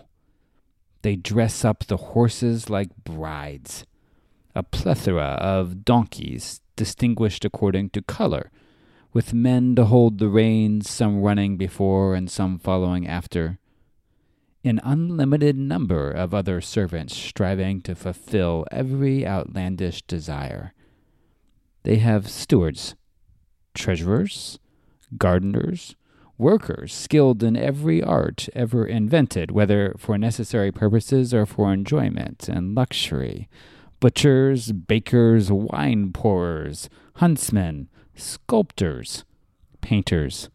They 1.01 1.15
dress 1.15 1.63
up 1.65 1.85
the 1.85 1.97
horses 1.97 2.69
like 2.69 2.89
brides. 3.03 3.85
A 4.55 4.63
plethora 4.63 5.37
of 5.41 5.83
donkeys, 5.83 6.61
distinguished 6.75 7.43
according 7.43 7.89
to 7.91 8.01
color, 8.01 8.51
with 9.15 9.33
men 9.33 9.75
to 9.75 9.85
hold 9.85 10.19
the 10.19 10.27
reins, 10.27 10.89
some 10.89 11.21
running 11.21 11.55
before 11.55 12.15
and 12.15 12.29
some 12.29 12.59
following 12.59 13.07
after. 13.07 13.57
An 14.65 14.81
unlimited 14.83 15.57
number 15.57 16.11
of 16.11 16.33
other 16.33 16.59
servants 16.59 17.15
striving 17.15 17.81
to 17.83 17.95
fulfill 17.95 18.65
every 18.71 19.25
outlandish 19.25 20.01
desire. 20.01 20.73
They 21.83 21.95
have 21.99 22.27
stewards, 22.27 22.95
treasurers, 23.73 24.59
gardeners, 25.17 25.95
workers 26.37 26.93
skilled 26.93 27.41
in 27.41 27.55
every 27.55 28.03
art 28.03 28.49
ever 28.53 28.85
invented, 28.85 29.49
whether 29.49 29.95
for 29.97 30.17
necessary 30.17 30.73
purposes 30.73 31.33
or 31.33 31.45
for 31.45 31.71
enjoyment 31.71 32.49
and 32.49 32.75
luxury, 32.75 33.47
butchers, 34.01 34.73
bakers, 34.73 35.49
wine 35.49 36.11
pourers, 36.11 36.89
huntsmen, 37.15 37.87
sculptors, 38.15 39.23
painters, 39.81 40.49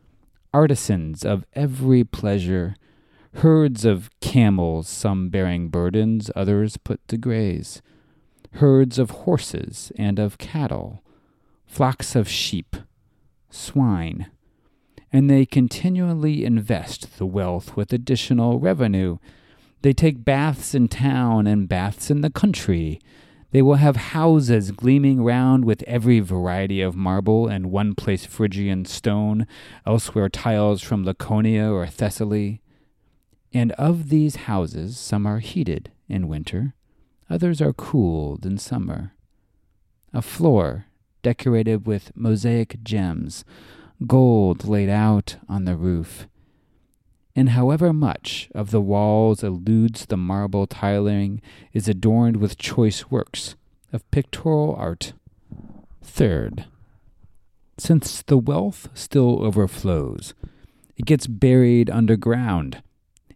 artisans 0.52 1.24
of 1.24 1.44
every 1.54 2.04
pleasure, 2.04 2.74
herds 3.34 3.84
of 3.84 4.10
camels, 4.20 4.88
some 4.88 5.28
bearing 5.28 5.68
burdens, 5.68 6.30
others 6.34 6.76
put 6.76 7.06
to 7.08 7.16
graze, 7.16 7.80
herds 8.54 8.98
of 8.98 9.10
horses 9.10 9.92
and 9.96 10.18
of 10.18 10.38
cattle 10.38 11.02
flocks 11.70 12.16
of 12.16 12.28
sheep, 12.28 12.76
swine, 13.48 14.26
and 15.12 15.30
they 15.30 15.46
continually 15.46 16.44
invest 16.44 17.16
the 17.16 17.26
wealth 17.26 17.76
with 17.76 17.92
additional 17.92 18.58
revenue. 18.58 19.18
They 19.82 19.92
take 19.92 20.24
baths 20.24 20.74
in 20.74 20.88
town 20.88 21.46
and 21.46 21.68
baths 21.68 22.10
in 22.10 22.22
the 22.22 22.30
country. 22.30 23.00
They 23.52 23.62
will 23.62 23.76
have 23.76 23.96
houses 23.96 24.70
gleaming 24.70 25.24
round 25.24 25.64
with 25.64 25.82
every 25.86 26.20
variety 26.20 26.80
of 26.80 26.94
marble, 26.94 27.48
and 27.48 27.72
one 27.72 27.94
place 27.94 28.24
Phrygian 28.24 28.84
stone, 28.84 29.46
elsewhere 29.84 30.28
tiles 30.28 30.82
from 30.82 31.04
Laconia 31.04 31.70
or 31.70 31.86
Thessaly. 31.86 32.60
And 33.52 33.72
of 33.72 34.08
these 34.08 34.36
houses, 34.36 34.98
some 34.98 35.26
are 35.26 35.40
heated 35.40 35.90
in 36.08 36.28
winter, 36.28 36.74
others 37.28 37.60
are 37.60 37.72
cooled 37.72 38.46
in 38.46 38.58
summer. 38.58 39.14
A 40.12 40.22
floor 40.22 40.86
decorated 41.22 41.86
with 41.86 42.12
mosaic 42.14 42.82
gems, 42.84 43.44
gold 44.06 44.64
laid 44.64 44.88
out 44.88 45.36
on 45.48 45.64
the 45.64 45.76
roof. 45.76 46.28
And 47.40 47.48
however 47.48 47.94
much 47.94 48.50
of 48.54 48.70
the 48.70 48.82
walls 48.82 49.42
eludes 49.42 50.04
the 50.04 50.18
marble 50.18 50.66
tiling 50.66 51.40
is 51.72 51.88
adorned 51.88 52.36
with 52.36 52.58
choice 52.58 53.10
works 53.10 53.56
of 53.94 54.08
pictorial 54.10 54.74
art. 54.74 55.14
Third, 56.02 56.66
since 57.78 58.20
the 58.20 58.36
wealth 58.36 58.90
still 58.92 59.42
overflows, 59.42 60.34
it 60.98 61.06
gets 61.06 61.26
buried 61.26 61.88
underground 61.88 62.82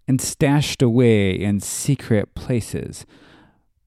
and 0.07 0.21
stashed 0.21 0.83
away 0.83 1.31
in 1.31 1.61
secret 1.61 2.35
places. 2.35 3.07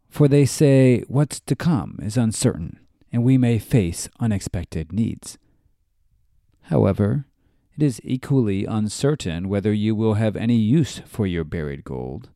For 0.09 0.27
they 0.27 0.47
say 0.47 1.03
what's 1.07 1.41
to 1.41 1.55
come 1.55 1.99
is 2.01 2.17
uncertain 2.17 2.79
and 3.13 3.23
we 3.23 3.37
may 3.37 3.59
face 3.59 4.09
unexpected 4.19 4.91
needs. 4.91 5.37
However, 6.63 7.26
it 7.77 7.83
is 7.83 8.01
equally 8.03 8.65
uncertain 8.65 9.47
whether 9.47 9.71
you 9.71 9.93
will 9.93 10.15
have 10.15 10.35
any 10.35 10.55
use 10.55 10.99
for 11.05 11.27
your 11.27 11.43
buried 11.43 11.83
gold. 11.83 12.29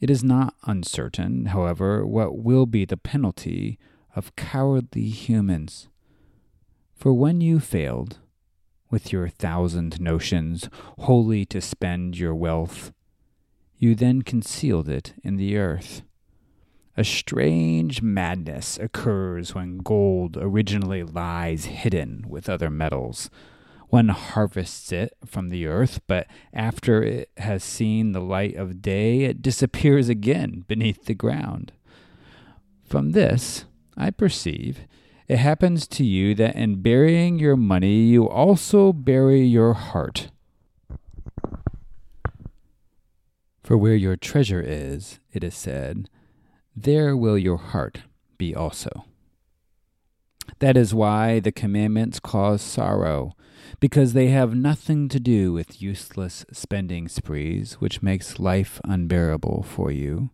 It 0.00 0.10
is 0.10 0.24
not 0.24 0.54
uncertain, 0.64 1.46
however, 1.46 2.04
what 2.04 2.36
will 2.36 2.66
be 2.66 2.84
the 2.84 2.96
penalty 2.96 3.78
of 4.16 4.34
cowardly 4.34 5.08
humans. 5.08 5.88
For 6.96 7.12
when 7.12 7.40
you 7.40 7.60
failed, 7.60 8.18
with 8.90 9.12
your 9.12 9.28
thousand 9.28 10.00
notions 10.00 10.68
wholly 10.98 11.44
to 11.46 11.60
spend 11.60 12.18
your 12.18 12.34
wealth, 12.34 12.92
you 13.78 13.94
then 13.94 14.22
concealed 14.22 14.88
it 14.88 15.14
in 15.22 15.36
the 15.36 15.56
earth. 15.56 16.02
A 16.96 17.04
strange 17.04 18.00
madness 18.00 18.78
occurs 18.78 19.54
when 19.54 19.78
gold 19.78 20.36
originally 20.40 21.02
lies 21.02 21.66
hidden 21.66 22.24
with 22.26 22.48
other 22.48 22.70
metals. 22.70 23.28
One 23.88 24.08
harvests 24.08 24.92
it 24.92 25.16
from 25.24 25.48
the 25.48 25.66
earth, 25.66 26.00
but 26.06 26.26
after 26.52 27.02
it 27.02 27.30
has 27.36 27.62
seen 27.62 28.12
the 28.12 28.20
light 28.20 28.56
of 28.56 28.82
day, 28.82 29.22
it 29.22 29.42
disappears 29.42 30.08
again 30.08 30.64
beneath 30.66 31.04
the 31.04 31.14
ground. 31.14 31.72
From 32.84 33.12
this, 33.12 33.64
I 33.96 34.10
perceive 34.10 34.80
it 35.28 35.38
happens 35.38 35.88
to 35.88 36.04
you 36.04 36.34
that 36.36 36.54
in 36.54 36.82
burying 36.82 37.38
your 37.38 37.56
money, 37.56 38.02
you 38.02 38.28
also 38.28 38.92
bury 38.92 39.44
your 39.44 39.72
heart. 39.72 40.30
For 43.64 43.76
where 43.76 43.96
your 43.96 44.16
treasure 44.16 44.62
is, 44.64 45.18
it 45.32 45.42
is 45.42 45.56
said, 45.56 46.08
there 46.76 47.16
will 47.16 47.36
your 47.36 47.56
heart 47.56 48.02
be 48.38 48.54
also. 48.54 49.06
That 50.58 50.76
is 50.76 50.94
why 50.94 51.40
the 51.40 51.52
commandments 51.52 52.18
cause 52.18 52.62
sorrow, 52.62 53.32
because 53.78 54.12
they 54.12 54.28
have 54.28 54.54
nothing 54.54 55.08
to 55.10 55.20
do 55.20 55.52
with 55.52 55.82
useless 55.82 56.46
spending 56.50 57.08
sprees, 57.08 57.74
which 57.74 58.02
makes 58.02 58.38
life 58.38 58.80
unbearable 58.84 59.64
for 59.68 59.90
you. 59.90 60.30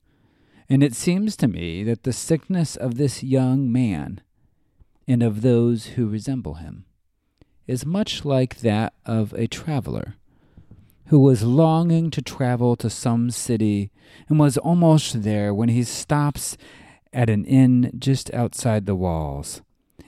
And 0.68 0.82
it 0.82 0.94
seems 0.94 1.36
to 1.38 1.48
me 1.48 1.82
that 1.84 2.04
the 2.04 2.12
sickness 2.12 2.76
of 2.76 2.96
this 2.96 3.22
young 3.22 3.70
man 3.70 4.20
and 5.08 5.22
of 5.22 5.42
those 5.42 5.86
who 5.86 6.06
resemble 6.06 6.54
him 6.54 6.84
is 7.66 7.84
much 7.84 8.24
like 8.24 8.60
that 8.60 8.92
of 9.04 9.32
a 9.34 9.46
traveler 9.46 10.14
who 11.06 11.18
was 11.18 11.42
longing 11.42 12.10
to 12.10 12.22
travel 12.22 12.76
to 12.76 12.88
some 12.88 13.30
city 13.30 13.90
and 14.28 14.38
was 14.38 14.56
almost 14.56 15.24
there 15.24 15.52
when 15.52 15.68
he 15.68 15.82
stops 15.82 16.56
at 17.12 17.28
an 17.28 17.44
inn 17.44 17.92
just 17.98 18.32
outside 18.32 18.86
the 18.86 18.94
walls. 18.94 19.62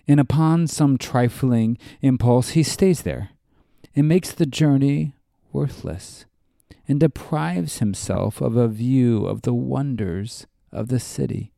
And 0.06 0.20
upon 0.20 0.66
some 0.66 0.98
trifling 0.98 1.78
impulse, 2.02 2.50
he 2.50 2.62
stays 2.62 3.02
there 3.02 3.30
and 3.96 4.08
makes 4.08 4.32
the 4.32 4.46
journey 4.46 5.14
worthless 5.52 6.26
and 6.86 7.00
deprives 7.00 7.78
himself 7.78 8.40
of 8.40 8.56
a 8.56 8.68
view 8.68 9.24
of 9.26 9.42
the 9.42 9.54
wonders 9.54 10.46
of 10.72 10.88
the 10.88 11.00
city. 11.00 11.52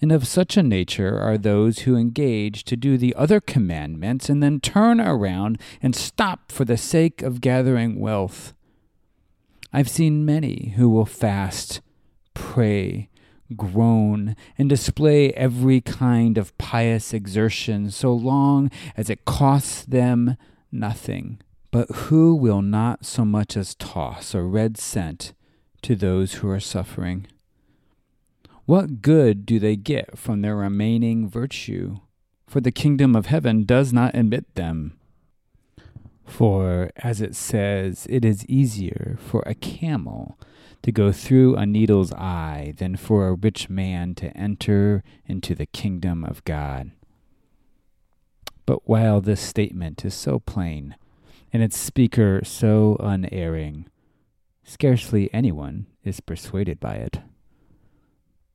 And 0.00 0.12
of 0.12 0.28
such 0.28 0.56
a 0.56 0.62
nature 0.62 1.18
are 1.18 1.36
those 1.36 1.80
who 1.80 1.96
engage 1.96 2.64
to 2.64 2.76
do 2.76 2.96
the 2.96 3.14
other 3.16 3.40
commandments 3.40 4.28
and 4.28 4.42
then 4.42 4.60
turn 4.60 5.00
around 5.00 5.58
and 5.82 5.94
stop 5.94 6.52
for 6.52 6.64
the 6.64 6.76
sake 6.76 7.20
of 7.20 7.40
gathering 7.40 7.98
wealth. 7.98 8.54
I've 9.72 9.88
seen 9.88 10.24
many 10.24 10.74
who 10.76 10.88
will 10.88 11.04
fast, 11.04 11.80
pray, 12.32 13.08
groan, 13.56 14.36
and 14.56 14.68
display 14.68 15.32
every 15.32 15.80
kind 15.80 16.38
of 16.38 16.56
pious 16.58 17.12
exertion 17.12 17.90
so 17.90 18.12
long 18.12 18.70
as 18.96 19.08
it 19.08 19.24
costs 19.24 19.84
them 19.84 20.36
nothing, 20.70 21.40
but 21.70 21.90
who 21.90 22.34
will 22.34 22.62
not 22.62 23.04
so 23.04 23.24
much 23.24 23.56
as 23.56 23.74
toss 23.74 24.34
a 24.34 24.42
red 24.42 24.76
cent 24.76 25.32
to 25.82 25.94
those 25.94 26.34
who 26.34 26.50
are 26.50 26.60
suffering. 26.60 27.26
What 28.66 29.00
good 29.00 29.46
do 29.46 29.58
they 29.58 29.76
get 29.76 30.18
from 30.18 30.42
their 30.42 30.56
remaining 30.56 31.28
virtue? 31.28 32.00
For 32.46 32.60
the 32.60 32.72
kingdom 32.72 33.16
of 33.16 33.26
heaven 33.26 33.64
does 33.64 33.92
not 33.92 34.14
admit 34.14 34.54
them. 34.54 34.98
For, 36.26 36.90
as 36.96 37.22
it 37.22 37.34
says, 37.34 38.06
it 38.10 38.24
is 38.24 38.46
easier 38.46 39.18
for 39.20 39.42
a 39.46 39.54
camel 39.54 40.38
to 40.82 40.92
go 40.92 41.12
through 41.12 41.56
a 41.56 41.66
needle's 41.66 42.12
eye 42.12 42.74
than 42.76 42.96
for 42.96 43.28
a 43.28 43.34
rich 43.34 43.68
man 43.68 44.14
to 44.16 44.36
enter 44.36 45.02
into 45.26 45.54
the 45.54 45.66
kingdom 45.66 46.24
of 46.24 46.44
God. 46.44 46.92
But 48.66 48.88
while 48.88 49.20
this 49.20 49.40
statement 49.40 50.04
is 50.04 50.14
so 50.14 50.40
plain, 50.40 50.96
and 51.52 51.62
its 51.62 51.76
speaker 51.76 52.42
so 52.44 52.96
unerring, 53.00 53.86
scarcely 54.64 55.30
anyone 55.32 55.86
is 56.04 56.20
persuaded 56.20 56.78
by 56.78 56.96
it. 56.96 57.20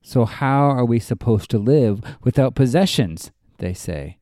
So, 0.02 0.24
how 0.24 0.64
are 0.70 0.84
we 0.84 0.98
supposed 1.00 1.50
to 1.50 1.58
live 1.58 2.02
without 2.22 2.54
possessions? 2.54 3.32
They 3.58 3.74
say. 3.74 4.18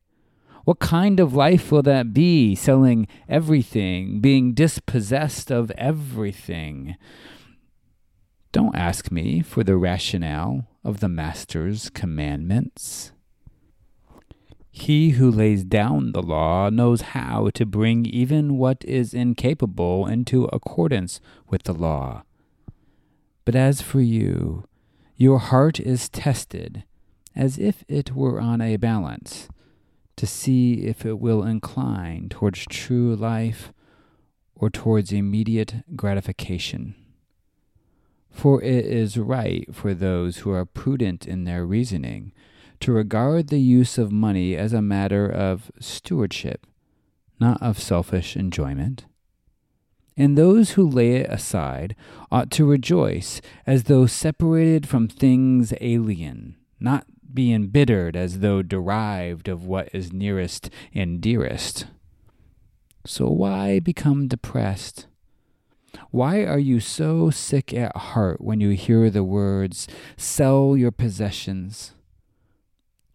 What 0.63 0.79
kind 0.79 1.19
of 1.19 1.35
life 1.35 1.73
will 1.73 1.81
that 1.83 2.13
be, 2.13 2.55
selling 2.55 3.05
everything, 3.27 4.21
being 4.21 4.53
dispossessed 4.53 5.51
of 5.51 5.71
everything? 5.71 6.95
Don't 8.53 8.75
ask 8.75 9.11
me 9.11 9.41
for 9.41 9.63
the 9.63 9.77
rationale 9.77 10.67
of 10.83 10.99
the 10.99 11.09
Master's 11.09 11.89
commandments. 11.89 13.11
He 14.69 15.11
who 15.11 15.31
lays 15.31 15.63
down 15.63 16.11
the 16.11 16.21
law 16.21 16.69
knows 16.69 17.01
how 17.01 17.49
to 17.55 17.65
bring 17.65 18.05
even 18.05 18.59
what 18.59 18.85
is 18.85 19.11
incapable 19.11 20.05
into 20.05 20.45
accordance 20.45 21.19
with 21.49 21.63
the 21.63 21.73
law. 21.73 22.25
But 23.43 23.55
as 23.55 23.81
for 23.81 24.01
you, 24.01 24.67
your 25.17 25.39
heart 25.39 25.79
is 25.79 26.07
tested 26.07 26.83
as 27.35 27.57
if 27.57 27.83
it 27.87 28.15
were 28.15 28.39
on 28.39 28.61
a 28.61 28.77
balance 28.77 29.49
to 30.15 30.27
see 30.27 30.85
if 30.85 31.07
it 31.07 31.19
will 31.19 31.41
incline 31.41 32.29
towards 32.29 32.67
true 32.69 33.15
life 33.15 33.73
or 34.53 34.69
towards 34.69 35.11
immediate 35.11 35.77
gratification. 35.95 36.93
For 38.33 38.61
it 38.61 38.85
is 38.85 39.17
right 39.17 39.73
for 39.73 39.93
those 39.93 40.39
who 40.39 40.51
are 40.51 40.65
prudent 40.65 41.25
in 41.25 41.45
their 41.45 41.65
reasoning 41.65 42.33
to 42.81 42.91
regard 42.91 43.47
the 43.47 43.61
use 43.61 43.97
of 43.97 44.11
money 44.11 44.57
as 44.57 44.73
a 44.73 44.81
matter 44.81 45.29
of 45.29 45.71
stewardship, 45.79 46.67
not 47.39 47.61
of 47.61 47.79
selfish 47.79 48.35
enjoyment 48.35 49.05
and 50.15 50.37
those 50.37 50.71
who 50.71 50.87
lay 50.87 51.15
it 51.15 51.29
aside 51.29 51.95
ought 52.31 52.51
to 52.51 52.65
rejoice 52.65 53.41
as 53.65 53.83
though 53.83 54.05
separated 54.05 54.87
from 54.87 55.07
things 55.07 55.73
alien, 55.81 56.55
not 56.79 57.05
be 57.33 57.51
embittered 57.51 58.15
as 58.15 58.39
though 58.39 58.61
derived 58.61 59.47
of 59.47 59.65
what 59.65 59.89
is 59.93 60.13
nearest 60.13 60.69
and 60.93 61.19
dearest. 61.19 61.87
So 63.05 63.27
why 63.27 63.79
become 63.79 64.27
depressed? 64.27 65.07
Why 66.11 66.43
are 66.43 66.59
you 66.59 66.79
so 66.79 67.29
sick 67.29 67.73
at 67.73 67.95
heart 67.95 68.39
when 68.41 68.59
you 68.61 68.71
hear 68.71 69.09
the 69.09 69.23
words, 69.23 69.87
sell 70.17 70.77
your 70.77 70.91
possessions? 70.91 71.93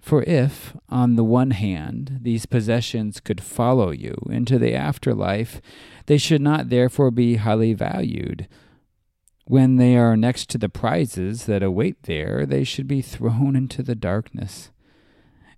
For 0.00 0.22
if, 0.22 0.76
on 0.88 1.16
the 1.16 1.24
one 1.24 1.50
hand, 1.50 2.20
these 2.22 2.46
possessions 2.46 3.20
could 3.20 3.42
follow 3.42 3.90
you 3.90 4.16
into 4.30 4.58
the 4.58 4.74
afterlife, 4.74 5.60
they 6.06 6.18
should 6.18 6.40
not 6.40 6.70
therefore 6.70 7.10
be 7.10 7.36
highly 7.36 7.74
valued. 7.74 8.48
When 9.44 9.76
they 9.76 9.96
are 9.96 10.16
next 10.16 10.48
to 10.50 10.58
the 10.58 10.68
prizes 10.68 11.46
that 11.46 11.62
await 11.62 12.04
there, 12.04 12.46
they 12.46 12.64
should 12.64 12.88
be 12.88 13.02
thrown 13.02 13.54
into 13.54 13.82
the 13.82 13.94
darkness. 13.94 14.70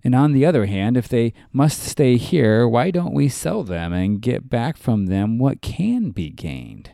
And 0.03 0.15
on 0.15 0.31
the 0.31 0.45
other 0.45 0.65
hand, 0.65 0.97
if 0.97 1.07
they 1.07 1.33
must 1.51 1.81
stay 1.81 2.17
here, 2.17 2.67
why 2.67 2.91
don't 2.91 3.13
we 3.13 3.29
sell 3.29 3.63
them 3.63 3.93
and 3.93 4.21
get 4.21 4.49
back 4.49 4.77
from 4.77 5.05
them 5.05 5.37
what 5.37 5.61
can 5.61 6.11
be 6.11 6.29
gained? 6.29 6.91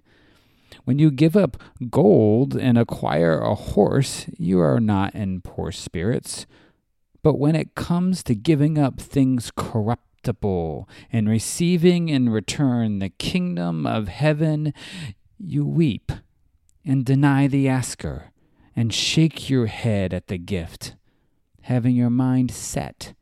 When 0.88 1.00
you 1.00 1.12
give 1.12 1.36
up 1.36 1.62
gold 1.89 2.56
and 2.56 2.78
acquire 2.78 3.41
a 3.41 3.56
horse, 3.56 4.26
you 4.38 4.62
are 4.62 4.80
not 4.80 5.13
in 5.13 5.41
poor 5.41 5.69
spirits. 5.69 6.45
But 7.21 7.38
when 7.38 7.58
it 7.58 7.76
comes 7.76 8.23
to 8.23 8.34
giving 8.36 8.78
up 8.78 9.02
things 9.02 9.52
corruptible 9.54 10.88
and 11.12 11.28
receiving 11.28 12.08
in 12.08 12.30
return 12.30 13.00
the 13.00 13.10
kingdom 13.10 13.86
of 13.86 14.08
heaven, 14.08 14.73
you 15.38 15.65
weep 15.65 16.10
and 16.86 17.04
deny 17.04 17.47
the 17.47 17.67
asker 17.67 18.32
and 18.73 18.93
shake 18.93 19.50
your 19.50 19.65
head 19.65 20.13
at 20.13 20.28
the 20.28 20.38
gift, 20.38 20.95
having 21.63 21.97
your 21.97 22.10
mind 22.10 22.50
set 22.50 23.13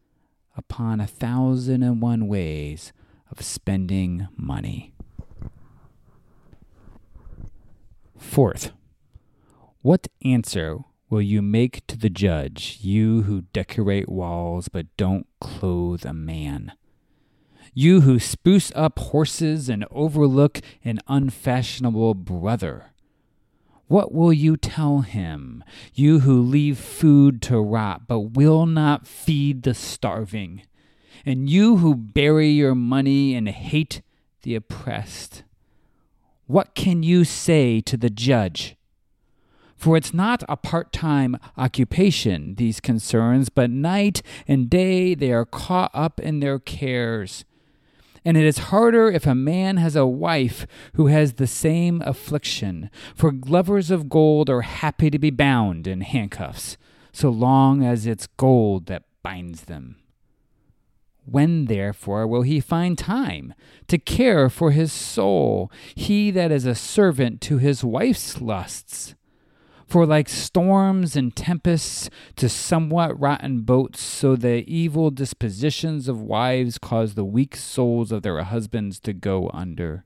upon 0.56 1.00
a 1.00 1.08
thousand 1.08 1.82
and 1.82 2.00
one 2.00 2.28
ways 2.28 2.94
of 3.32 3.42
spending 3.42 4.28
money. 4.38 4.95
Fourth, 8.26 8.74
what 9.82 10.10
answer 10.26 10.80
will 11.10 11.22
you 11.22 11.42
make 11.42 11.88
to 11.88 11.98
the 11.98 12.10
judge, 12.10 12.80
you 12.82 13.22
who 13.22 13.44
decorate 13.54 14.10
walls 14.10 14.68
but 14.68 14.88
don't 14.98 15.26
clothe 15.40 16.06
a 16.06 16.12
man? 16.12 16.74
You 17.74 18.02
who 18.02 18.20
spruce 18.20 18.74
up 18.76 19.00
horses 19.00 19.70
and 19.70 19.86
overlook 19.90 20.60
an 20.84 21.00
unfashionable 21.08 22.16
brother. 22.16 22.92
What 23.88 24.12
will 24.12 24.34
you 24.34 24.58
tell 24.58 25.00
him, 25.00 25.64
you 25.94 26.20
who 26.22 26.42
leave 26.42 26.78
food 26.78 27.42
to 27.44 27.62
rot 27.62 28.02
but 28.06 28.32
will 28.32 28.66
not 28.66 29.08
feed 29.08 29.64
the 29.64 29.74
starving, 29.74 30.64
and 31.26 31.50
you 31.50 31.78
who 31.78 31.96
bury 31.96 32.50
your 32.50 32.76
money 32.76 33.34
and 33.34 33.48
hate 33.48 34.02
the 34.42 34.56
oppressed? 34.56 35.45
What 36.48 36.76
can 36.76 37.02
you 37.02 37.24
say 37.24 37.82
to 37.82 37.98
the 37.98 38.10
judge? 38.10 38.76
For 39.76 39.98
it's 39.98 40.14
not 40.14 40.44
a 40.48 40.56
part 40.56 40.94
time 40.94 41.38
occupation, 41.58 42.56
these 42.56 42.80
concerns, 42.80 43.50
but 43.50 43.70
night 43.70 44.22
and 44.48 44.70
day 44.70 45.16
they 45.16 45.32
are 45.32 45.46
caught 45.46 45.92
up 45.94 46.20
in 46.20 46.40
their 46.40 46.60
cares. 46.60 47.46
And 48.24 48.38
it 48.38 48.46
is 48.46 48.70
harder 48.70 49.10
if 49.10 49.28
a 49.28 49.36
man 49.36 49.78
has 49.78 49.96
a 49.96 50.06
wife 50.06 50.66
who 50.94 51.08
has 51.08 51.34
the 51.34 51.48
same 51.48 52.02
affliction, 52.06 52.90
for 53.14 53.32
lovers 53.32 53.92
of 53.92 54.10
gold 54.10 54.50
are 54.50 54.62
happy 54.62 55.10
to 55.12 55.20
be 55.20 55.30
bound 55.30 55.86
in 55.86 56.02
handcuffs, 56.02 56.78
so 57.12 57.30
long 57.30 57.84
as 57.84 58.08
it's 58.08 58.28
gold 58.38 58.88
that 58.88 59.04
binds 59.22 59.64
them. 59.64 59.98
When, 61.26 61.66
therefore, 61.66 62.28
will 62.28 62.44
he 62.44 62.60
find 62.60 62.98
time 62.98 63.54
to 63.88 63.98
care 63.98 64.48
for 64.50 64.72
his 64.72 64.94
soul, 64.94 65.72
he 65.96 66.30
that 66.32 66.52
is 66.52 66.66
a 66.66 66.76
servant 66.76 67.42
to 67.42 67.58
his 67.58 67.84
wife's 67.84 68.40
lusts? 68.40 69.16
For 69.88 70.06
like 70.06 70.30
storms 70.30 71.16
and 71.16 71.36
tempests 71.36 72.10
to 72.38 72.50
somewhat 72.50 73.20
rotten 73.20 73.62
boats, 73.62 74.02
so 74.02 74.36
the 74.36 74.64
evil 74.72 75.12
dispositions 75.12 76.08
of 76.08 76.22
wives 76.22 76.78
cause 76.78 77.14
the 77.14 77.26
weak 77.26 77.56
souls 77.56 78.12
of 78.12 78.24
their 78.24 78.44
husbands 78.44 79.00
to 79.02 79.14
go 79.14 79.50
under. 79.54 80.06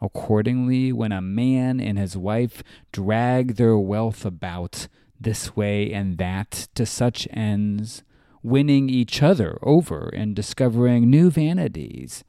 Accordingly, 0.00 0.92
when 0.92 1.12
a 1.12 1.22
man 1.22 1.80
and 1.80 1.98
his 1.98 2.16
wife 2.16 2.62
drag 2.92 3.56
their 3.56 3.78
wealth 3.78 4.26
about 4.26 4.88
this 5.18 5.56
way 5.56 5.92
and 5.92 6.18
that 6.18 6.68
to 6.74 6.84
such 6.84 7.26
ends, 7.30 8.02
winning 8.44 8.88
each 8.88 9.22
other 9.22 9.58
over 9.62 10.08
and 10.08 10.36
discovering 10.36 11.10
new 11.10 11.30
vanities, 11.30 12.22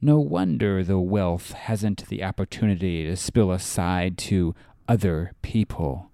no 0.00 0.18
wonder 0.18 0.82
the 0.82 0.98
wealth 0.98 1.52
hasn't 1.52 2.06
the 2.08 2.22
opportunity 2.22 3.04
to 3.04 3.16
spill 3.16 3.50
aside 3.50 4.16
to 4.16 4.54
other 4.88 5.32
people. 5.42 6.10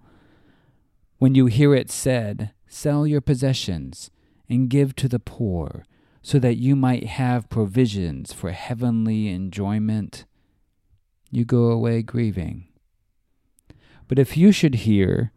When 1.19 1.35
you 1.35 1.47
hear 1.47 1.75
it 1.75 1.91
said, 1.91 2.53
Sell 2.67 3.07
your 3.07 3.21
possessions 3.21 4.11
and 4.49 4.69
give 4.69 4.95
to 4.97 5.09
the 5.09 5.19
poor, 5.19 5.85
so 6.21 6.39
that 6.39 6.57
you 6.57 6.77
might 6.77 7.07
have 7.07 7.49
provisions 7.49 8.33
for 8.33 8.51
heavenly 8.51 9.29
enjoyment, 9.29 10.27
you 11.31 11.45
go 11.45 11.71
away 11.71 12.03
grieving. 12.03 12.69
But 14.07 14.19
if 14.19 14.37
you 14.37 14.53
should 14.53 14.75
hear, 14.75 15.33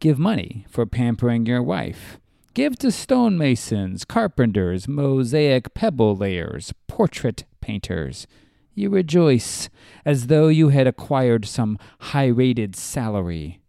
Give 0.00 0.18
money 0.18 0.64
for 0.66 0.86
pampering 0.86 1.44
your 1.44 1.62
wife, 1.62 2.18
give 2.54 2.78
to 2.78 2.88
stonemasons, 2.88 4.04
carpenters, 4.04 4.88
mosaic 4.88 5.72
pebble 5.74 6.16
layers, 6.16 6.72
portrait 6.86 7.44
painters, 7.60 8.26
you 8.74 8.88
rejoice 8.88 9.68
as 10.04 10.28
though 10.28 10.48
you 10.48 10.68
had 10.68 10.86
acquired 10.86 11.44
some 11.44 11.78
high 12.00 12.26
rated 12.26 12.74
salary. 12.74 13.60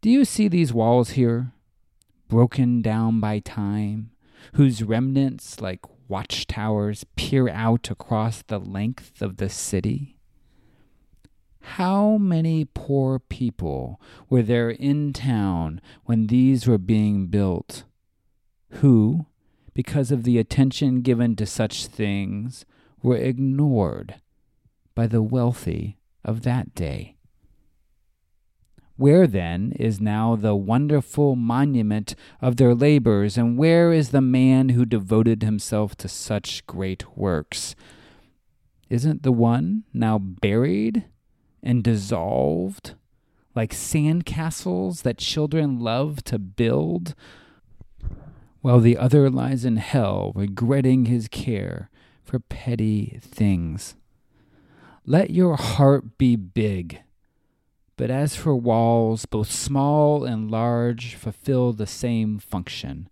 Do 0.00 0.10
you 0.10 0.24
see 0.24 0.48
these 0.48 0.72
walls 0.72 1.10
here, 1.10 1.52
broken 2.28 2.80
down 2.80 3.20
by 3.20 3.40
time, 3.40 4.10
whose 4.54 4.82
remnants, 4.82 5.60
like 5.60 5.80
watchtowers, 6.08 7.04
peer 7.16 7.48
out 7.48 7.90
across 7.90 8.42
the 8.42 8.58
length 8.58 9.20
of 9.20 9.36
the 9.38 9.48
city? 9.48 10.15
How 11.74 12.16
many 12.16 12.64
poor 12.64 13.18
people 13.18 14.00
were 14.30 14.42
there 14.42 14.70
in 14.70 15.12
town 15.12 15.80
when 16.04 16.28
these 16.28 16.66
were 16.66 16.78
being 16.78 17.26
built, 17.26 17.84
who, 18.80 19.26
because 19.74 20.10
of 20.10 20.22
the 20.22 20.38
attention 20.38 21.02
given 21.02 21.36
to 21.36 21.44
such 21.44 21.86
things, 21.86 22.64
were 23.02 23.16
ignored 23.16 24.14
by 24.94 25.06
the 25.06 25.20
wealthy 25.20 25.98
of 26.24 26.42
that 26.42 26.74
day. 26.74 27.16
Where 28.96 29.26
then 29.26 29.72
is 29.72 30.00
now 30.00 30.36
the 30.36 30.54
wonderful 30.54 31.36
monument 31.36 32.14
of 32.40 32.56
their 32.56 32.74
labors, 32.74 33.36
and 33.36 33.58
where 33.58 33.92
is 33.92 34.10
the 34.10 34.22
man 34.22 34.70
who 34.70 34.86
devoted 34.86 35.42
himself 35.42 35.94
to 35.96 36.08
such 36.08 36.64
great 36.66 37.18
works? 37.18 37.74
Isn't 38.88 39.24
the 39.24 39.32
one 39.32 39.82
now 39.92 40.18
buried 40.18 41.04
and 41.62 41.82
dissolved, 41.82 42.94
like 43.54 43.72
sand 43.72 44.26
castles 44.26 45.02
that 45.02 45.18
children 45.18 45.80
love 45.80 46.22
to 46.24 46.38
build, 46.38 47.14
while 48.60 48.80
the 48.80 48.96
other 48.96 49.30
lies 49.30 49.64
in 49.64 49.76
hell, 49.76 50.32
regretting 50.34 51.06
his 51.06 51.28
care 51.28 51.90
for 52.22 52.38
petty 52.38 53.18
things. 53.22 53.94
Let 55.04 55.30
your 55.30 55.56
heart 55.56 56.18
be 56.18 56.34
big. 56.34 57.00
But 57.96 58.10
as 58.10 58.36
for 58.36 58.54
walls, 58.54 59.24
both 59.24 59.50
small 59.50 60.24
and 60.24 60.50
large 60.50 61.14
fulfill 61.14 61.72
the 61.72 61.86
same 61.86 62.38
function. 62.38 63.08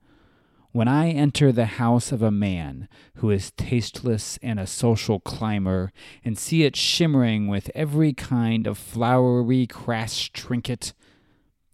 When 0.75 0.89
I 0.89 1.11
enter 1.11 1.53
the 1.53 1.67
house 1.67 2.11
of 2.11 2.21
a 2.21 2.33
man 2.33 2.89
who 3.19 3.31
is 3.31 3.53
tasteless 3.53 4.41
and 4.43 4.59
a 4.59 4.67
social 4.67 5.21
climber, 5.21 5.93
and 6.25 6.37
see 6.37 6.65
it 6.65 6.75
shimmering 6.75 7.47
with 7.47 7.71
every 7.77 8.13
kind 8.13 8.67
of 8.67 8.77
flowery 8.77 9.69
crass 9.69 10.29
trinket, 10.33 10.93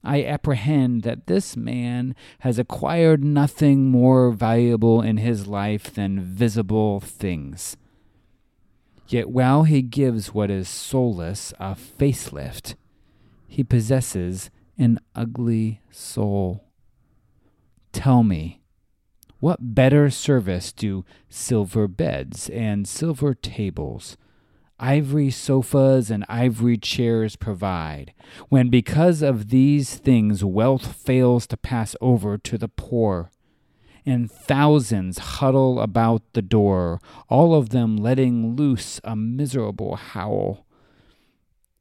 I 0.04 0.22
apprehend 0.22 1.02
that 1.04 1.28
this 1.28 1.56
man 1.56 2.14
has 2.40 2.58
acquired 2.58 3.24
nothing 3.24 3.90
more 3.90 4.32
valuable 4.32 5.00
in 5.00 5.16
his 5.16 5.46
life 5.46 5.94
than 5.94 6.20
visible 6.20 7.00
things. 7.00 7.78
Yet 9.08 9.30
while 9.30 9.62
he 9.62 9.80
gives 9.80 10.34
what 10.34 10.50
is 10.50 10.68
soulless 10.68 11.54
a 11.58 11.74
facelift, 11.74 12.74
he 13.48 13.64
possesses 13.64 14.50
an 14.76 15.00
ugly 15.14 15.80
soul. 15.90 16.64
Tell 17.92 18.22
me, 18.22 18.59
what 19.40 19.74
better 19.74 20.10
service 20.10 20.70
do 20.70 21.04
silver 21.28 21.88
beds 21.88 22.48
and 22.50 22.86
silver 22.86 23.34
tables, 23.34 24.16
ivory 24.78 25.30
sofas 25.30 26.10
and 26.10 26.24
ivory 26.28 26.76
chairs 26.76 27.36
provide, 27.36 28.12
when 28.48 28.68
because 28.68 29.22
of 29.22 29.48
these 29.48 29.96
things 29.96 30.44
wealth 30.44 30.94
fails 30.94 31.46
to 31.46 31.56
pass 31.56 31.96
over 32.00 32.38
to 32.38 32.58
the 32.58 32.68
poor, 32.68 33.30
and 34.06 34.30
thousands 34.30 35.18
huddle 35.18 35.80
about 35.80 36.22
the 36.32 36.42
door, 36.42 37.00
all 37.28 37.54
of 37.54 37.70
them 37.70 37.96
letting 37.96 38.56
loose 38.56 39.00
a 39.04 39.16
miserable 39.16 39.96
howl. 39.96 40.66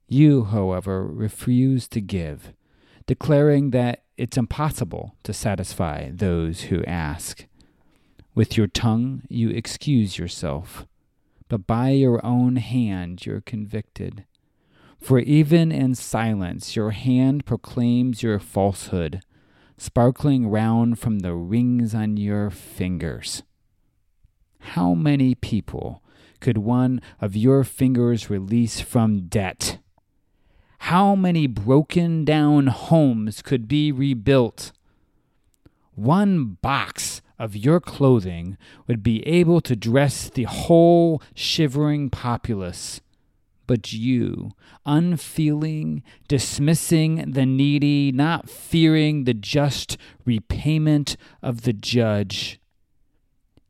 You, 0.08 0.46
however, 0.46 1.06
refuse 1.06 1.88
to 1.90 2.02
give, 2.02 2.54
declaring 3.06 3.72
that 3.72 4.04
it's 4.18 4.38
impossible 4.38 5.16
to 5.24 5.34
satisfy 5.34 6.10
those 6.12 6.64
who 6.64 6.84
ask. 6.86 7.46
With 8.40 8.56
your 8.56 8.68
tongue 8.68 9.24
you 9.28 9.50
excuse 9.50 10.18
yourself 10.18 10.86
but 11.50 11.68
by 11.68 11.90
your 11.90 12.26
own 12.26 12.56
hand 12.56 13.26
you're 13.26 13.42
convicted. 13.42 14.24
For 14.98 15.20
even 15.20 15.74
in 15.74 15.94
silence 15.94 16.74
your 16.74 16.92
hand 16.92 17.46
proclaims 17.46 18.24
your 18.24 18.40
falsehood, 18.40 19.24
sparkling 19.78 20.48
round 20.48 21.00
from 21.00 21.20
the 21.20 21.36
rings 21.36 21.94
on 21.94 22.16
your 22.16 22.50
fingers. 22.50 23.44
How 24.60 24.94
many 24.94 25.36
people 25.36 26.02
could 26.40 26.60
one 26.60 27.02
of 27.20 27.36
your 27.36 27.66
fingers 27.66 28.30
release 28.30 28.80
from 28.80 29.28
debt? 29.28 29.80
How 30.88 31.14
many 31.14 31.46
broken 31.46 32.24
down 32.24 32.68
homes 32.68 33.42
could 33.42 33.68
be 33.68 33.92
rebuilt? 33.92 34.72
One 35.94 36.58
box 36.62 37.22
of 37.40 37.56
your 37.56 37.80
clothing 37.80 38.58
would 38.86 39.02
be 39.02 39.26
able 39.26 39.62
to 39.62 39.76
dress 39.76 40.30
the 40.30 40.44
whole 40.44 41.22
shivering 41.34 42.10
populace. 42.10 43.02
But 43.66 43.94
you, 43.94 44.52
unfeeling, 44.86 46.04
dismissing 46.28 47.32
the 47.32 47.46
needy, 47.46 48.12
not 48.12 48.50
fearing 48.50 49.24
the 49.24 49.34
just 49.34 49.98
repayment 50.26 51.16
of 51.42 51.62
the 51.62 51.74
judge, 51.74 52.60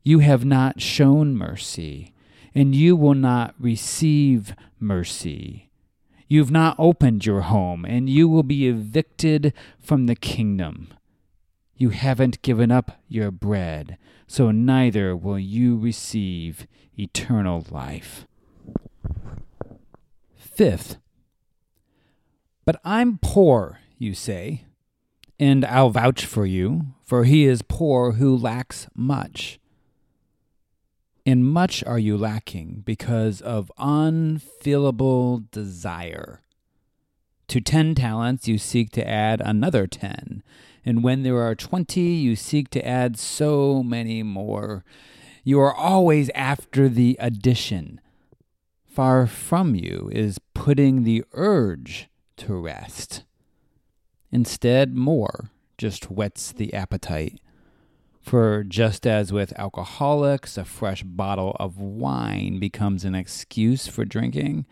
you 0.02 0.20
have 0.20 0.44
not 0.44 0.80
shown 0.80 1.36
mercy, 1.36 2.14
and 2.54 2.74
you 2.74 2.96
will 2.96 3.14
not 3.14 3.54
receive 3.58 4.54
mercy. 4.78 5.70
You've 6.26 6.50
not 6.50 6.76
opened 6.78 7.26
your 7.26 7.42
home, 7.42 7.84
and 7.84 8.08
you 8.08 8.28
will 8.28 8.42
be 8.42 8.66
evicted 8.68 9.52
from 9.78 10.06
the 10.06 10.16
kingdom. 10.16 10.88
You 11.80 11.88
haven't 11.88 12.42
given 12.42 12.70
up 12.70 13.00
your 13.08 13.30
bread, 13.30 13.96
so 14.26 14.50
neither 14.50 15.16
will 15.16 15.38
you 15.38 15.78
receive 15.78 16.66
eternal 16.98 17.64
life. 17.70 18.26
Fifth, 20.36 20.98
but 22.66 22.78
I'm 22.84 23.18
poor, 23.22 23.78
you 23.96 24.12
say, 24.12 24.66
and 25.38 25.64
I'll 25.64 25.88
vouch 25.88 26.26
for 26.26 26.44
you, 26.44 26.82
for 27.02 27.24
he 27.24 27.46
is 27.46 27.62
poor 27.62 28.12
who 28.12 28.36
lacks 28.36 28.86
much. 28.94 29.58
In 31.24 31.42
much 31.42 31.82
are 31.84 31.98
you 31.98 32.18
lacking 32.18 32.82
because 32.84 33.40
of 33.40 33.72
unfillable 33.78 35.50
desire. 35.50 36.42
To 37.48 37.62
ten 37.62 37.94
talents 37.94 38.46
you 38.46 38.58
seek 38.58 38.90
to 38.90 39.08
add 39.08 39.40
another 39.40 39.86
ten, 39.86 40.42
and 40.84 41.02
when 41.02 41.22
there 41.22 41.40
are 41.40 41.54
twenty 41.54 42.00
you 42.00 42.36
seek 42.36 42.70
to 42.70 42.86
add 42.86 43.18
so 43.18 43.82
many 43.82 44.22
more. 44.22 44.84
You 45.44 45.60
are 45.60 45.74
always 45.74 46.30
after 46.30 46.88
the 46.88 47.16
addition. 47.18 48.00
Far 48.86 49.26
from 49.26 49.74
you 49.74 50.10
is 50.12 50.38
putting 50.54 51.04
the 51.04 51.24
urge 51.32 52.08
to 52.38 52.54
rest. 52.54 53.24
Instead, 54.32 54.94
more 54.94 55.50
just 55.78 56.10
whets 56.10 56.52
the 56.52 56.74
appetite. 56.74 57.40
For 58.20 58.64
just 58.64 59.06
as 59.06 59.32
with 59.32 59.58
alcoholics, 59.58 60.58
a 60.58 60.64
fresh 60.64 61.02
bottle 61.02 61.56
of 61.58 61.78
wine 61.78 62.60
becomes 62.60 63.04
an 63.04 63.14
excuse 63.14 63.86
for 63.86 64.04
drinking, 64.04 64.66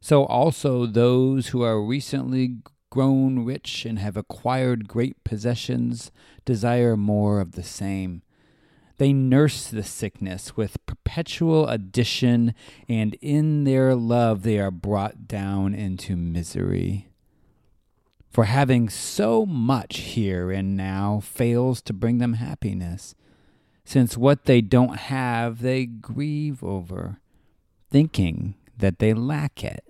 so 0.00 0.24
also 0.26 0.84
those 0.84 1.48
who 1.48 1.62
are 1.62 1.82
recently 1.82 2.56
grown 2.92 3.42
rich 3.42 3.86
and 3.86 3.98
have 3.98 4.18
acquired 4.18 4.86
great 4.86 5.24
possessions 5.24 6.12
desire 6.44 6.94
more 6.94 7.40
of 7.40 7.52
the 7.52 7.62
same. 7.62 8.20
They 8.98 9.14
nurse 9.14 9.66
the 9.66 9.82
sickness 9.82 10.58
with 10.58 10.84
perpetual 10.84 11.66
addition, 11.68 12.54
and 12.90 13.14
in 13.22 13.64
their 13.64 13.94
love 13.94 14.42
they 14.42 14.58
are 14.58 14.70
brought 14.70 15.26
down 15.26 15.72
into 15.72 16.16
misery. 16.16 17.08
For 18.28 18.44
having 18.44 18.90
so 18.90 19.46
much 19.46 19.96
here 19.96 20.50
and 20.50 20.76
now 20.76 21.20
fails 21.20 21.80
to 21.82 21.94
bring 21.94 22.18
them 22.18 22.34
happiness, 22.34 23.14
since 23.86 24.18
what 24.18 24.44
they 24.44 24.60
don't 24.60 24.98
have 24.98 25.62
they 25.62 25.86
grieve 25.86 26.62
over, 26.62 27.20
thinking 27.90 28.54
that 28.76 28.98
they 28.98 29.14
lack 29.14 29.64
it 29.64 29.82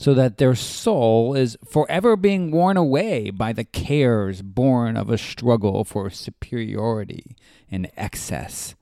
so 0.00 0.14
that 0.14 0.38
their 0.38 0.54
soul 0.54 1.34
is 1.34 1.58
forever 1.62 2.16
being 2.16 2.50
worn 2.50 2.78
away 2.78 3.28
by 3.28 3.52
the 3.52 3.64
cares 3.64 4.40
born 4.40 4.96
of 4.96 5.10
a 5.10 5.18
struggle 5.18 5.84
for 5.84 6.08
superiority 6.08 7.36
and 7.70 7.90
excess. 7.98 8.74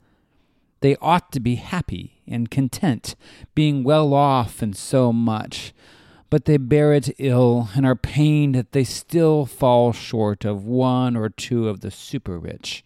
They 0.79 0.95
ought 1.03 1.33
to 1.33 1.41
be 1.41 1.57
happy 1.57 2.23
and 2.29 2.53
content, 2.53 3.16
being 3.57 3.83
well 3.83 4.14
off 4.14 4.62
in 4.62 4.75
so 4.75 5.12
much, 5.12 5.75
but 6.31 6.45
they 6.45 6.57
bear 6.57 6.95
it 6.95 7.11
ill 7.19 7.69
and 7.75 7.85
are 7.85 7.97
pained 7.97 8.55
that 8.55 8.71
they 8.71 8.85
still 8.85 9.45
fall 9.45 9.93
short 9.93 10.45
of 10.45 10.66
one 10.66 11.16
or 11.16 11.31
two 11.31 11.69
of 11.69 11.81
the 11.81 11.91
super 11.91 12.39
rich. 12.39 12.85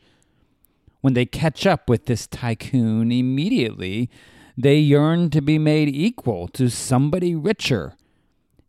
When 1.02 1.12
they 1.12 1.26
catch 1.26 1.66
up 1.66 1.86
with 1.86 2.06
this 2.06 2.26
tycoon, 2.26 3.12
immediately 3.12 4.08
they 4.56 4.78
yearn 4.78 5.28
to 5.28 5.42
be 5.42 5.58
made 5.58 5.90
equal 5.90 6.48
to 6.48 6.70
somebody 6.70 7.34
richer 7.34 7.94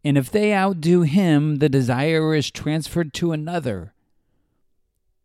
and 0.04 0.18
if 0.18 0.30
they 0.30 0.54
outdo 0.54 1.02
him, 1.02 1.58
the 1.58 1.70
desire 1.70 2.36
is 2.36 2.52
transferred 2.52 3.14
to 3.16 3.32
another. 3.32 3.94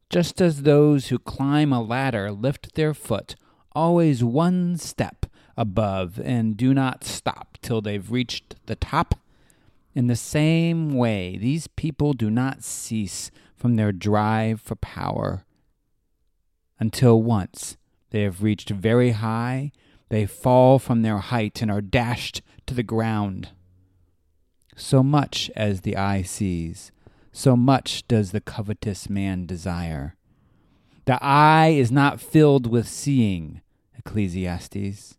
Just 0.08 0.40
as 0.40 0.62
those 0.62 1.08
who 1.08 1.18
climb 1.18 1.72
a 1.72 1.82
ladder 1.82 2.30
lift 2.30 2.74
their 2.74 2.94
foot 2.94 3.36
always 3.72 4.24
one 4.24 4.76
step 4.76 5.26
above 5.56 6.20
and 6.24 6.56
do 6.56 6.72
not 6.72 7.04
stop 7.04 7.58
till 7.60 7.80
they've 7.80 8.10
reached 8.10 8.54
the 8.66 8.76
top, 8.76 9.16
in 9.94 10.06
the 10.06 10.16
same 10.16 10.94
way, 10.94 11.36
these 11.36 11.66
people 11.66 12.12
do 12.12 12.30
not 12.30 12.62
cease 12.62 13.30
from 13.56 13.74
their 13.74 13.90
drive 13.90 14.60
for 14.60 14.76
power. 14.76 15.44
Until 16.78 17.20
once 17.20 17.76
they 18.10 18.22
have 18.22 18.42
reached 18.42 18.70
very 18.70 19.10
high, 19.10 19.72
they 20.08 20.24
fall 20.24 20.78
from 20.78 21.02
their 21.02 21.18
height 21.18 21.60
and 21.60 21.70
are 21.70 21.80
dashed 21.80 22.42
to 22.66 22.74
the 22.74 22.84
ground. 22.84 23.48
So 24.80 25.02
much 25.02 25.50
as 25.56 25.80
the 25.80 25.96
eye 25.96 26.22
sees, 26.22 26.92
so 27.32 27.56
much 27.56 28.06
does 28.06 28.30
the 28.30 28.40
covetous 28.40 29.10
man 29.10 29.44
desire. 29.44 30.14
The 31.04 31.18
eye 31.20 31.70
is 31.70 31.90
not 31.90 32.20
filled 32.20 32.68
with 32.68 32.86
seeing, 32.86 33.60
Ecclesiastes, 33.98 35.18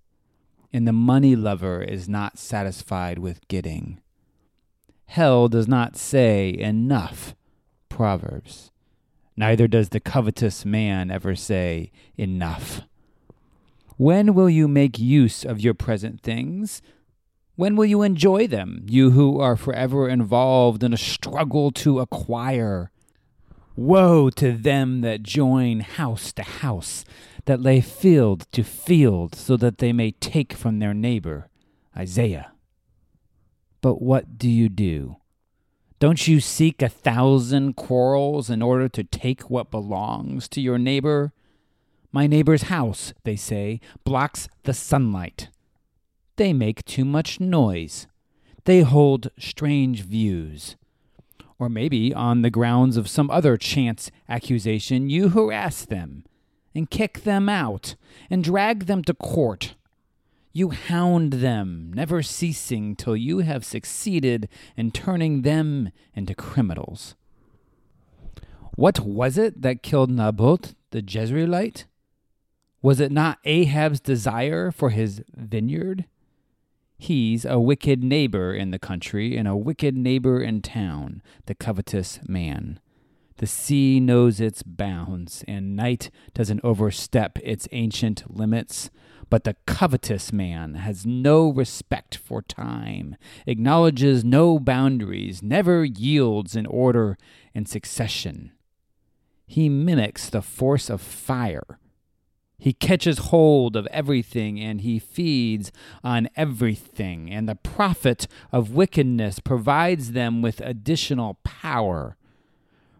and 0.72 0.88
the 0.88 0.94
money 0.94 1.36
lover 1.36 1.82
is 1.82 2.08
not 2.08 2.40
satisfied 2.40 3.20
with 3.20 3.46
getting. 3.50 4.00
Hell 5.08 5.50
does 5.50 5.68
not 5.68 5.98
say 5.98 6.56
enough, 6.58 7.36
Proverbs. 7.90 8.72
Neither 9.36 9.68
does 9.68 9.90
the 9.90 10.00
covetous 10.00 10.64
man 10.64 11.12
ever 11.12 11.36
say 11.36 11.92
enough. 12.18 12.82
When 13.98 14.34
will 14.34 14.50
you 14.50 14.70
make 14.70 14.98
use 14.98 15.44
of 15.44 15.60
your 15.60 15.74
present 15.74 16.22
things? 16.22 16.82
When 17.60 17.76
will 17.76 17.88
you 17.88 18.04
enjoy 18.04 18.48
them, 18.48 18.86
you 18.88 19.12
who 19.12 19.42
are 19.42 19.58
forever 19.58 20.08
involved 20.08 20.82
in 20.82 20.94
a 20.94 20.98
struggle 20.98 21.72
to 21.72 22.00
acquire? 22.00 22.90
Woe 23.76 24.30
to 24.30 24.54
them 24.54 25.02
that 25.02 25.24
join 25.24 25.82
house 25.82 26.32
to 26.32 26.44
house, 26.44 27.04
that 27.48 27.60
lay 27.60 27.82
field 27.82 28.50
to 28.54 28.64
field, 28.64 29.36
so 29.36 29.58
that 29.58 29.80
they 29.80 29.92
may 29.92 30.12
take 30.12 30.54
from 30.54 30.80
their 30.80 30.94
neighbor. 30.94 31.50
Isaiah. 31.98 32.54
But 33.82 34.02
what 34.02 34.38
do 34.38 34.50
you 34.50 34.70
do? 34.70 35.18
Don't 36.00 36.30
you 36.30 36.40
seek 36.40 36.82
a 36.82 36.88
thousand 36.88 37.76
quarrels 37.76 38.50
in 38.50 38.62
order 38.62 38.88
to 38.88 39.04
take 39.04 39.50
what 39.50 39.70
belongs 39.70 40.48
to 40.48 40.62
your 40.62 40.78
neighbor? 40.78 41.34
My 42.14 42.26
neighbor's 42.26 42.72
house, 42.72 43.14
they 43.26 43.36
say, 43.36 43.82
blocks 44.06 44.48
the 44.64 44.74
sunlight. 44.74 45.50
They 46.40 46.54
make 46.54 46.86
too 46.86 47.04
much 47.04 47.42
noise. 47.42 48.08
They 48.64 48.80
hold 48.80 49.30
strange 49.38 50.04
views. 50.04 50.78
Or 51.60 51.68
maybe, 51.68 52.14
on 52.14 52.44
the 52.44 52.50
grounds 52.50 52.96
of 52.96 53.10
some 53.10 53.30
other 53.30 53.58
chance 53.58 54.10
accusation, 54.30 55.10
you 55.10 55.28
harass 55.28 55.84
them 55.84 56.24
and 56.74 56.90
kick 56.90 57.24
them 57.24 57.50
out 57.50 57.96
and 58.30 58.42
drag 58.42 58.86
them 58.86 59.04
to 59.04 59.14
court. 59.14 59.76
You 60.54 60.70
hound 60.70 61.34
them, 61.34 61.92
never 61.94 62.24
ceasing 62.24 62.96
till 62.96 63.18
you 63.18 63.40
have 63.40 63.66
succeeded 63.66 64.48
in 64.78 64.92
turning 64.92 65.42
them 65.42 65.90
into 66.16 66.34
criminals. 66.34 67.16
What 68.78 69.02
was 69.02 69.38
it 69.38 69.62
that 69.62 69.84
killed 69.84 70.10
Naboth 70.10 70.74
the 70.92 71.02
Jezreelite? 71.02 71.84
Was 72.82 73.02
it 73.02 73.12
not 73.12 73.40
Ahab's 73.44 74.00
desire 74.00 74.72
for 74.72 74.92
his 74.92 75.22
vineyard? 75.36 76.06
He's 77.02 77.46
a 77.46 77.62
wicked 77.62 78.04
neighbor 78.04 78.54
in 78.54 78.72
the 78.72 78.78
country 78.78 79.38
and 79.38 79.48
a 79.48 79.56
wicked 79.56 79.96
neighbor 79.96 80.42
in 80.42 80.62
town, 80.62 81.22
the 81.46 81.56
covetous 81.56 82.20
man. 82.28 82.82
The 83.38 83.48
sea 83.48 84.02
knows 84.02 84.42
its 84.42 84.64
bounds, 84.64 85.46
and 85.48 85.78
night 85.78 86.12
doesn't 86.34 86.60
overstep 86.62 87.40
its 87.42 87.70
ancient 87.72 88.30
limits. 88.30 88.90
But 89.30 89.46
the 89.46 89.56
covetous 89.66 90.34
man 90.34 90.74
has 90.74 91.06
no 91.06 91.50
respect 91.50 92.18
for 92.18 92.42
time, 92.42 93.16
acknowledges 93.48 94.26
no 94.26 94.60
boundaries, 94.60 95.42
never 95.42 95.86
yields 95.86 96.54
in 96.58 96.66
order 96.66 97.18
and 97.56 97.66
succession. 97.66 98.52
He 99.48 99.70
mimics 99.70 100.30
the 100.30 100.42
force 100.42 100.90
of 100.90 101.00
fire 101.00 101.80
he 102.60 102.74
catches 102.74 103.18
hold 103.18 103.76
of 103.76 103.88
everything 103.88 104.60
and 104.60 104.82
he 104.82 105.00
feeds 105.00 105.72
on 106.04 106.30
everything, 106.36 107.32
and 107.32 107.48
the 107.48 107.56
profit 107.56 108.28
of 108.52 108.76
wickedness 108.76 109.40
provides 109.40 110.12
them 110.12 110.42
with 110.42 110.60
additional 110.62 111.40
power. 111.44 112.18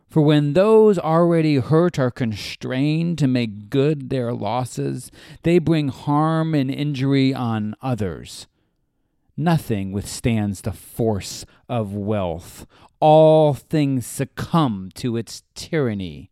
For 0.10 0.22
when 0.22 0.54
those 0.54 0.98
already 0.98 1.58
hurt 1.58 2.00
are 2.00 2.10
constrained 2.10 3.20
to 3.20 3.28
make 3.28 3.70
good 3.70 4.10
their 4.10 4.34
losses, 4.34 5.12
they 5.44 5.60
bring 5.60 5.90
harm 5.90 6.56
and 6.56 6.72
injury 6.72 7.32
on 7.32 7.76
others. 7.80 8.48
Nothing 9.38 9.92
withstands 9.92 10.62
the 10.62 10.74
force 10.74 11.46
of 11.70 11.94
wealth. 11.94 12.66
All 13.00 13.54
things 13.54 14.06
succumb 14.06 14.90
to 14.96 15.16
its 15.16 15.44
tyranny. 15.54 16.29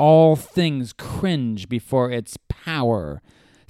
All 0.00 0.34
things 0.34 0.94
cringe 0.94 1.68
before 1.68 2.10
its 2.10 2.38
power. 2.48 3.20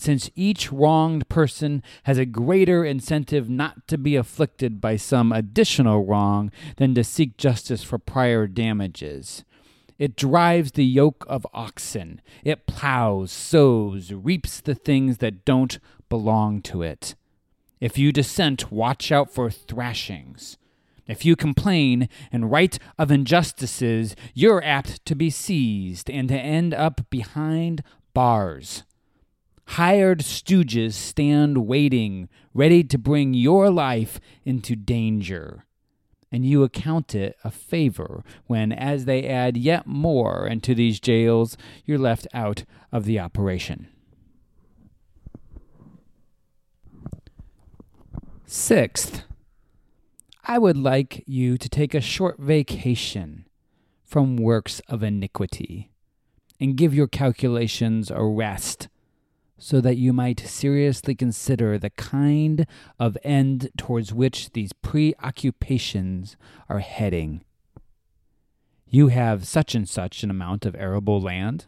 since 0.01 0.31
each 0.35 0.73
wronged 0.73 1.29
person 1.29 1.83
has 2.05 2.17
a 2.17 2.25
greater 2.25 2.87
incentive 2.87 3.51
not 3.51 3.87
to 3.87 3.99
be 3.99 4.17
afflicted 4.17 4.81
by 4.81 4.97
some 4.97 5.31
additional 5.31 6.07
wrong 6.07 6.51
than 6.79 6.95
to 6.95 7.05
seek 7.05 7.37
justice 7.37 7.83
for 7.83 7.99
prior 7.99 8.47
damages. 8.47 9.45
It 9.99 10.17
drives 10.17 10.73
the 10.73 10.87
yoke 10.87 11.27
of 11.29 11.47
oxen. 11.53 12.23
It 12.43 12.67
plows, 12.67 13.31
sows, 13.31 14.11
reaps 14.11 14.63
the 14.63 14.75
things 14.75 15.19
that 15.19 15.45
don't 15.45 15.79
belong 16.09 16.63
to 16.63 16.81
it. 16.81 17.15
If 17.79 17.99
you 17.99 18.11
dissent, 18.11 18.73
watch 18.73 19.13
out 19.13 19.31
for 19.31 19.51
thrashings. 19.51 20.57
If 21.11 21.25
you 21.25 21.35
complain 21.35 22.09
and 22.31 22.53
write 22.53 22.79
of 22.97 23.11
injustices, 23.11 24.15
you're 24.33 24.63
apt 24.63 25.05
to 25.07 25.17
be 25.17 25.29
seized 25.29 26.09
and 26.09 26.29
to 26.29 26.39
end 26.39 26.73
up 26.73 27.11
behind 27.11 27.83
bars. 28.15 28.85
Hired 29.71 30.21
stooges 30.21 30.93
stand 30.93 31.67
waiting, 31.67 32.29
ready 32.55 32.85
to 32.85 32.97
bring 32.97 33.35
your 33.35 33.71
life 33.71 34.21
into 34.45 34.77
danger. 34.77 35.65
And 36.31 36.47
you 36.47 36.63
account 36.63 37.13
it 37.17 37.37
a 37.43 37.51
favor 37.51 38.23
when, 38.47 38.71
as 38.71 39.05
they 39.05 39.27
add 39.27 39.57
yet 39.57 39.89
more 39.89 40.47
into 40.47 40.77
these 40.77 41.01
jails, 41.01 41.57
you're 41.85 41.99
left 41.99 42.29
out 42.33 42.63
of 42.93 43.05
the 43.05 43.19
operation. 43.19 43.89
Sixth, 48.47 49.25
I 50.51 50.59
would 50.59 50.77
like 50.77 51.23
you 51.29 51.57
to 51.59 51.69
take 51.69 51.95
a 51.95 52.01
short 52.01 52.41
vacation 52.41 53.47
from 54.05 54.37
works 54.37 54.81
of 54.89 55.05
iniquity 55.05 55.93
and 56.59 56.77
give 56.77 56.93
your 56.93 57.07
calculations 57.07 58.11
a 58.11 58.25
rest 58.25 58.89
so 59.59 59.81
that 59.81 59.97
you 59.97 60.13
might 60.13 60.41
seriously 60.41 61.15
consider 61.15 61.79
the 61.79 61.91
kind 61.91 62.67
of 62.99 63.17
end 63.23 63.71
towards 63.79 64.13
which 64.13 64.51
these 64.51 64.73
preoccupations 64.73 66.37
are 66.69 66.81
heading. 66.81 67.45
You 68.89 69.07
have 69.07 69.47
such 69.47 69.77
and 69.77 69.89
such 69.89 70.25
an 70.25 70.31
amount 70.31 70.67
of 70.67 70.75
arable 70.75 71.21
land, 71.21 71.67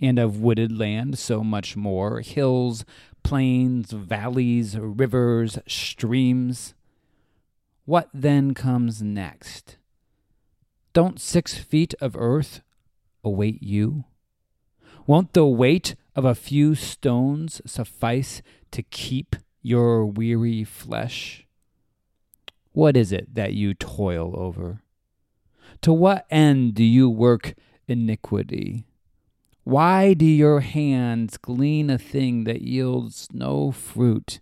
and 0.00 0.18
of 0.18 0.40
wooded 0.40 0.76
land 0.76 1.20
so 1.20 1.44
much 1.44 1.76
more, 1.76 2.20
hills, 2.20 2.84
plains, 3.22 3.92
valleys, 3.92 4.76
rivers, 4.76 5.56
streams. 5.68 6.74
What 7.86 8.08
then 8.14 8.54
comes 8.54 9.02
next? 9.02 9.76
Don't 10.94 11.20
six 11.20 11.58
feet 11.58 11.94
of 12.00 12.16
earth 12.16 12.62
await 13.22 13.62
you? 13.62 14.04
Won't 15.06 15.34
the 15.34 15.44
weight 15.44 15.94
of 16.16 16.24
a 16.24 16.34
few 16.34 16.74
stones 16.74 17.60
suffice 17.66 18.40
to 18.70 18.82
keep 18.82 19.36
your 19.60 20.06
weary 20.06 20.64
flesh? 20.64 21.46
What 22.72 22.96
is 22.96 23.12
it 23.12 23.34
that 23.34 23.52
you 23.52 23.74
toil 23.74 24.32
over? 24.34 24.80
To 25.82 25.92
what 25.92 26.26
end 26.30 26.74
do 26.74 26.84
you 26.84 27.10
work 27.10 27.54
iniquity? 27.86 28.86
Why 29.64 30.14
do 30.14 30.24
your 30.24 30.60
hands 30.60 31.36
glean 31.36 31.90
a 31.90 31.98
thing 31.98 32.44
that 32.44 32.62
yields 32.62 33.28
no 33.32 33.72
fruit? 33.72 34.40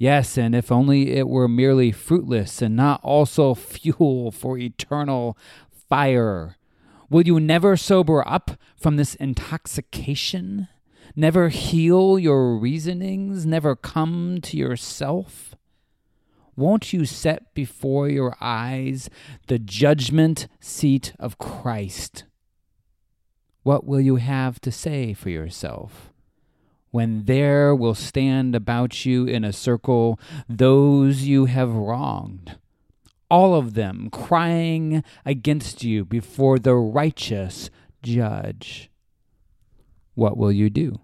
Yes, 0.00 0.38
and 0.38 0.54
if 0.54 0.72
only 0.72 1.12
it 1.12 1.28
were 1.28 1.46
merely 1.46 1.92
fruitless 1.92 2.62
and 2.62 2.74
not 2.74 3.02
also 3.04 3.54
fuel 3.54 4.30
for 4.30 4.56
eternal 4.56 5.36
fire. 5.90 6.56
Will 7.10 7.26
you 7.26 7.38
never 7.38 7.76
sober 7.76 8.26
up 8.26 8.52
from 8.78 8.96
this 8.96 9.14
intoxication? 9.16 10.68
Never 11.14 11.50
heal 11.50 12.18
your 12.18 12.56
reasonings? 12.56 13.44
Never 13.44 13.76
come 13.76 14.38
to 14.44 14.56
yourself? 14.56 15.54
Won't 16.56 16.94
you 16.94 17.04
set 17.04 17.52
before 17.52 18.08
your 18.08 18.34
eyes 18.40 19.10
the 19.48 19.58
judgment 19.58 20.48
seat 20.60 21.12
of 21.18 21.36
Christ? 21.36 22.24
What 23.64 23.84
will 23.84 24.00
you 24.00 24.16
have 24.16 24.62
to 24.62 24.72
say 24.72 25.12
for 25.12 25.28
yourself? 25.28 26.10
When 26.90 27.24
there 27.24 27.74
will 27.74 27.94
stand 27.94 28.54
about 28.54 29.06
you 29.06 29.24
in 29.24 29.44
a 29.44 29.52
circle 29.52 30.18
those 30.48 31.22
you 31.22 31.44
have 31.44 31.72
wronged, 31.72 32.56
all 33.30 33.54
of 33.54 33.74
them 33.74 34.10
crying 34.10 35.04
against 35.24 35.84
you 35.84 36.04
before 36.04 36.58
the 36.58 36.74
righteous 36.74 37.70
judge. 38.02 38.90
What 40.14 40.36
will 40.36 40.50
you 40.50 40.68
do? 40.68 41.00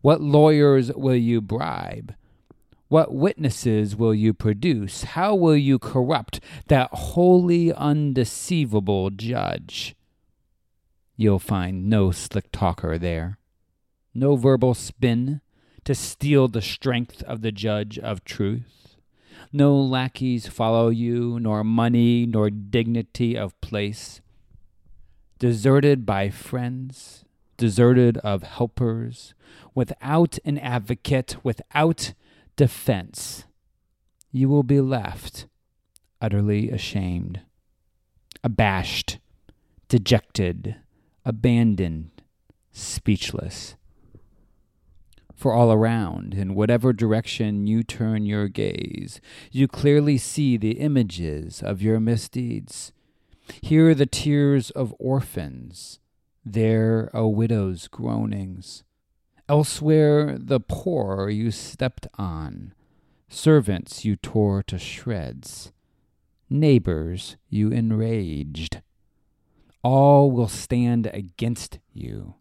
What 0.00 0.20
lawyers 0.20 0.90
will 0.92 1.16
you 1.16 1.40
bribe? 1.40 2.14
What 2.88 3.14
witnesses 3.14 3.94
will 3.94 4.14
you 4.14 4.34
produce? 4.34 5.04
How 5.04 5.34
will 5.34 5.56
you 5.56 5.78
corrupt 5.78 6.40
that 6.68 6.90
wholly 6.92 7.72
undeceivable 7.72 9.10
judge? 9.10 9.94
You'll 11.16 11.38
find 11.38 11.88
no 11.88 12.10
slick 12.10 12.50
talker 12.50 12.98
there, 12.98 13.38
no 14.14 14.36
verbal 14.36 14.74
spin 14.74 15.40
to 15.84 15.94
steal 15.94 16.48
the 16.48 16.62
strength 16.62 17.22
of 17.24 17.42
the 17.42 17.52
judge 17.52 17.98
of 17.98 18.24
truth. 18.24 18.96
No 19.52 19.76
lackeys 19.76 20.46
follow 20.46 20.88
you, 20.88 21.38
nor 21.40 21.64
money, 21.64 22.26
nor 22.26 22.50
dignity 22.50 23.36
of 23.36 23.60
place. 23.60 24.20
Deserted 25.38 26.06
by 26.06 26.30
friends, 26.30 27.24
deserted 27.56 28.16
of 28.18 28.42
helpers, 28.42 29.34
without 29.74 30.38
an 30.44 30.58
advocate, 30.58 31.36
without 31.42 32.14
defense, 32.56 33.44
you 34.30 34.48
will 34.48 34.62
be 34.62 34.80
left 34.80 35.46
utterly 36.22 36.70
ashamed, 36.70 37.40
abashed, 38.44 39.18
dejected, 39.88 40.76
abandoned, 41.24 42.10
speechless. 42.70 43.74
For 45.42 45.52
all 45.52 45.72
around, 45.72 46.34
in 46.34 46.54
whatever 46.54 46.92
direction 46.92 47.66
you 47.66 47.82
turn 47.82 48.26
your 48.26 48.46
gaze, 48.46 49.20
you 49.50 49.66
clearly 49.66 50.16
see 50.16 50.56
the 50.56 50.78
images 50.78 51.64
of 51.64 51.82
your 51.82 51.98
misdeeds. 51.98 52.92
Here 53.60 53.92
the 53.92 54.06
tears 54.06 54.70
of 54.70 54.94
orphans, 55.00 55.98
there 56.44 57.10
a 57.12 57.26
widow's 57.26 57.88
groanings. 57.88 58.84
Elsewhere, 59.48 60.38
the 60.38 60.60
poor 60.60 61.28
you 61.28 61.50
stepped 61.50 62.06
on, 62.16 62.72
servants 63.28 64.04
you 64.04 64.14
tore 64.14 64.62
to 64.62 64.78
shreds, 64.78 65.72
neighbors 66.48 67.34
you 67.50 67.72
enraged. 67.72 68.80
All 69.82 70.30
will 70.30 70.46
stand 70.46 71.10
against 71.12 71.80
you. 71.92 72.34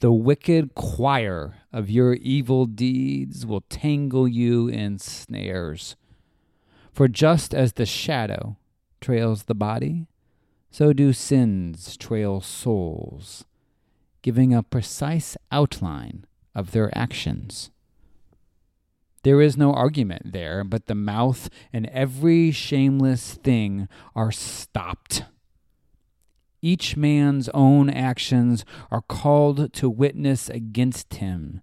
The 0.00 0.12
wicked 0.12 0.74
choir 0.74 1.56
of 1.72 1.88
your 1.88 2.14
evil 2.14 2.66
deeds 2.66 3.46
will 3.46 3.62
tangle 3.62 4.28
you 4.28 4.68
in 4.68 4.98
snares. 4.98 5.96
For 6.92 7.08
just 7.08 7.54
as 7.54 7.72
the 7.74 7.86
shadow 7.86 8.58
trails 9.00 9.44
the 9.44 9.54
body, 9.54 10.06
so 10.70 10.92
do 10.92 11.14
sins 11.14 11.96
trail 11.96 12.42
souls, 12.42 13.46
giving 14.20 14.52
a 14.52 14.62
precise 14.62 15.36
outline 15.50 16.26
of 16.54 16.72
their 16.72 16.96
actions. 16.96 17.70
There 19.22 19.40
is 19.40 19.56
no 19.56 19.72
argument 19.72 20.32
there, 20.32 20.62
but 20.62 20.86
the 20.86 20.94
mouth 20.94 21.48
and 21.72 21.86
every 21.86 22.50
shameless 22.50 23.34
thing 23.34 23.88
are 24.14 24.30
stopped. 24.30 25.24
Each 26.62 26.96
man's 26.96 27.48
own 27.50 27.90
actions 27.90 28.64
are 28.90 29.02
called 29.02 29.72
to 29.74 29.90
witness 29.90 30.48
against 30.48 31.14
him, 31.14 31.60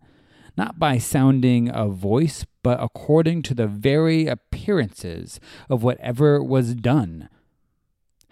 not 0.56 0.80
by 0.80 0.98
sounding 0.98 1.70
a 1.74 1.88
voice, 1.88 2.46
but 2.62 2.82
according 2.82 3.42
to 3.44 3.54
the 3.54 3.68
very 3.68 4.28
appearances 4.28 5.40
of 5.70 5.84
whatever 5.84 6.44
was 6.44 6.76
done. 6.76 7.30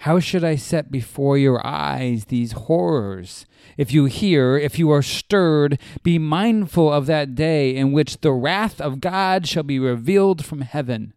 How 0.01 0.19
should 0.19 0.43
I 0.43 0.55
set 0.55 0.91
before 0.91 1.37
your 1.37 1.65
eyes 1.65 2.25
these 2.25 2.53
horrors? 2.53 3.45
If 3.77 3.93
you 3.93 4.05
hear, 4.05 4.57
if 4.57 4.79
you 4.79 4.89
are 4.89 5.03
stirred, 5.03 5.79
be 6.01 6.17
mindful 6.17 6.91
of 6.91 7.05
that 7.05 7.35
day 7.35 7.75
in 7.75 7.91
which 7.91 8.21
the 8.21 8.31
wrath 8.31 8.81
of 8.81 8.99
God 8.99 9.47
shall 9.47 9.61
be 9.61 9.77
revealed 9.77 10.43
from 10.43 10.61
heaven. 10.61 11.13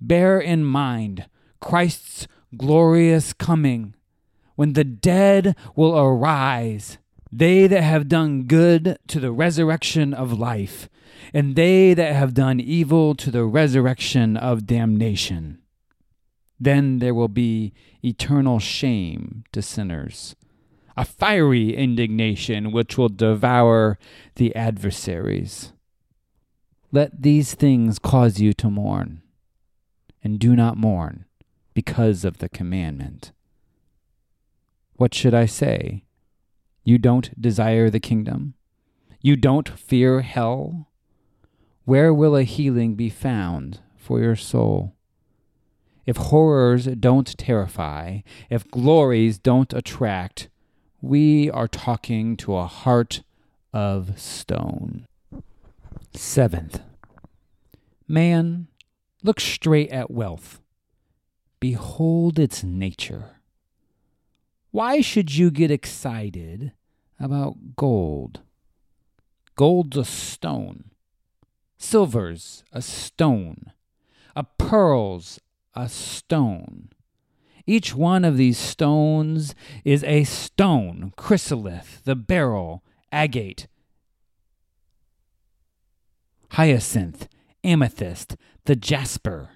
Bear 0.00 0.40
in 0.40 0.64
mind 0.64 1.26
Christ's 1.60 2.26
glorious 2.56 3.32
coming, 3.32 3.94
when 4.56 4.74
the 4.74 4.84
dead 4.84 5.56
will 5.74 5.98
arise, 5.98 6.98
they 7.30 7.66
that 7.66 7.82
have 7.82 8.08
done 8.08 8.44
good 8.44 8.96
to 9.08 9.18
the 9.18 9.32
resurrection 9.32 10.14
of 10.14 10.38
life, 10.38 10.88
and 11.32 11.56
they 11.56 11.92
that 11.94 12.14
have 12.14 12.34
done 12.34 12.60
evil 12.60 13.14
to 13.16 13.30
the 13.30 13.44
resurrection 13.44 14.36
of 14.36 14.66
damnation. 14.66 15.58
Then 16.60 17.00
there 17.00 17.14
will 17.14 17.28
be 17.28 17.72
eternal 18.04 18.60
shame 18.60 19.44
to 19.52 19.60
sinners, 19.60 20.36
a 20.96 21.04
fiery 21.04 21.74
indignation 21.74 22.70
which 22.70 22.96
will 22.96 23.08
devour 23.08 23.98
the 24.36 24.54
adversaries. 24.54 25.72
Let 26.92 27.22
these 27.22 27.54
things 27.54 27.98
cause 27.98 28.38
you 28.38 28.52
to 28.52 28.70
mourn, 28.70 29.22
and 30.22 30.38
do 30.38 30.54
not 30.54 30.76
mourn 30.76 31.24
because 31.74 32.24
of 32.24 32.38
the 32.38 32.48
commandment. 32.48 33.32
What 34.96 35.14
should 35.14 35.34
I 35.34 35.46
say? 35.46 36.04
You 36.84 36.98
don't 36.98 37.40
desire 37.40 37.90
the 37.90 38.00
kingdom? 38.00 38.54
You 39.20 39.36
don't 39.36 39.68
fear 39.68 40.20
hell? 40.20 40.90
Where 41.84 42.14
will 42.14 42.36
a 42.36 42.44
healing 42.44 42.94
be 42.94 43.10
found 43.10 43.80
for 43.96 44.20
your 44.20 44.36
soul? 44.36 44.94
If 46.06 46.16
horrors 46.16 46.84
don't 46.86 47.36
terrify, 47.38 48.20
if 48.50 48.70
glories 48.70 49.38
don't 49.38 49.72
attract, 49.72 50.48
we 51.00 51.50
are 51.50 51.68
talking 51.68 52.36
to 52.38 52.56
a 52.56 52.66
heart 52.66 53.22
of 53.72 54.18
stone. 54.20 55.06
Seventh, 56.12 56.80
man, 58.06 58.68
look 59.22 59.40
straight 59.40 59.90
at 59.90 60.10
wealth. 60.10 60.60
Behold 61.58 62.38
its 62.38 62.62
nature. 62.62 63.33
Why 64.74 65.02
should 65.02 65.36
you 65.36 65.52
get 65.52 65.70
excited 65.70 66.72
about 67.20 67.76
gold? 67.76 68.40
Gold's 69.54 69.96
a 69.96 70.04
stone. 70.04 70.90
Silver's 71.78 72.64
a 72.72 72.82
stone. 72.82 73.70
A 74.34 74.42
pearl's 74.42 75.38
a 75.74 75.88
stone. 75.88 76.88
Each 77.68 77.94
one 77.94 78.24
of 78.24 78.36
these 78.36 78.58
stones 78.58 79.54
is 79.84 80.02
a 80.02 80.24
stone 80.24 81.12
chrysolite, 81.16 82.00
the 82.02 82.16
beryl, 82.16 82.82
agate, 83.12 83.68
hyacinth, 86.50 87.28
amethyst, 87.62 88.36
the 88.64 88.74
jasper. 88.74 89.50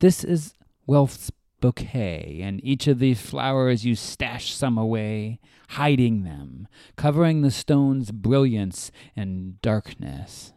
This 0.00 0.22
is 0.22 0.52
wealth's 0.86 1.30
bouquet, 1.60 2.40
and 2.42 2.62
each 2.64 2.86
of 2.86 2.98
these 2.98 3.20
flowers 3.20 3.84
you 3.84 3.94
stash 3.94 4.52
some 4.52 4.76
away, 4.78 5.40
hiding 5.70 6.22
them, 6.24 6.68
covering 6.96 7.42
the 7.42 7.50
stone's 7.50 8.10
brilliance 8.10 8.90
and 9.16 9.60
darkness. 9.62 10.52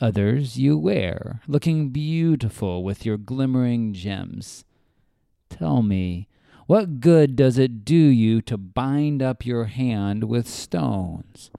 Others 0.00 0.58
you 0.58 0.76
wear, 0.76 1.40
looking 1.46 1.90
beautiful 1.90 2.84
with 2.84 3.06
your 3.06 3.16
glimmering 3.16 3.92
gems. 3.92 4.64
Tell 5.48 5.82
me, 5.82 6.28
what 6.66 7.00
good 7.00 7.36
does 7.36 7.58
it 7.58 7.84
do 7.84 7.94
you 7.94 8.40
to 8.42 8.56
bind 8.56 9.22
up 9.22 9.46
your 9.46 9.64
hand 9.64 10.24
with 10.24 10.48
stones? 10.48 11.50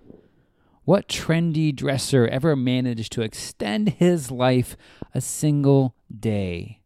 What 0.83 1.07
trendy 1.07 1.75
dresser 1.75 2.27
ever 2.27 2.55
managed 2.55 3.11
to 3.13 3.21
extend 3.21 3.89
his 3.89 4.29
life 4.29 4.75
a 5.13 5.21
single 5.21 5.95
day? 6.15 6.81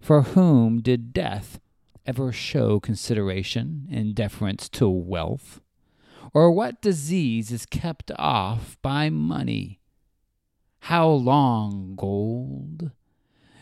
For 0.00 0.22
whom 0.22 0.80
did 0.80 1.12
death 1.12 1.60
ever 2.06 2.32
show 2.32 2.80
consideration 2.80 3.86
and 3.90 4.14
deference 4.14 4.68
to 4.70 4.88
wealth? 4.88 5.60
Or 6.32 6.50
what 6.50 6.80
disease 6.80 7.52
is 7.52 7.66
kept 7.66 8.10
off 8.18 8.76
by 8.82 9.10
money? 9.10 9.80
How 10.80 11.08
long, 11.08 11.94
gold? 11.96 12.92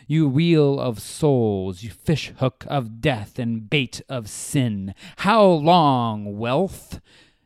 You 0.06 0.28
reel 0.28 0.80
of 0.80 1.00
souls, 1.00 1.82
you 1.82 1.90
fish 1.90 2.32
hook 2.38 2.64
of 2.68 3.00
death 3.00 3.38
and 3.38 3.68
bait 3.68 4.00
of 4.08 4.28
sin. 4.28 4.94
How 5.18 5.44
long, 5.44 6.38
wealth? 6.38 7.00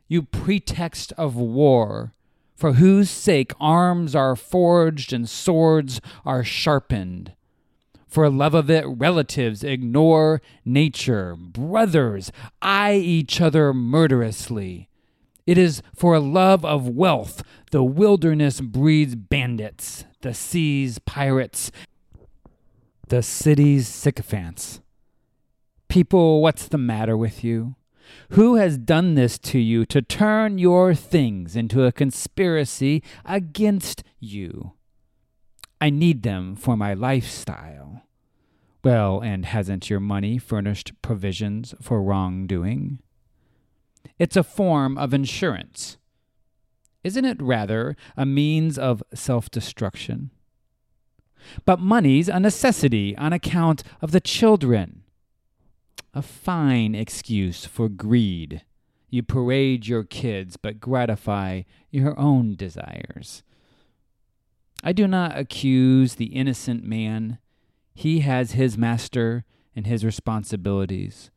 You 0.07 0.21
pretext 0.21 1.11
of 1.17 1.35
war, 1.35 2.13
for 2.55 2.73
whose 2.73 3.09
sake 3.09 3.51
arms 3.59 4.15
are 4.15 4.35
forged 4.35 5.11
and 5.11 5.27
swords 5.27 5.99
are 6.23 6.43
sharpened. 6.43 7.33
For 8.13 8.29
love 8.29 8.53
of 8.53 8.69
it, 8.69 8.85
relatives 8.85 9.63
ignore 9.63 10.39
nature. 10.63 11.35
Brothers 11.35 12.31
eye 12.61 12.93
each 12.93 13.41
other 13.41 13.73
murderously. 13.73 14.87
It 15.47 15.57
is 15.57 15.81
for 15.95 16.19
love 16.19 16.63
of 16.63 16.87
wealth 16.87 17.41
the 17.71 17.83
wilderness 17.83 18.61
breeds 18.61 19.15
bandits, 19.15 20.05
the 20.21 20.35
seas 20.35 20.99
pirates, 20.99 21.71
the 23.07 23.23
city's 23.23 23.87
sycophants. 23.87 24.79
People, 25.87 26.43
what's 26.43 26.67
the 26.67 26.77
matter 26.77 27.17
with 27.17 27.43
you? 27.43 27.77
Who 28.29 28.57
has 28.57 28.77
done 28.77 29.15
this 29.15 29.39
to 29.39 29.57
you 29.57 29.87
to 29.87 30.03
turn 30.03 30.59
your 30.59 30.93
things 30.93 31.55
into 31.55 31.83
a 31.83 31.91
conspiracy 31.91 33.01
against 33.25 34.03
you? 34.19 34.73
I 35.81 35.89
need 35.89 36.21
them 36.21 36.55
for 36.55 36.77
my 36.77 36.93
lifestyle. 36.93 37.82
Well, 38.83 39.21
and 39.21 39.45
hasn't 39.45 39.89
your 39.89 40.01
money 40.01 40.37
furnished 40.37 40.91
provisions 41.01 41.73
for 41.81 42.03
wrongdoing? 42.03 42.99
It's 44.19 44.35
a 44.35 44.43
form 44.43 44.97
of 44.97 45.13
insurance. 45.13 45.97
Isn't 47.03 47.25
it 47.25 47.41
rather 47.41 47.95
a 48.17 48.25
means 48.25 48.77
of 48.77 49.01
self 49.13 49.49
destruction? 49.49 50.31
But 51.65 51.79
money's 51.79 52.29
a 52.29 52.39
necessity 52.39 53.15
on 53.17 53.33
account 53.33 53.83
of 54.01 54.11
the 54.11 54.21
children. 54.21 55.03
A 56.13 56.21
fine 56.21 56.93
excuse 56.93 57.65
for 57.65 57.89
greed. 57.89 58.63
You 59.09 59.23
parade 59.23 59.87
your 59.87 60.03
kids, 60.03 60.57
but 60.57 60.79
gratify 60.79 61.63
your 61.89 62.17
own 62.19 62.55
desires. 62.55 63.43
I 64.83 64.91
do 64.91 65.07
not 65.07 65.37
accuse 65.37 66.15
the 66.15 66.25
innocent 66.27 66.83
man. 66.83 67.39
He 67.93 68.19
has 68.19 68.53
his 68.53 68.77
master 68.77 69.45
and 69.75 69.87
his 69.87 70.03
responsibilities. 70.03 71.31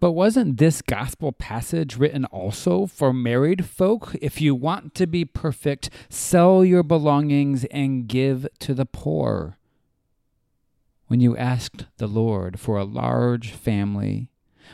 But 0.00 0.12
wasn't 0.12 0.58
this 0.58 0.82
gospel 0.82 1.32
passage 1.32 1.96
written 1.96 2.26
also 2.26 2.84
for 2.86 3.12
married 3.12 3.64
folk? 3.64 4.14
If 4.20 4.40
you 4.40 4.54
want 4.54 4.94
to 4.96 5.06
be 5.06 5.24
perfect, 5.24 5.88
sell 6.10 6.62
your 6.62 6.82
belongings 6.82 7.64
and 7.66 8.06
give 8.06 8.46
to 8.58 8.74
the 8.74 8.84
poor. 8.84 9.56
When 11.06 11.20
you 11.20 11.36
asked 11.36 11.86
the 11.96 12.06
Lord 12.06 12.60
for 12.60 12.76
a 12.76 12.84
large 12.84 13.52
family, 13.52 14.28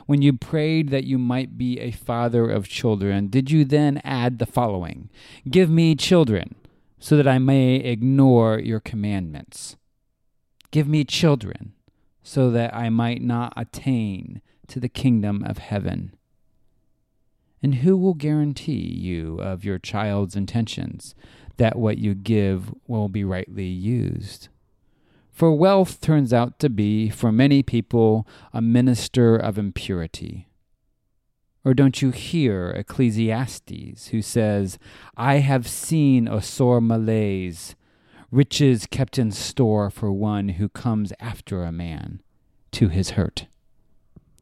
when 0.06 0.22
you 0.22 0.32
prayed 0.32 0.88
that 0.88 1.04
you 1.04 1.18
might 1.18 1.56
be 1.56 1.78
a 1.78 1.90
father 1.90 2.50
of 2.50 2.68
children, 2.68 3.28
did 3.28 3.50
you 3.50 3.64
then 3.64 4.00
add 4.02 4.38
the 4.38 4.46
following 4.46 5.10
Give 5.48 5.70
me 5.70 5.94
children, 5.94 6.56
so 7.00 7.16
that 7.16 7.26
I 7.26 7.38
may 7.38 7.76
ignore 7.76 8.60
your 8.60 8.78
commandments? 8.78 9.76
Give 10.70 10.86
me 10.86 11.02
children, 11.02 11.72
so 12.22 12.50
that 12.50 12.74
I 12.74 12.90
might 12.90 13.22
not 13.22 13.52
attain 13.56 14.42
to 14.68 14.78
the 14.78 14.88
kingdom 14.88 15.42
of 15.44 15.58
heaven. 15.58 16.14
And 17.62 17.76
who 17.76 17.96
will 17.96 18.14
guarantee 18.14 18.94
you 18.94 19.38
of 19.40 19.64
your 19.64 19.78
child's 19.78 20.36
intentions 20.36 21.14
that 21.56 21.76
what 21.76 21.98
you 21.98 22.14
give 22.14 22.72
will 22.86 23.08
be 23.08 23.24
rightly 23.24 23.66
used? 23.66 24.48
For 25.32 25.52
wealth 25.54 26.00
turns 26.00 26.32
out 26.32 26.58
to 26.58 26.68
be, 26.68 27.08
for 27.08 27.32
many 27.32 27.62
people, 27.62 28.26
a 28.52 28.60
minister 28.60 29.36
of 29.36 29.58
impurity. 29.58 30.49
Or 31.64 31.74
don't 31.74 32.00
you 32.00 32.10
hear 32.10 32.70
Ecclesiastes, 32.70 34.08
who 34.08 34.22
says, 34.22 34.78
I 35.16 35.36
have 35.36 35.68
seen 35.68 36.26
a 36.26 36.40
sore 36.40 36.80
malaise, 36.80 37.76
riches 38.30 38.86
kept 38.86 39.18
in 39.18 39.30
store 39.30 39.90
for 39.90 40.10
one 40.10 40.50
who 40.50 40.68
comes 40.68 41.12
after 41.20 41.62
a 41.62 41.72
man 41.72 42.22
to 42.72 42.88
his 42.88 43.10
hurt? 43.10 43.46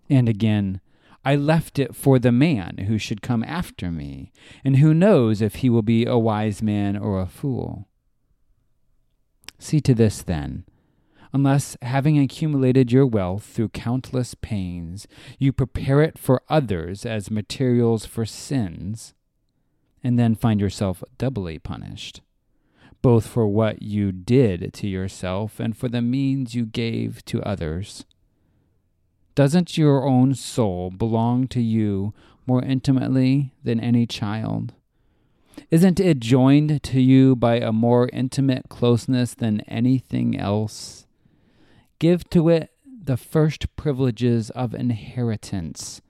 And 0.08 0.28
again, 0.28 0.80
I 1.24 1.34
left 1.34 1.78
it 1.78 1.94
for 1.94 2.18
the 2.18 2.32
man 2.32 2.84
who 2.86 2.98
should 2.98 3.20
come 3.20 3.42
after 3.44 3.90
me, 3.90 4.32
and 4.64 4.76
who 4.76 4.94
knows 4.94 5.42
if 5.42 5.56
he 5.56 5.68
will 5.68 5.82
be 5.82 6.06
a 6.06 6.16
wise 6.16 6.62
man 6.62 6.96
or 6.96 7.20
a 7.20 7.26
fool. 7.26 7.88
See 9.58 9.80
to 9.80 9.94
this, 9.94 10.22
then, 10.22 10.64
unless, 11.32 11.76
having 11.82 12.18
accumulated 12.18 12.90
your 12.90 13.06
wealth 13.06 13.44
through 13.44 13.68
countless 13.70 14.34
pains, 14.34 15.06
you 15.38 15.52
prepare 15.52 16.02
it 16.02 16.18
for 16.18 16.42
others 16.48 17.04
as 17.04 17.30
materials 17.30 18.06
for 18.06 18.24
sins, 18.24 19.14
and 20.02 20.18
then 20.18 20.34
find 20.34 20.60
yourself 20.60 21.02
doubly 21.18 21.58
punished, 21.58 22.20
both 23.02 23.26
for 23.26 23.46
what 23.46 23.82
you 23.82 24.12
did 24.12 24.72
to 24.74 24.86
yourself 24.86 25.60
and 25.60 25.76
for 25.76 25.88
the 25.88 26.02
means 26.02 26.54
you 26.54 26.64
gave 26.64 27.24
to 27.24 27.42
others. 27.42 28.04
Doesn't 29.34 29.78
your 29.78 30.04
own 30.04 30.34
soul 30.34 30.90
belong 30.90 31.46
to 31.48 31.60
you 31.60 32.12
more 32.46 32.62
intimately 32.62 33.52
than 33.62 33.78
any 33.78 34.06
child? 34.06 34.74
Isn't 35.70 36.00
it 36.00 36.20
joined 36.20 36.82
to 36.84 37.00
you 37.00 37.36
by 37.36 37.56
a 37.56 37.72
more 37.72 38.08
intimate 38.12 38.68
closeness 38.68 39.34
than 39.34 39.60
anything 39.62 40.38
else? 40.38 41.06
Give 41.98 42.28
to 42.30 42.48
it 42.48 42.70
the 42.84 43.16
first 43.16 43.74
privileges 43.76 44.50
of 44.50 44.74
inheritance. 44.74 46.00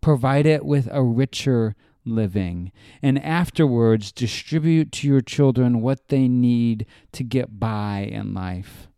Provide 0.00 0.46
it 0.46 0.64
with 0.64 0.88
a 0.90 1.02
richer 1.02 1.74
living, 2.04 2.70
and 3.02 3.22
afterwards 3.24 4.12
distribute 4.12 4.92
to 4.92 5.08
your 5.08 5.20
children 5.20 5.80
what 5.80 6.08
they 6.08 6.28
need 6.28 6.86
to 7.12 7.24
get 7.24 7.58
by 7.58 8.08
in 8.10 8.34
life. 8.34 8.88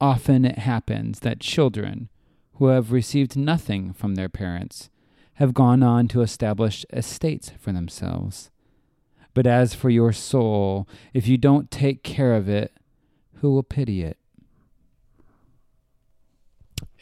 Often 0.00 0.44
it 0.44 0.58
happens 0.58 1.20
that 1.20 1.40
children 1.40 2.08
who 2.54 2.66
have 2.66 2.92
received 2.92 3.36
nothing 3.36 3.92
from 3.92 4.14
their 4.14 4.28
parents 4.28 4.90
have 5.34 5.54
gone 5.54 5.82
on 5.82 6.06
to 6.08 6.20
establish 6.20 6.84
estates 6.92 7.50
for 7.58 7.72
themselves. 7.72 8.50
But 9.32 9.46
as 9.46 9.74
for 9.74 9.90
your 9.90 10.12
soul, 10.12 10.86
if 11.12 11.26
you 11.26 11.36
don't 11.36 11.70
take 11.70 12.04
care 12.04 12.34
of 12.34 12.48
it, 12.48 12.72
who 13.36 13.50
will 13.52 13.64
pity 13.64 14.02
it? 14.02 14.18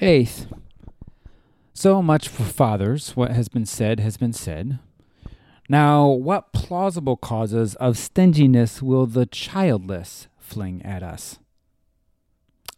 Eighth, 0.03 0.49
so 1.75 2.03
much 2.03 2.27
for 2.27 2.43
fathers. 2.43 3.15
What 3.15 3.31
has 3.31 3.47
been 3.47 3.65
said 3.65 4.01
has 4.01 4.17
been 4.17 4.33
said. 4.33 4.81
Now, 5.69 6.09
what 6.09 6.53
plausible 6.53 7.17
causes 7.17 7.77
of 7.77 7.97
stinginess 7.97 8.83
will 8.83 9.07
the 9.07 9.27
childless 9.27 10.27
fling 10.41 10.83
at 10.85 11.05
us? 11.05 11.39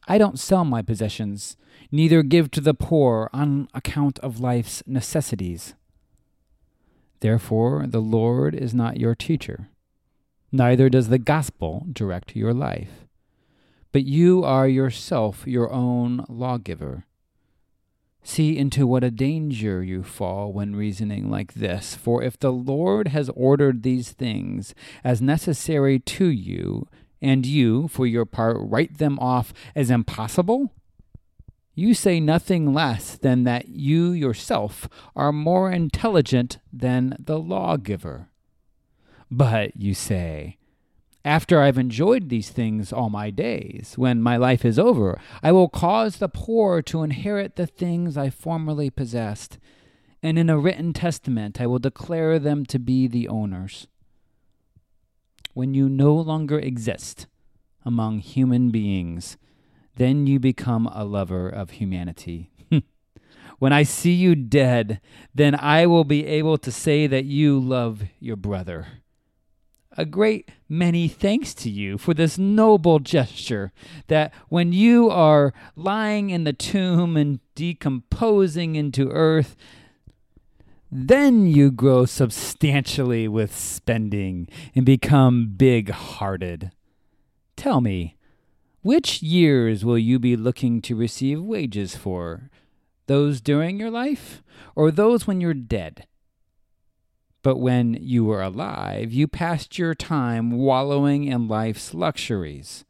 I 0.07 0.19
don't 0.19 0.39
sell 0.39 0.67
my 0.67 0.83
possessions, 0.83 1.57
neither 1.91 2.23
give 2.23 2.51
to 2.51 2.61
the 2.61 2.75
poor 2.75 3.31
on 3.33 3.69
account 3.73 4.19
of 4.19 4.39
life's 4.39 4.83
necessities. 4.87 5.73
Therefore, 7.21 7.87
the 7.89 8.03
Lord 8.03 8.55
is 8.55 8.75
not 8.75 9.01
your 9.01 9.15
teacher, 9.15 9.71
neither 10.53 10.91
does 10.91 11.09
the 11.09 11.19
gospel 11.19 11.87
direct 11.91 12.37
your 12.37 12.53
life. 12.53 13.07
But 13.93 14.05
you 14.05 14.45
are 14.45 14.69
yourself 14.69 15.45
your 15.47 15.73
own 15.73 16.27
lawgiver. 16.29 17.07
See 18.27 18.57
into 18.57 18.87
what 18.87 19.05
a 19.05 19.11
danger 19.11 19.83
you 19.83 20.03
fall 20.03 20.51
when 20.51 20.75
reasoning 20.75 21.31
like 21.31 21.53
this. 21.53 21.95
For 21.95 22.23
if 22.23 22.39
the 22.39 22.51
Lord 22.51 23.09
has 23.09 23.29
ordered 23.37 23.83
these 23.83 24.13
things 24.13 24.75
as 25.05 25.21
necessary 25.21 25.99
to 26.01 26.27
you, 26.27 26.89
and 27.21 27.45
you, 27.45 27.87
for 27.89 28.07
your 28.07 28.25
part, 28.25 28.57
write 28.59 28.97
them 28.99 29.19
off 29.19 29.53
as 29.77 29.91
impossible, 29.91 30.73
you 31.75 31.93
say 31.93 32.19
nothing 32.19 32.73
less 32.73 33.17
than 33.17 33.45
that 33.45 33.69
you 33.69 34.13
yourself 34.13 34.89
are 35.15 35.33
more 35.33 35.71
intelligent 35.71 36.59
than 36.73 37.17
the 37.19 37.39
lawgiver. 37.39 38.29
But, 39.31 39.77
you 39.77 39.93
say, 39.93 40.59
after 41.25 41.63
I've 41.63 41.79
enjoyed 41.79 42.29
these 42.29 42.51
things 42.51 42.93
all 42.93 43.09
my 43.09 43.31
days, 43.31 43.95
when 43.97 44.21
my 44.21 44.37
life 44.37 44.65
is 44.65 44.79
over, 44.79 45.19
I 45.43 45.53
will 45.53 45.71
cause 45.71 46.17
the 46.17 46.29
poor 46.29 46.83
to 46.83 47.03
inherit 47.03 47.57
the 47.57 47.67
things 47.67 48.19
I 48.19 48.29
formerly 48.29 48.91
possessed, 48.91 49.59
and 50.23 50.39
in 50.39 50.51
a 50.51 50.59
written 50.59 50.93
testament 50.93 51.61
I 51.61 51.67
will 51.67 51.79
declare 51.79 52.39
them 52.39 52.67
to 52.67 52.79
be 52.79 53.07
the 53.07 53.29
owners. 53.29 53.87
When 55.55 55.73
you 55.73 55.89
no 55.89 56.15
longer 56.15 56.59
exist 56.59 57.27
among 57.87 58.19
human 58.19 58.71
beings, 58.71 59.39
then 59.97 60.27
you 60.27 60.39
become 60.39 60.87
a 60.89 61.05
lover 61.05 61.49
of 61.49 61.71
humanity. 61.71 62.51
when 63.59 63.73
I 63.73 63.85
see 63.85 64.13
you 64.13 64.35
dead, 64.35 65.01
then 65.35 65.55
I 65.55 65.87
will 65.87 66.05
be 66.05 66.27
able 66.27 66.59
to 66.59 66.73
say 66.73 67.07
that 67.07 67.25
you 67.25 67.59
love 67.59 68.03
your 68.19 68.37
brother 68.37 68.87
a 69.97 70.05
great 70.05 70.51
many 70.69 71.09
thanks 71.09 71.55
to 71.55 71.71
you 71.71 71.99
for 71.99 72.15
this 72.15 72.39
noble 72.39 72.99
gesture 72.99 73.73
that 74.09 74.33
when 74.49 74.73
you 74.73 75.11
are 75.11 75.53
lying 75.77 76.31
in 76.31 76.45
the 76.45 76.53
tomb 76.53 77.17
and 77.17 77.41
decomposing 77.55 78.75
into 78.75 79.11
earth, 79.11 79.57
then 80.91 81.47
you 81.47 81.71
grow 81.71 82.05
substantially 82.05 83.27
with 83.27 83.55
spending 83.55 84.49
and 84.75 84.87
become 84.87 85.55
big 85.57 85.91
hearted. 85.91 86.71
Tell 87.57 87.81
me, 87.81 88.17
which 88.83 89.23
years 89.23 89.85
will 89.85 89.99
you 89.99 90.19
be 90.19 90.37
looking 90.37 90.83
to 90.83 90.95
receive 90.95 91.41
wages 91.41 91.97
for? 91.97 92.51
Those 93.07 93.41
during 93.41 93.79
your 93.79 93.91
life, 93.91 94.43
or 94.75 94.91
those 94.91 95.27
when 95.27 95.41
you're 95.41 95.55
dead? 95.55 96.07
But 97.45 97.59
when 97.59 97.99
you 98.01 98.25
were 98.25 98.41
alive, 98.41 99.13
you 99.13 99.29
passed 99.29 99.79
your 99.79 99.95
time 99.95 100.51
wallowing 100.51 101.25
in 101.25 101.47
life's 101.47 101.93
luxuries, 101.93 102.87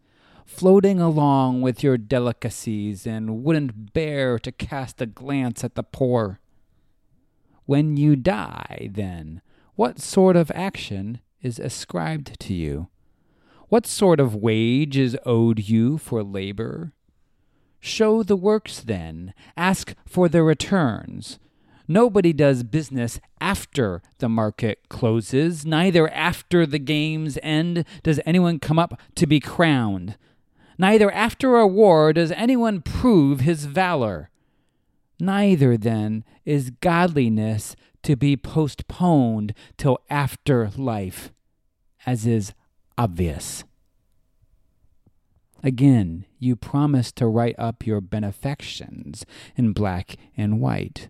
floating 0.47 1.01
along 1.01 1.61
with 1.61 1.83
your 1.83 1.99
delicacies, 1.99 3.05
and 3.05 3.43
wouldn't 3.43 3.93
bear 3.93 4.39
to 4.39 4.53
cast 4.53 5.03
a 5.03 5.07
glance 5.07 5.65
at 5.65 5.75
the 5.75 5.83
poor. 5.83 6.39
When 7.67 7.97
you 7.97 8.15
die, 8.15 8.91
then, 8.93 9.43
what 9.75 10.01
sort 10.01 10.37
of 10.37 10.53
action 10.55 11.19
is 11.43 11.59
ascribed 11.59 12.39
to 12.39 12.55
you? 12.55 12.87
What 13.71 13.89
sort 13.89 14.21
of 14.21 14.37
wage 14.37 14.97
is 14.97 15.19
owed 15.27 15.69
you 15.69 15.99
for 15.99 16.23
labor? 16.23 16.93
Show 17.81 18.23
the 18.23 18.37
works, 18.37 18.79
then, 18.79 19.35
ask 19.57 19.97
for 20.07 20.29
the 20.29 20.45
returns 20.45 21.41
Nobody 21.87 22.33
does 22.33 22.63
business 22.63 23.21
after 23.41 24.01
the 24.19 24.29
market 24.29 24.89
closes. 24.89 25.67
Neither 25.67 26.09
after 26.11 26.65
the 26.65 26.79
game's 26.79 27.39
end 27.43 27.85
does 28.03 28.21
anyone 28.25 28.59
come 28.59 28.79
up 28.79 29.01
to 29.17 29.27
be 29.27 29.41
crowned. 29.41 30.17
Neither 30.79 31.11
after 31.13 31.57
a 31.57 31.67
war 31.67 32.13
does 32.13 32.33
anyone 32.33 32.81
prove 32.81 33.41
his 33.41 33.67
valor. 33.67 34.31
Neither, 35.21 35.77
then, 35.77 36.25
is 36.45 36.71
godliness 36.81 37.77
to 38.03 38.17
be 38.17 38.37
postponed 38.37 39.55
till 39.77 39.99
after 40.11 40.71
life, 40.77 41.33
as 42.05 42.27
is 42.27 42.53
obvious. 42.99 43.65
Again, 45.63 46.27
you 46.39 46.57
promise 46.57 47.11
to 47.13 47.27
write 47.27 47.55
up 47.59 47.87
your 47.87 48.01
benefactions 48.01 49.25
in 49.57 49.73
black 49.73 50.17
and 50.37 50.61
white. 50.61 51.09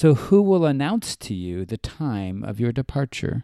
So, 0.00 0.14
who 0.14 0.42
will 0.42 0.64
announce 0.64 1.16
to 1.16 1.34
you 1.34 1.64
the 1.64 1.76
time 1.76 2.44
of 2.44 2.60
your 2.60 2.70
departure? 2.70 3.42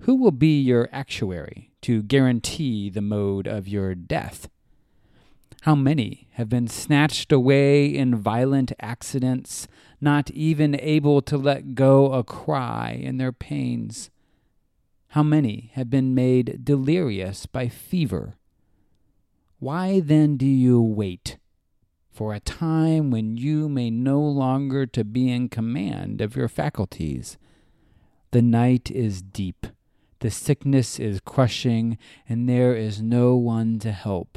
Who 0.00 0.16
will 0.16 0.32
be 0.32 0.60
your 0.60 0.88
actuary 0.90 1.70
to 1.82 2.02
guarantee 2.02 2.90
the 2.90 3.02
mode 3.02 3.46
of 3.46 3.68
your 3.68 3.94
death? 3.94 4.48
How 5.60 5.76
many 5.76 6.26
have 6.32 6.48
been 6.48 6.66
snatched 6.66 7.30
away 7.30 7.86
in 7.86 8.16
violent 8.16 8.72
accidents, 8.80 9.68
not 10.00 10.28
even 10.32 10.74
able 10.80 11.22
to 11.22 11.38
let 11.38 11.76
go 11.76 12.12
a 12.12 12.24
cry 12.24 12.98
in 13.00 13.18
their 13.18 13.30
pains? 13.30 14.10
How 15.10 15.22
many 15.22 15.70
have 15.74 15.88
been 15.88 16.16
made 16.16 16.64
delirious 16.64 17.46
by 17.46 17.68
fever? 17.68 18.34
Why 19.60 20.00
then 20.00 20.36
do 20.36 20.46
you 20.46 20.82
wait? 20.82 21.36
For 22.18 22.34
a 22.34 22.40
time 22.40 23.12
when 23.12 23.36
you 23.36 23.68
may 23.68 23.88
no 23.88 24.18
longer 24.20 24.84
to 24.84 25.04
be 25.04 25.30
in 25.30 25.48
command 25.48 26.20
of 26.20 26.34
your 26.34 26.48
faculties. 26.48 27.38
The 28.32 28.42
night 28.42 28.90
is 28.90 29.22
deep, 29.22 29.68
the 30.18 30.28
sickness 30.28 30.98
is 30.98 31.20
crushing, 31.20 31.96
and 32.28 32.48
there 32.48 32.74
is 32.74 33.00
no 33.00 33.36
one 33.36 33.78
to 33.78 33.92
help. 33.92 34.36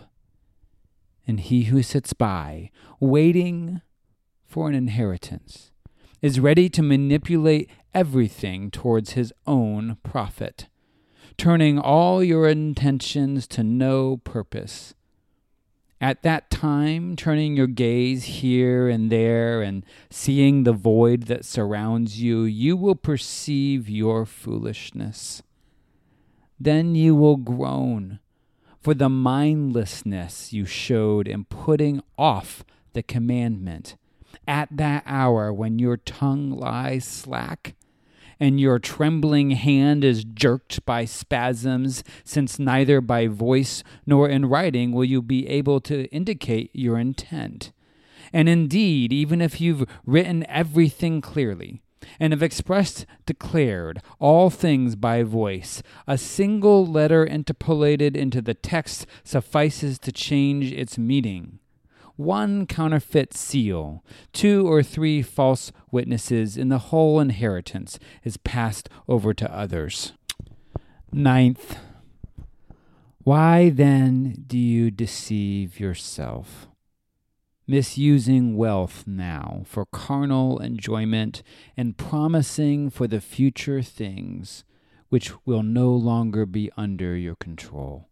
And 1.25 1.39
he 1.39 1.63
who 1.63 1.81
sits 1.81 2.13
by, 2.13 2.69
waiting 2.99 3.81
for 4.45 4.69
an 4.69 4.75
inheritance, 4.75 5.71
is 6.21 6.39
ready 6.39 6.69
to 6.69 6.83
manipulate 6.83 7.67
everything 7.95 8.69
towards 8.69 9.13
his 9.13 9.33
own 9.47 9.97
profit, 10.03 10.67
turning 11.35 11.79
all 11.79 12.23
your 12.23 12.47
intentions 12.47 13.47
to 13.47 13.63
no 13.63 14.17
purpose 14.17 14.93
at 16.01 16.23
that 16.23 16.49
time, 16.49 17.15
turning 17.15 17.55
your 17.55 17.67
gaze 17.67 18.23
here 18.23 18.89
and 18.89 19.11
there 19.11 19.61
and 19.61 19.85
seeing 20.09 20.63
the 20.63 20.73
void 20.73 21.23
that 21.27 21.45
surrounds 21.45 22.19
you, 22.19 22.41
you 22.41 22.75
will 22.75 22.95
perceive 22.95 23.87
your 23.87 24.25
foolishness. 24.25 25.43
Then 26.59 26.95
you 26.95 27.15
will 27.15 27.37
groan 27.37 28.19
for 28.81 28.95
the 28.95 29.09
mindlessness 29.09 30.51
you 30.51 30.65
showed 30.65 31.27
in 31.27 31.45
putting 31.45 32.01
off 32.17 32.65
the 32.93 33.03
commandment 33.03 33.95
at 34.47 34.69
that 34.71 35.03
hour 35.05 35.53
when 35.53 35.77
your 35.77 35.97
tongue 35.97 36.49
lies 36.49 37.05
slack 37.05 37.75
and 38.41 38.59
your 38.59 38.79
trembling 38.79 39.51
hand 39.51 40.03
is 40.03 40.23
jerked 40.25 40.83
by 40.83 41.05
spasms, 41.05 42.03
since 42.23 42.57
neither 42.57 42.99
by 42.99 43.27
voice 43.27 43.83
nor 44.07 44.27
in 44.27 44.47
writing 44.47 44.91
will 44.91 45.05
you 45.05 45.21
be 45.21 45.47
able 45.47 45.79
to 45.79 46.07
indicate 46.07 46.71
your 46.73 46.97
intent. 46.97 47.71
And 48.33 48.49
indeed, 48.49 49.13
even 49.13 49.41
if 49.41 49.61
you've 49.61 49.87
written 50.07 50.43
everything 50.49 51.21
clearly, 51.21 51.81
and 52.19 52.33
have 52.33 52.41
expressed, 52.41 53.05
declared 53.27 54.01
all 54.19 54.49
things 54.49 54.95
by 54.95 55.21
voice. 55.21 55.83
A 56.07 56.17
single 56.17 56.83
letter 56.83 57.23
interpolated 57.23 58.17
into 58.17 58.41
the 58.41 58.55
text 58.55 59.05
suffices 59.23 59.99
to 59.99 60.11
change 60.11 60.71
its 60.71 60.97
meaning. 60.97 61.59
One 62.15 62.65
counterfeit 62.65 63.33
seal, 63.33 64.03
two 64.33 64.67
or 64.67 64.83
three 64.83 65.21
false 65.21 65.71
witnesses, 65.91 66.57
and 66.57 66.71
the 66.71 66.77
whole 66.77 67.19
inheritance 67.19 67.99
is 68.23 68.37
passed 68.37 68.89
over 69.07 69.33
to 69.33 69.53
others. 69.53 70.13
Ninth, 71.11 71.77
why 73.23 73.69
then 73.69 74.43
do 74.47 74.57
you 74.57 74.89
deceive 74.89 75.79
yourself? 75.79 76.67
Misusing 77.67 78.57
wealth 78.57 79.05
now 79.05 79.63
for 79.65 79.85
carnal 79.85 80.59
enjoyment 80.59 81.43
and 81.77 81.97
promising 81.97 82.89
for 82.89 83.07
the 83.07 83.21
future 83.21 83.81
things 83.81 84.63
which 85.09 85.31
will 85.45 85.61
no 85.61 85.91
longer 85.91 86.45
be 86.45 86.71
under 86.77 87.15
your 87.15 87.35
control. 87.35 88.07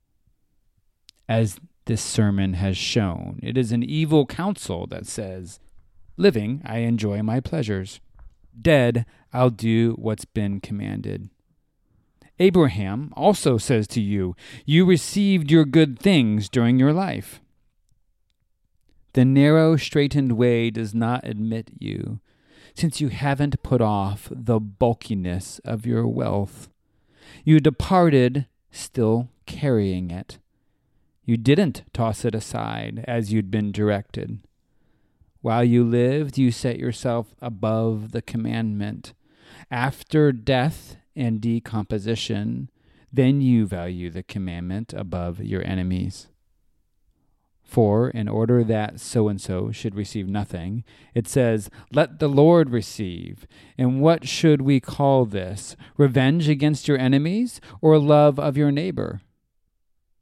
As 1.27 1.59
this 1.85 2.01
sermon 2.01 2.53
has 2.53 2.77
shown, 2.77 3.39
it 3.41 3.57
is 3.57 3.71
an 3.71 3.83
evil 3.83 4.25
counsel 4.25 4.87
that 4.87 5.05
says, 5.07 5.59
Living, 6.17 6.61
I 6.65 6.79
enjoy 6.79 7.23
my 7.23 7.39
pleasures. 7.39 7.99
Dead, 8.59 9.05
I'll 9.31 9.49
do 9.49 9.93
what's 9.93 10.25
been 10.25 10.59
commanded. 10.59 11.29
Abraham 12.39 13.13
also 13.15 13.57
says 13.57 13.87
to 13.87 14.01
you, 14.01 14.35
You 14.65 14.85
received 14.85 15.51
your 15.51 15.65
good 15.65 15.99
things 15.99 16.49
during 16.49 16.79
your 16.79 16.93
life. 16.93 17.41
The 19.13 19.25
narrow, 19.25 19.75
straightened 19.75 20.33
way 20.33 20.69
does 20.69 20.93
not 20.93 21.25
admit 21.25 21.71
you, 21.79 22.19
since 22.75 23.01
you 23.01 23.09
haven't 23.09 23.63
put 23.63 23.81
off 23.81 24.29
the 24.31 24.59
bulkiness 24.59 25.59
of 25.65 25.85
your 25.85 26.07
wealth. 26.07 26.69
You 27.43 27.59
departed 27.59 28.45
still 28.71 29.29
carrying 29.45 30.11
it. 30.11 30.37
You 31.29 31.37
didn't 31.37 31.83
toss 31.93 32.25
it 32.25 32.33
aside 32.33 33.05
as 33.07 33.31
you'd 33.31 33.51
been 33.51 33.71
directed. 33.71 34.39
While 35.41 35.63
you 35.63 35.83
lived, 35.83 36.39
you 36.39 36.49
set 36.49 36.79
yourself 36.79 37.35
above 37.39 38.13
the 38.13 38.23
commandment. 38.23 39.13
After 39.69 40.31
death 40.31 40.97
and 41.15 41.39
decomposition, 41.39 42.71
then 43.13 43.41
you 43.41 43.67
value 43.67 44.09
the 44.09 44.23
commandment 44.23 44.91
above 44.91 45.39
your 45.39 45.63
enemies. 45.67 46.29
For 47.61 48.09
in 48.09 48.27
order 48.27 48.63
that 48.63 48.99
so 48.99 49.27
and 49.27 49.39
so 49.39 49.71
should 49.71 49.93
receive 49.93 50.27
nothing, 50.27 50.83
it 51.13 51.27
says, 51.27 51.69
Let 51.93 52.17
the 52.17 52.27
Lord 52.27 52.71
receive. 52.71 53.45
And 53.77 54.01
what 54.01 54.27
should 54.27 54.63
we 54.63 54.79
call 54.79 55.25
this? 55.25 55.75
Revenge 55.95 56.49
against 56.49 56.87
your 56.87 56.97
enemies 56.97 57.61
or 57.81 57.99
love 57.99 58.39
of 58.39 58.57
your 58.57 58.71
neighbor? 58.71 59.21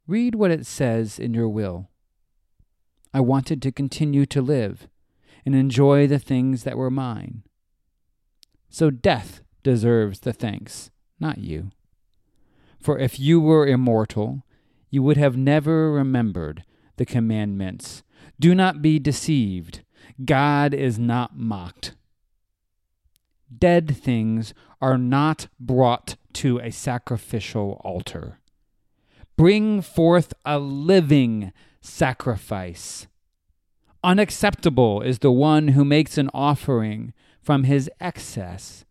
Read 0.08 0.34
what 0.34 0.50
it 0.50 0.64
says 0.64 1.18
in 1.18 1.34
your 1.34 1.50
will. 1.50 1.90
I 3.12 3.20
wanted 3.20 3.60
to 3.60 3.70
continue 3.70 4.24
to 4.24 4.40
live 4.40 4.88
and 5.44 5.54
enjoy 5.54 6.06
the 6.06 6.18
things 6.18 6.64
that 6.64 6.78
were 6.78 6.90
mine. 6.90 7.42
So 8.70 8.90
death 8.90 9.42
deserves 9.62 10.20
the 10.20 10.32
thanks, 10.32 10.90
not 11.20 11.36
you. 11.36 11.72
For 12.80 12.98
if 12.98 13.20
you 13.20 13.38
were 13.38 13.66
immortal, 13.66 14.44
you 14.88 15.02
would 15.02 15.18
have 15.18 15.36
never 15.36 15.92
remembered 15.92 16.64
the 16.96 17.04
commandments. 17.04 18.02
Do 18.40 18.54
not 18.54 18.80
be 18.80 18.98
deceived. 18.98 19.82
God 20.24 20.72
is 20.72 20.98
not 20.98 21.36
mocked. 21.36 21.94
Dead 23.56 23.94
things 23.94 24.54
are 24.80 24.96
not 24.96 25.48
brought 25.60 26.16
to 26.32 26.58
a 26.60 26.70
sacrificial 26.70 27.78
altar. 27.84 28.38
Bring 29.38 29.82
forth 29.82 30.34
a 30.44 30.58
living 30.58 31.52
sacrifice. 31.80 33.06
Unacceptable 34.02 35.00
is 35.00 35.20
the 35.20 35.30
one 35.30 35.68
who 35.68 35.84
makes 35.84 36.18
an 36.18 36.28
offering 36.34 37.12
from 37.40 37.62
his 37.62 37.88
excess. 38.00 38.84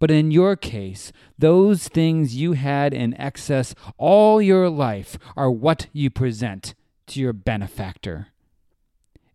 But 0.00 0.10
in 0.10 0.32
your 0.32 0.56
case, 0.56 1.12
those 1.38 1.86
things 1.86 2.34
you 2.34 2.54
had 2.54 2.92
in 2.92 3.14
excess 3.20 3.76
all 3.98 4.42
your 4.42 4.68
life 4.68 5.16
are 5.36 5.48
what 5.48 5.86
you 5.92 6.10
present 6.10 6.74
to 7.06 7.20
your 7.20 7.32
benefactor. 7.32 8.30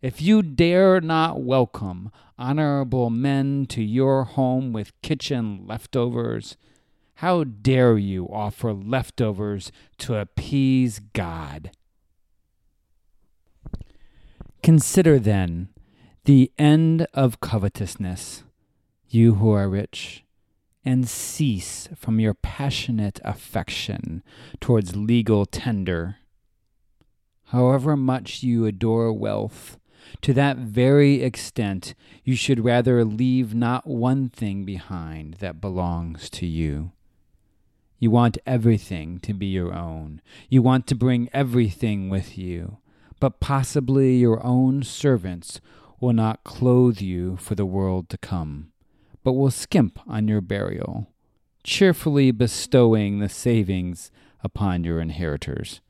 If 0.02 0.20
you 0.20 0.42
dare 0.42 1.00
not 1.00 1.40
welcome 1.40 2.12
honorable 2.38 3.08
men 3.08 3.64
to 3.70 3.82
your 3.82 4.24
home 4.24 4.74
with 4.74 5.00
kitchen 5.00 5.64
leftovers, 5.66 6.58
how 7.16 7.44
dare 7.44 7.96
you 7.96 8.26
offer 8.26 8.72
leftovers 8.72 9.70
to 9.98 10.16
appease 10.16 11.00
God? 11.12 11.70
Consider 14.62 15.18
then 15.18 15.68
the 16.24 16.50
end 16.58 17.06
of 17.12 17.40
covetousness, 17.40 18.44
you 19.08 19.34
who 19.34 19.50
are 19.50 19.68
rich, 19.68 20.24
and 20.84 21.08
cease 21.08 21.88
from 21.96 22.20
your 22.20 22.34
passionate 22.34 23.20
affection 23.24 24.22
towards 24.60 24.96
legal 24.96 25.46
tender 25.46 26.16
however 27.54 27.96
much 27.96 28.42
you 28.42 28.66
adore 28.66 29.12
wealth, 29.12 29.78
to 30.20 30.32
that 30.32 30.56
very 30.56 31.22
extent 31.22 31.94
you 32.24 32.34
should 32.34 32.64
rather 32.64 33.04
leave 33.04 33.54
not 33.54 33.86
one 33.86 34.28
thing 34.28 34.64
behind 34.64 35.34
that 35.34 35.60
belongs 35.60 36.28
to 36.28 36.46
you. 36.46 36.90
You 38.04 38.10
want 38.10 38.36
everything 38.44 39.18
to 39.20 39.32
be 39.32 39.46
your 39.46 39.72
own. 39.72 40.20
You 40.50 40.60
want 40.60 40.86
to 40.88 40.94
bring 40.94 41.30
everything 41.32 42.10
with 42.10 42.36
you. 42.36 42.76
But 43.18 43.40
possibly 43.40 44.16
your 44.16 44.44
own 44.44 44.82
servants 44.82 45.58
will 46.00 46.12
not 46.12 46.44
clothe 46.44 47.00
you 47.00 47.38
for 47.38 47.54
the 47.54 47.64
world 47.64 48.10
to 48.10 48.18
come, 48.18 48.72
but 49.22 49.32
will 49.32 49.50
skimp 49.50 49.98
on 50.06 50.28
your 50.28 50.42
burial, 50.42 51.14
cheerfully 51.62 52.30
bestowing 52.30 53.20
the 53.20 53.28
savings 53.30 54.10
upon 54.42 54.84
your 54.84 55.00
inheritors. 55.00 55.80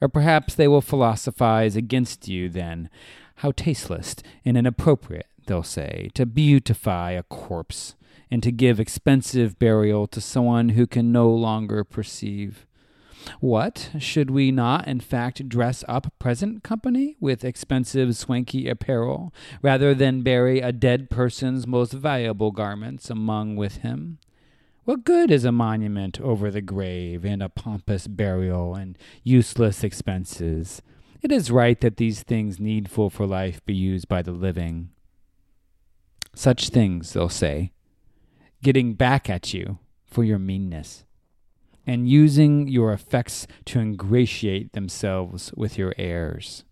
Or 0.00 0.08
perhaps 0.08 0.54
they 0.54 0.68
will 0.68 0.80
philosophize 0.80 1.76
against 1.76 2.28
you 2.28 2.48
then. 2.48 2.88
How 3.34 3.52
tasteless 3.52 4.16
and 4.42 4.56
inappropriate, 4.56 5.28
they'll 5.44 5.64
say, 5.64 6.08
to 6.14 6.24
beautify 6.24 7.10
a 7.10 7.22
corpse 7.24 7.94
and 8.30 8.42
to 8.42 8.52
give 8.52 8.78
expensive 8.80 9.58
burial 9.58 10.06
to 10.08 10.20
someone 10.20 10.70
who 10.70 10.86
can 10.86 11.12
no 11.12 11.30
longer 11.30 11.84
perceive. 11.84 12.66
What? 13.40 13.90
Should 13.98 14.30
we 14.30 14.50
not, 14.50 14.88
in 14.88 15.00
fact, 15.00 15.48
dress 15.48 15.84
up 15.88 16.12
present 16.18 16.62
company 16.62 17.16
with 17.20 17.44
expensive, 17.44 18.16
swanky 18.16 18.68
apparel, 18.68 19.34
rather 19.62 19.94
than 19.94 20.22
bury 20.22 20.60
a 20.60 20.72
dead 20.72 21.10
person's 21.10 21.66
most 21.66 21.92
valuable 21.92 22.50
garments 22.50 23.10
among 23.10 23.56
with 23.56 23.78
him? 23.78 24.18
What 24.84 25.04
good 25.04 25.30
is 25.30 25.44
a 25.44 25.52
monument 25.52 26.20
over 26.20 26.50
the 26.50 26.62
grave 26.62 27.24
and 27.24 27.42
a 27.42 27.48
pompous 27.48 28.06
burial 28.08 28.74
and 28.74 28.96
useless 29.22 29.84
expenses? 29.84 30.82
It 31.22 31.30
is 31.30 31.50
right 31.50 31.80
that 31.82 31.98
these 31.98 32.22
things 32.22 32.58
needful 32.58 33.10
for 33.10 33.26
life 33.26 33.64
be 33.66 33.74
used 33.74 34.08
by 34.08 34.22
the 34.22 34.32
living. 34.32 34.90
Such 36.34 36.70
things, 36.70 37.12
they'll 37.12 37.28
say, 37.28 37.72
getting 38.62 38.94
back 38.94 39.28
at 39.30 39.52
you 39.54 39.78
for 40.06 40.24
your 40.24 40.38
meanness, 40.38 41.04
and 41.86 42.08
using 42.08 42.68
your 42.68 42.92
effects 42.92 43.46
to 43.64 43.80
ingratiate 43.80 44.72
themselves 44.72 45.52
with 45.56 45.78
your 45.78 45.94
heirs. 45.96 46.64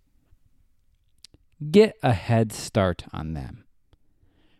Get 1.70 1.96
a 2.02 2.12
head 2.12 2.52
start 2.52 3.04
on 3.12 3.34
them. 3.34 3.64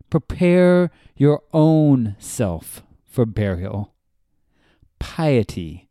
Prepare 0.09 0.91
your 1.15 1.43
own 1.53 2.15
self 2.19 2.83
for 3.07 3.25
burial. 3.25 3.93
Piety 4.99 5.87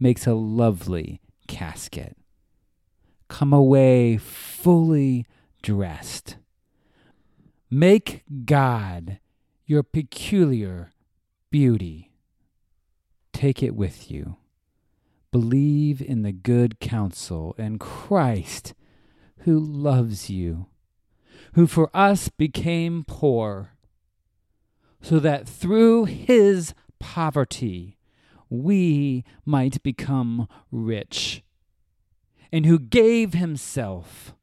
makes 0.00 0.26
a 0.26 0.34
lovely 0.34 1.20
casket. 1.46 2.16
Come 3.28 3.52
away 3.52 4.16
fully 4.16 5.26
dressed. 5.62 6.36
Make 7.70 8.24
God 8.44 9.19
your 9.70 9.84
peculiar 9.84 10.90
beauty. 11.48 12.10
Take 13.32 13.62
it 13.62 13.72
with 13.72 14.10
you. 14.10 14.36
Believe 15.30 16.02
in 16.02 16.22
the 16.22 16.32
good 16.32 16.80
counsel 16.80 17.54
and 17.56 17.78
Christ 17.78 18.74
who 19.42 19.60
loves 19.60 20.28
you, 20.28 20.66
who 21.52 21.68
for 21.68 21.88
us 21.94 22.28
became 22.28 23.04
poor 23.06 23.76
so 25.00 25.20
that 25.20 25.46
through 25.46 26.06
his 26.06 26.74
poverty 26.98 27.96
we 28.48 29.22
might 29.46 29.80
become 29.84 30.48
rich, 30.72 31.44
and 32.50 32.66
who 32.66 32.76
gave 32.76 33.34
himself 33.34 34.34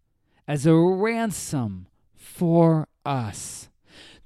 as 0.47 0.65
a 0.65 0.73
ransom 0.73 1.87
for 2.15 2.87
us. 3.05 3.67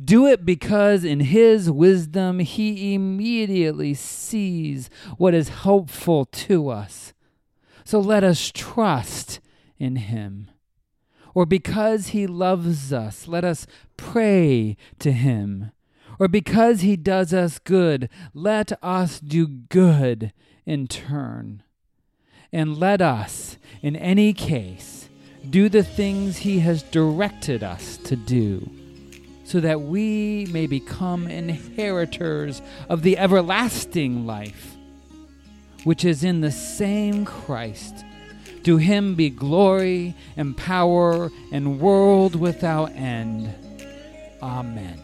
Do 0.04 0.26
it 0.26 0.46
because 0.46 1.04
in 1.04 1.20
his 1.20 1.70
wisdom 1.70 2.40
he 2.40 2.94
immediately 2.94 3.94
sees 3.94 4.90
what 5.18 5.34
is 5.34 5.50
helpful 5.50 6.26
to 6.26 6.70
us. 6.70 7.14
So 7.84 8.00
let 8.00 8.24
us 8.24 8.52
trust 8.54 9.40
in 9.78 9.98
him. 9.98 10.50
or 11.34 11.46
because 11.46 12.08
he 12.08 12.28
loves 12.28 12.92
us, 12.92 13.28
let 13.28 13.44
us 13.44 13.66
pray 13.98 14.76
to 15.00 15.12
him, 15.12 15.72
or 16.20 16.28
because 16.28 16.82
he 16.82 16.96
does 16.96 17.34
us 17.34 17.60
good, 17.60 18.10
let 18.34 18.72
us 18.84 19.20
do 19.20 19.48
good 19.48 20.34
in 20.66 20.88
turn. 20.88 21.64
And 22.54 22.78
let 22.78 23.02
us, 23.02 23.58
in 23.82 23.96
any 23.96 24.34
case, 24.34 25.08
do 25.50 25.70
the 25.70 25.84
things 25.84 26.40
he 26.40 26.60
has 26.60 26.84
directed 26.84 27.64
us 27.64 27.98
to 27.98 28.16
do, 28.16 28.70
so 29.52 29.60
that 29.60 29.82
we 29.82 30.48
may 30.52 30.66
become 30.66 31.28
inheritors 31.28 32.62
of 32.88 33.02
the 33.02 33.18
everlasting 33.18 34.26
life, 34.26 34.78
which 35.84 36.06
is 36.06 36.24
in 36.24 36.40
the 36.40 36.52
same 36.52 37.26
Christ. 37.26 38.06
To 38.64 38.78
him 38.78 39.16
be 39.16 39.30
glory 39.30 40.16
and 40.38 40.56
power 40.56 41.30
and 41.52 41.82
world 41.82 42.38
without 42.38 42.94
end. 42.94 43.54
Amen. 44.42 45.02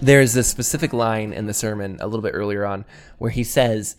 There's 0.00 0.36
a 0.36 0.44
specific 0.44 0.92
line 0.92 1.32
in 1.32 1.46
the 1.46 1.54
sermon 1.54 1.98
a 2.00 2.06
little 2.06 2.22
bit 2.22 2.32
earlier 2.32 2.64
on 2.64 2.84
where 3.18 3.32
he 3.32 3.42
says, 3.42 3.96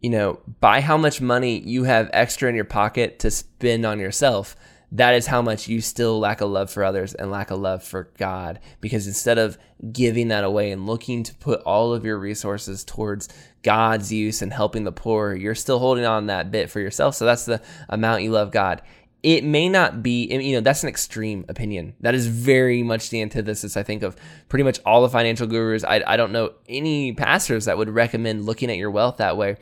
you 0.00 0.08
know, 0.08 0.40
by 0.60 0.80
how 0.80 0.96
much 0.96 1.20
money 1.20 1.60
you 1.60 1.84
have 1.84 2.08
extra 2.12 2.48
in 2.48 2.54
your 2.54 2.64
pocket 2.64 3.18
to 3.20 3.30
spend 3.30 3.84
on 3.84 4.00
yourself, 4.00 4.56
that 4.90 5.14
is 5.14 5.26
how 5.26 5.42
much 5.42 5.68
you 5.68 5.82
still 5.82 6.18
lack 6.18 6.40
a 6.40 6.46
love 6.46 6.70
for 6.70 6.82
others 6.82 7.14
and 7.14 7.30
lack 7.30 7.50
a 7.50 7.56
love 7.56 7.82
for 7.82 8.10
God. 8.16 8.58
Because 8.80 9.06
instead 9.06 9.38
of 9.38 9.58
giving 9.92 10.28
that 10.28 10.44
away 10.44 10.70
and 10.70 10.86
looking 10.86 11.22
to 11.24 11.34
put 11.34 11.60
all 11.62 11.92
of 11.92 12.04
your 12.04 12.18
resources 12.18 12.82
towards 12.82 13.28
God's 13.62 14.12
use 14.12 14.40
and 14.40 14.52
helping 14.52 14.84
the 14.84 14.92
poor, 14.92 15.34
you're 15.34 15.54
still 15.54 15.78
holding 15.78 16.06
on 16.06 16.26
that 16.26 16.50
bit 16.50 16.70
for 16.70 16.80
yourself. 16.80 17.16
So 17.16 17.26
that's 17.26 17.44
the 17.44 17.60
amount 17.88 18.22
you 18.22 18.30
love 18.30 18.50
God. 18.50 18.82
It 19.24 19.42
may 19.42 19.70
not 19.70 20.02
be, 20.02 20.26
you 20.26 20.54
know, 20.54 20.60
that's 20.60 20.82
an 20.82 20.90
extreme 20.90 21.46
opinion. 21.48 21.94
That 22.00 22.14
is 22.14 22.26
very 22.26 22.82
much 22.82 23.08
the 23.08 23.22
antithesis, 23.22 23.74
I 23.74 23.82
think, 23.82 24.02
of 24.02 24.16
pretty 24.50 24.64
much 24.64 24.80
all 24.84 25.00
the 25.00 25.08
financial 25.08 25.46
gurus. 25.46 25.82
I, 25.82 26.02
I 26.06 26.18
don't 26.18 26.30
know 26.30 26.52
any 26.68 27.14
pastors 27.14 27.64
that 27.64 27.78
would 27.78 27.88
recommend 27.88 28.44
looking 28.44 28.70
at 28.70 28.76
your 28.76 28.90
wealth 28.90 29.16
that 29.16 29.38
way. 29.38 29.56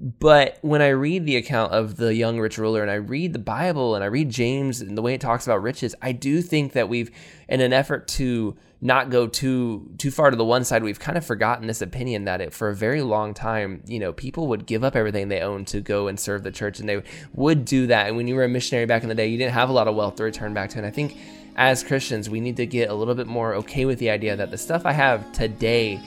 But 0.00 0.58
when 0.60 0.82
I 0.82 0.88
read 0.88 1.24
the 1.24 1.36
account 1.36 1.72
of 1.72 1.96
the 1.96 2.14
young 2.16 2.40
rich 2.40 2.58
ruler 2.58 2.82
and 2.82 2.90
I 2.90 2.96
read 2.96 3.32
the 3.32 3.38
Bible 3.38 3.94
and 3.94 4.02
I 4.02 4.08
read 4.08 4.28
James 4.28 4.80
and 4.80 4.98
the 4.98 5.02
way 5.02 5.14
it 5.14 5.20
talks 5.20 5.46
about 5.46 5.62
riches, 5.62 5.94
I 6.02 6.10
do 6.10 6.42
think 6.42 6.72
that 6.72 6.88
we've, 6.88 7.12
in 7.48 7.60
an 7.60 7.72
effort 7.72 8.08
to 8.08 8.56
not 8.80 9.10
go 9.10 9.26
too 9.26 9.90
too 9.98 10.10
far 10.10 10.30
to 10.30 10.36
the 10.36 10.44
one 10.44 10.64
side, 10.64 10.82
we've 10.82 11.00
kind 11.00 11.16
of 11.16 11.24
forgotten 11.24 11.66
this 11.66 11.80
opinion 11.80 12.24
that 12.24 12.40
it 12.40 12.52
for 12.52 12.68
a 12.68 12.74
very 12.74 13.02
long 13.02 13.34
time, 13.34 13.82
you 13.86 13.98
know, 13.98 14.12
people 14.12 14.48
would 14.48 14.66
give 14.66 14.84
up 14.84 14.94
everything 14.94 15.28
they 15.28 15.40
owned 15.40 15.66
to 15.68 15.80
go 15.80 16.08
and 16.08 16.20
serve 16.20 16.42
the 16.42 16.52
church, 16.52 16.78
and 16.78 16.88
they 16.88 17.02
would 17.32 17.64
do 17.64 17.86
that. 17.86 18.08
And 18.08 18.16
when 18.16 18.28
you 18.28 18.34
were 18.34 18.44
a 18.44 18.48
missionary 18.48 18.86
back 18.86 19.02
in 19.02 19.08
the 19.08 19.14
day, 19.14 19.28
you 19.28 19.38
didn't 19.38 19.54
have 19.54 19.68
a 19.68 19.72
lot 19.72 19.88
of 19.88 19.94
wealth 19.94 20.16
to 20.16 20.24
return 20.24 20.54
back 20.54 20.70
to. 20.70 20.78
And 20.78 20.86
I 20.86 20.90
think 20.90 21.16
as 21.56 21.82
Christians, 21.82 22.28
we 22.28 22.40
need 22.40 22.56
to 22.56 22.66
get 22.66 22.90
a 22.90 22.94
little 22.94 23.14
bit 23.14 23.26
more 23.26 23.54
okay 23.54 23.86
with 23.86 23.98
the 23.98 24.10
idea 24.10 24.36
that 24.36 24.50
the 24.50 24.58
stuff 24.58 24.84
I 24.84 24.92
have 24.92 25.32
today 25.32 26.00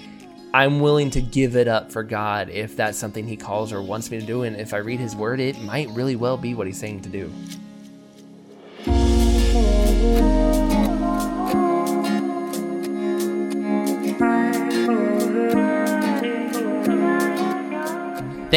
I'm 0.52 0.80
willing 0.80 1.12
to 1.12 1.22
give 1.22 1.56
it 1.56 1.68
up 1.68 1.92
for 1.92 2.02
God 2.02 2.50
if 2.50 2.76
that's 2.76 2.98
something 2.98 3.28
He 3.28 3.38
calls 3.38 3.72
or 3.72 3.84
wants 3.84 4.10
me 4.10 4.20
to 4.20 4.26
do. 4.26 4.44
And 4.44 4.56
if 4.56 4.74
I 4.74 4.78
read 4.78 5.00
His 5.00 5.16
Word, 5.16 5.40
it 5.40 5.62
might 5.62 5.90
really 5.90 6.16
well 6.16 6.38
be 6.38 6.56
what 6.56 6.66
He's 6.66 6.80
saying 6.80 7.02
to 7.02 7.10
do. 7.10 7.32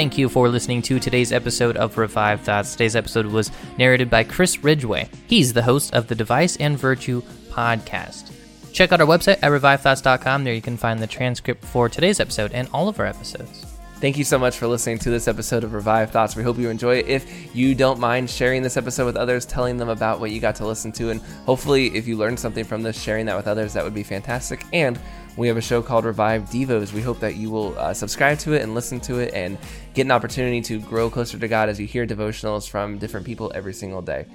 Thank 0.03 0.18
you 0.18 0.28
for 0.28 0.48
listening 0.48 0.82
to 0.82 0.98
today's 0.98 1.30
episode 1.30 1.76
of 1.76 1.96
Revived 1.96 2.42
Thoughts. 2.42 2.72
Today's 2.72 2.96
episode 2.96 3.26
was 3.26 3.53
narrated 3.78 4.11
by 4.11 4.24
Chris 4.24 4.64
Ridgeway. 4.64 5.09
He's 5.28 5.53
the 5.53 5.62
host 5.62 5.94
of 5.94 6.09
the 6.09 6.16
Device 6.16 6.57
and 6.57 6.76
Virtue 6.76 7.22
podcast. 7.50 8.32
Check 8.72 8.90
out 8.90 9.00
our 9.00 9.07
website 9.07 9.38
at 9.42 9.53
revivedthoughts.com. 9.53 10.42
There 10.42 10.55
you 10.55 10.61
can 10.61 10.76
find 10.76 10.98
the 10.98 11.07
transcript 11.07 11.64
for 11.64 11.88
today's 11.88 12.18
episode 12.18 12.50
and 12.50 12.68
all 12.72 12.88
of 12.88 12.98
our 12.98 13.07
episodes. 13.07 13.64
Thank 14.00 14.18
you 14.18 14.24
so 14.24 14.40
much 14.40 14.57
for 14.57 14.66
listening 14.66 14.98
to 14.98 15.11
this 15.11 15.28
episode 15.28 15.62
of 15.62 15.72
Revived 15.72 16.12
Thoughts. 16.12 16.34
We 16.34 16.42
hope 16.42 16.59
you 16.59 16.68
enjoy 16.68 16.96
it. 16.96 17.07
If 17.07 17.55
you 17.55 17.72
don't 17.76 18.00
mind 18.00 18.28
sharing 18.28 18.64
this 18.64 18.76
episode 18.76 19.07
with 19.07 19.16
others, 19.16 19.46
telling 19.46 19.76
them 19.76 19.88
about 19.88 20.18
what 20.18 20.32
you 20.32 20.40
got 20.40 20.57
to 20.57 20.66
listen 20.66 20.90
to, 20.94 21.11
and 21.11 21.20
hopefully, 21.46 21.94
if 21.94 22.09
you 22.09 22.16
learned 22.16 22.40
something 22.40 22.64
from 22.64 22.82
this, 22.82 23.00
sharing 23.00 23.26
that 23.26 23.36
with 23.36 23.46
others, 23.46 23.72
that 23.74 23.84
would 23.84 23.94
be 23.94 24.03
fantastic. 24.03 24.64
And 24.72 24.98
we 25.37 25.49
have 25.49 25.57
a 25.57 25.62
show 25.62 25.83
called 25.83 26.05
Revive 26.05 26.43
Devos. 26.45 26.93
We 26.93 27.01
hope 27.01 27.20
that 27.20 27.37
you 27.37 27.51
will 27.51 27.78
uh, 27.78 27.95
subscribe 27.95 28.39
to 28.41 28.53
it 28.53 28.62
and 28.62 28.74
listen 28.74 29.01
to 29.01 29.18
it 29.18 29.33
and 29.33 29.57
get 29.95 30.03
an 30.03 30.11
opportunity 30.11 30.61
to 30.62 30.80
grow 30.80 31.09
closer 31.09 31.39
to 31.39 31.49
God 31.49 31.68
as 31.68 31.80
you 31.80 31.87
hear 31.87 32.07
devotionals 32.07 32.68
from 32.68 32.99
different 32.99 33.24
people 33.24 33.51
every 33.55 33.72
single 33.72 34.03
day. 34.03 34.26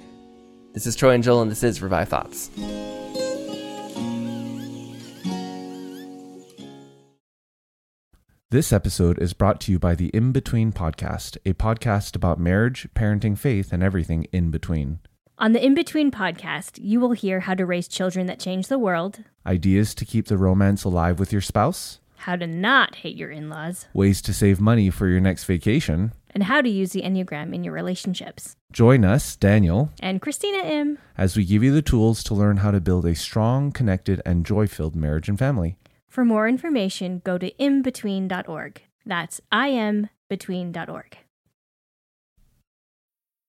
This 0.72 0.86
is 0.86 0.96
Troy 0.96 1.14
and 1.14 1.24
Joel, 1.24 1.42
and 1.42 1.50
this 1.50 1.62
is 1.62 1.80
Revived 1.80 2.10
Thoughts. 2.10 2.50
This 8.50 8.72
episode 8.72 9.20
is 9.20 9.34
brought 9.34 9.60
to 9.62 9.72
you 9.72 9.78
by 9.78 9.94
the 9.94 10.08
In 10.08 10.32
Between 10.32 10.72
Podcast, 10.72 11.36
a 11.44 11.52
podcast 11.52 12.16
about 12.16 12.40
marriage, 12.40 12.88
parenting, 12.94 13.36
faith, 13.36 13.74
and 13.74 13.82
everything 13.82 14.24
in 14.32 14.50
between. 14.50 15.00
On 15.40 15.52
the 15.52 15.64
In 15.64 15.74
Between 15.74 16.10
podcast, 16.10 16.80
you 16.82 16.98
will 16.98 17.12
hear 17.12 17.40
how 17.40 17.54
to 17.54 17.64
raise 17.64 17.86
children 17.86 18.26
that 18.26 18.40
change 18.40 18.66
the 18.68 18.78
world, 18.78 19.20
Ideas 19.46 19.94
to 19.94 20.04
keep 20.04 20.26
the 20.26 20.36
romance 20.36 20.82
alive 20.84 21.18
with 21.20 21.32
your 21.32 21.40
spouse, 21.40 22.00
how 22.16 22.34
to 22.36 22.46
not 22.46 22.96
hate 22.96 23.16
your 23.16 23.30
in 23.30 23.48
laws, 23.48 23.86
ways 23.94 24.20
to 24.22 24.34
save 24.34 24.60
money 24.60 24.90
for 24.90 25.06
your 25.06 25.20
next 25.20 25.44
vacation. 25.44 26.12
and 26.34 26.42
how 26.44 26.60
to 26.60 26.68
use 26.68 26.90
the 26.92 27.02
Enneagram 27.02 27.54
in 27.54 27.62
your 27.64 27.72
relationships. 27.72 28.54
Join 28.72 29.04
us, 29.04 29.34
Daniel, 29.36 29.90
And 30.00 30.20
Christina 30.20 30.58
M. 30.58 30.98
as 31.16 31.36
we 31.36 31.44
give 31.44 31.62
you 31.62 31.72
the 31.72 31.82
tools 31.82 32.22
to 32.24 32.34
learn 32.34 32.58
how 32.58 32.70
to 32.72 32.80
build 32.80 33.06
a 33.06 33.14
strong, 33.14 33.70
connected, 33.72 34.20
and 34.26 34.44
joy 34.44 34.66
filled 34.66 34.94
marriage 34.96 35.28
and 35.28 35.38
family. 35.38 35.78
For 36.08 36.24
more 36.24 36.48
information, 36.48 37.22
go 37.24 37.38
to 37.38 37.50
inbetween.org. 37.52 38.82
That's 39.06 39.40
inbetween.org. 39.52 41.16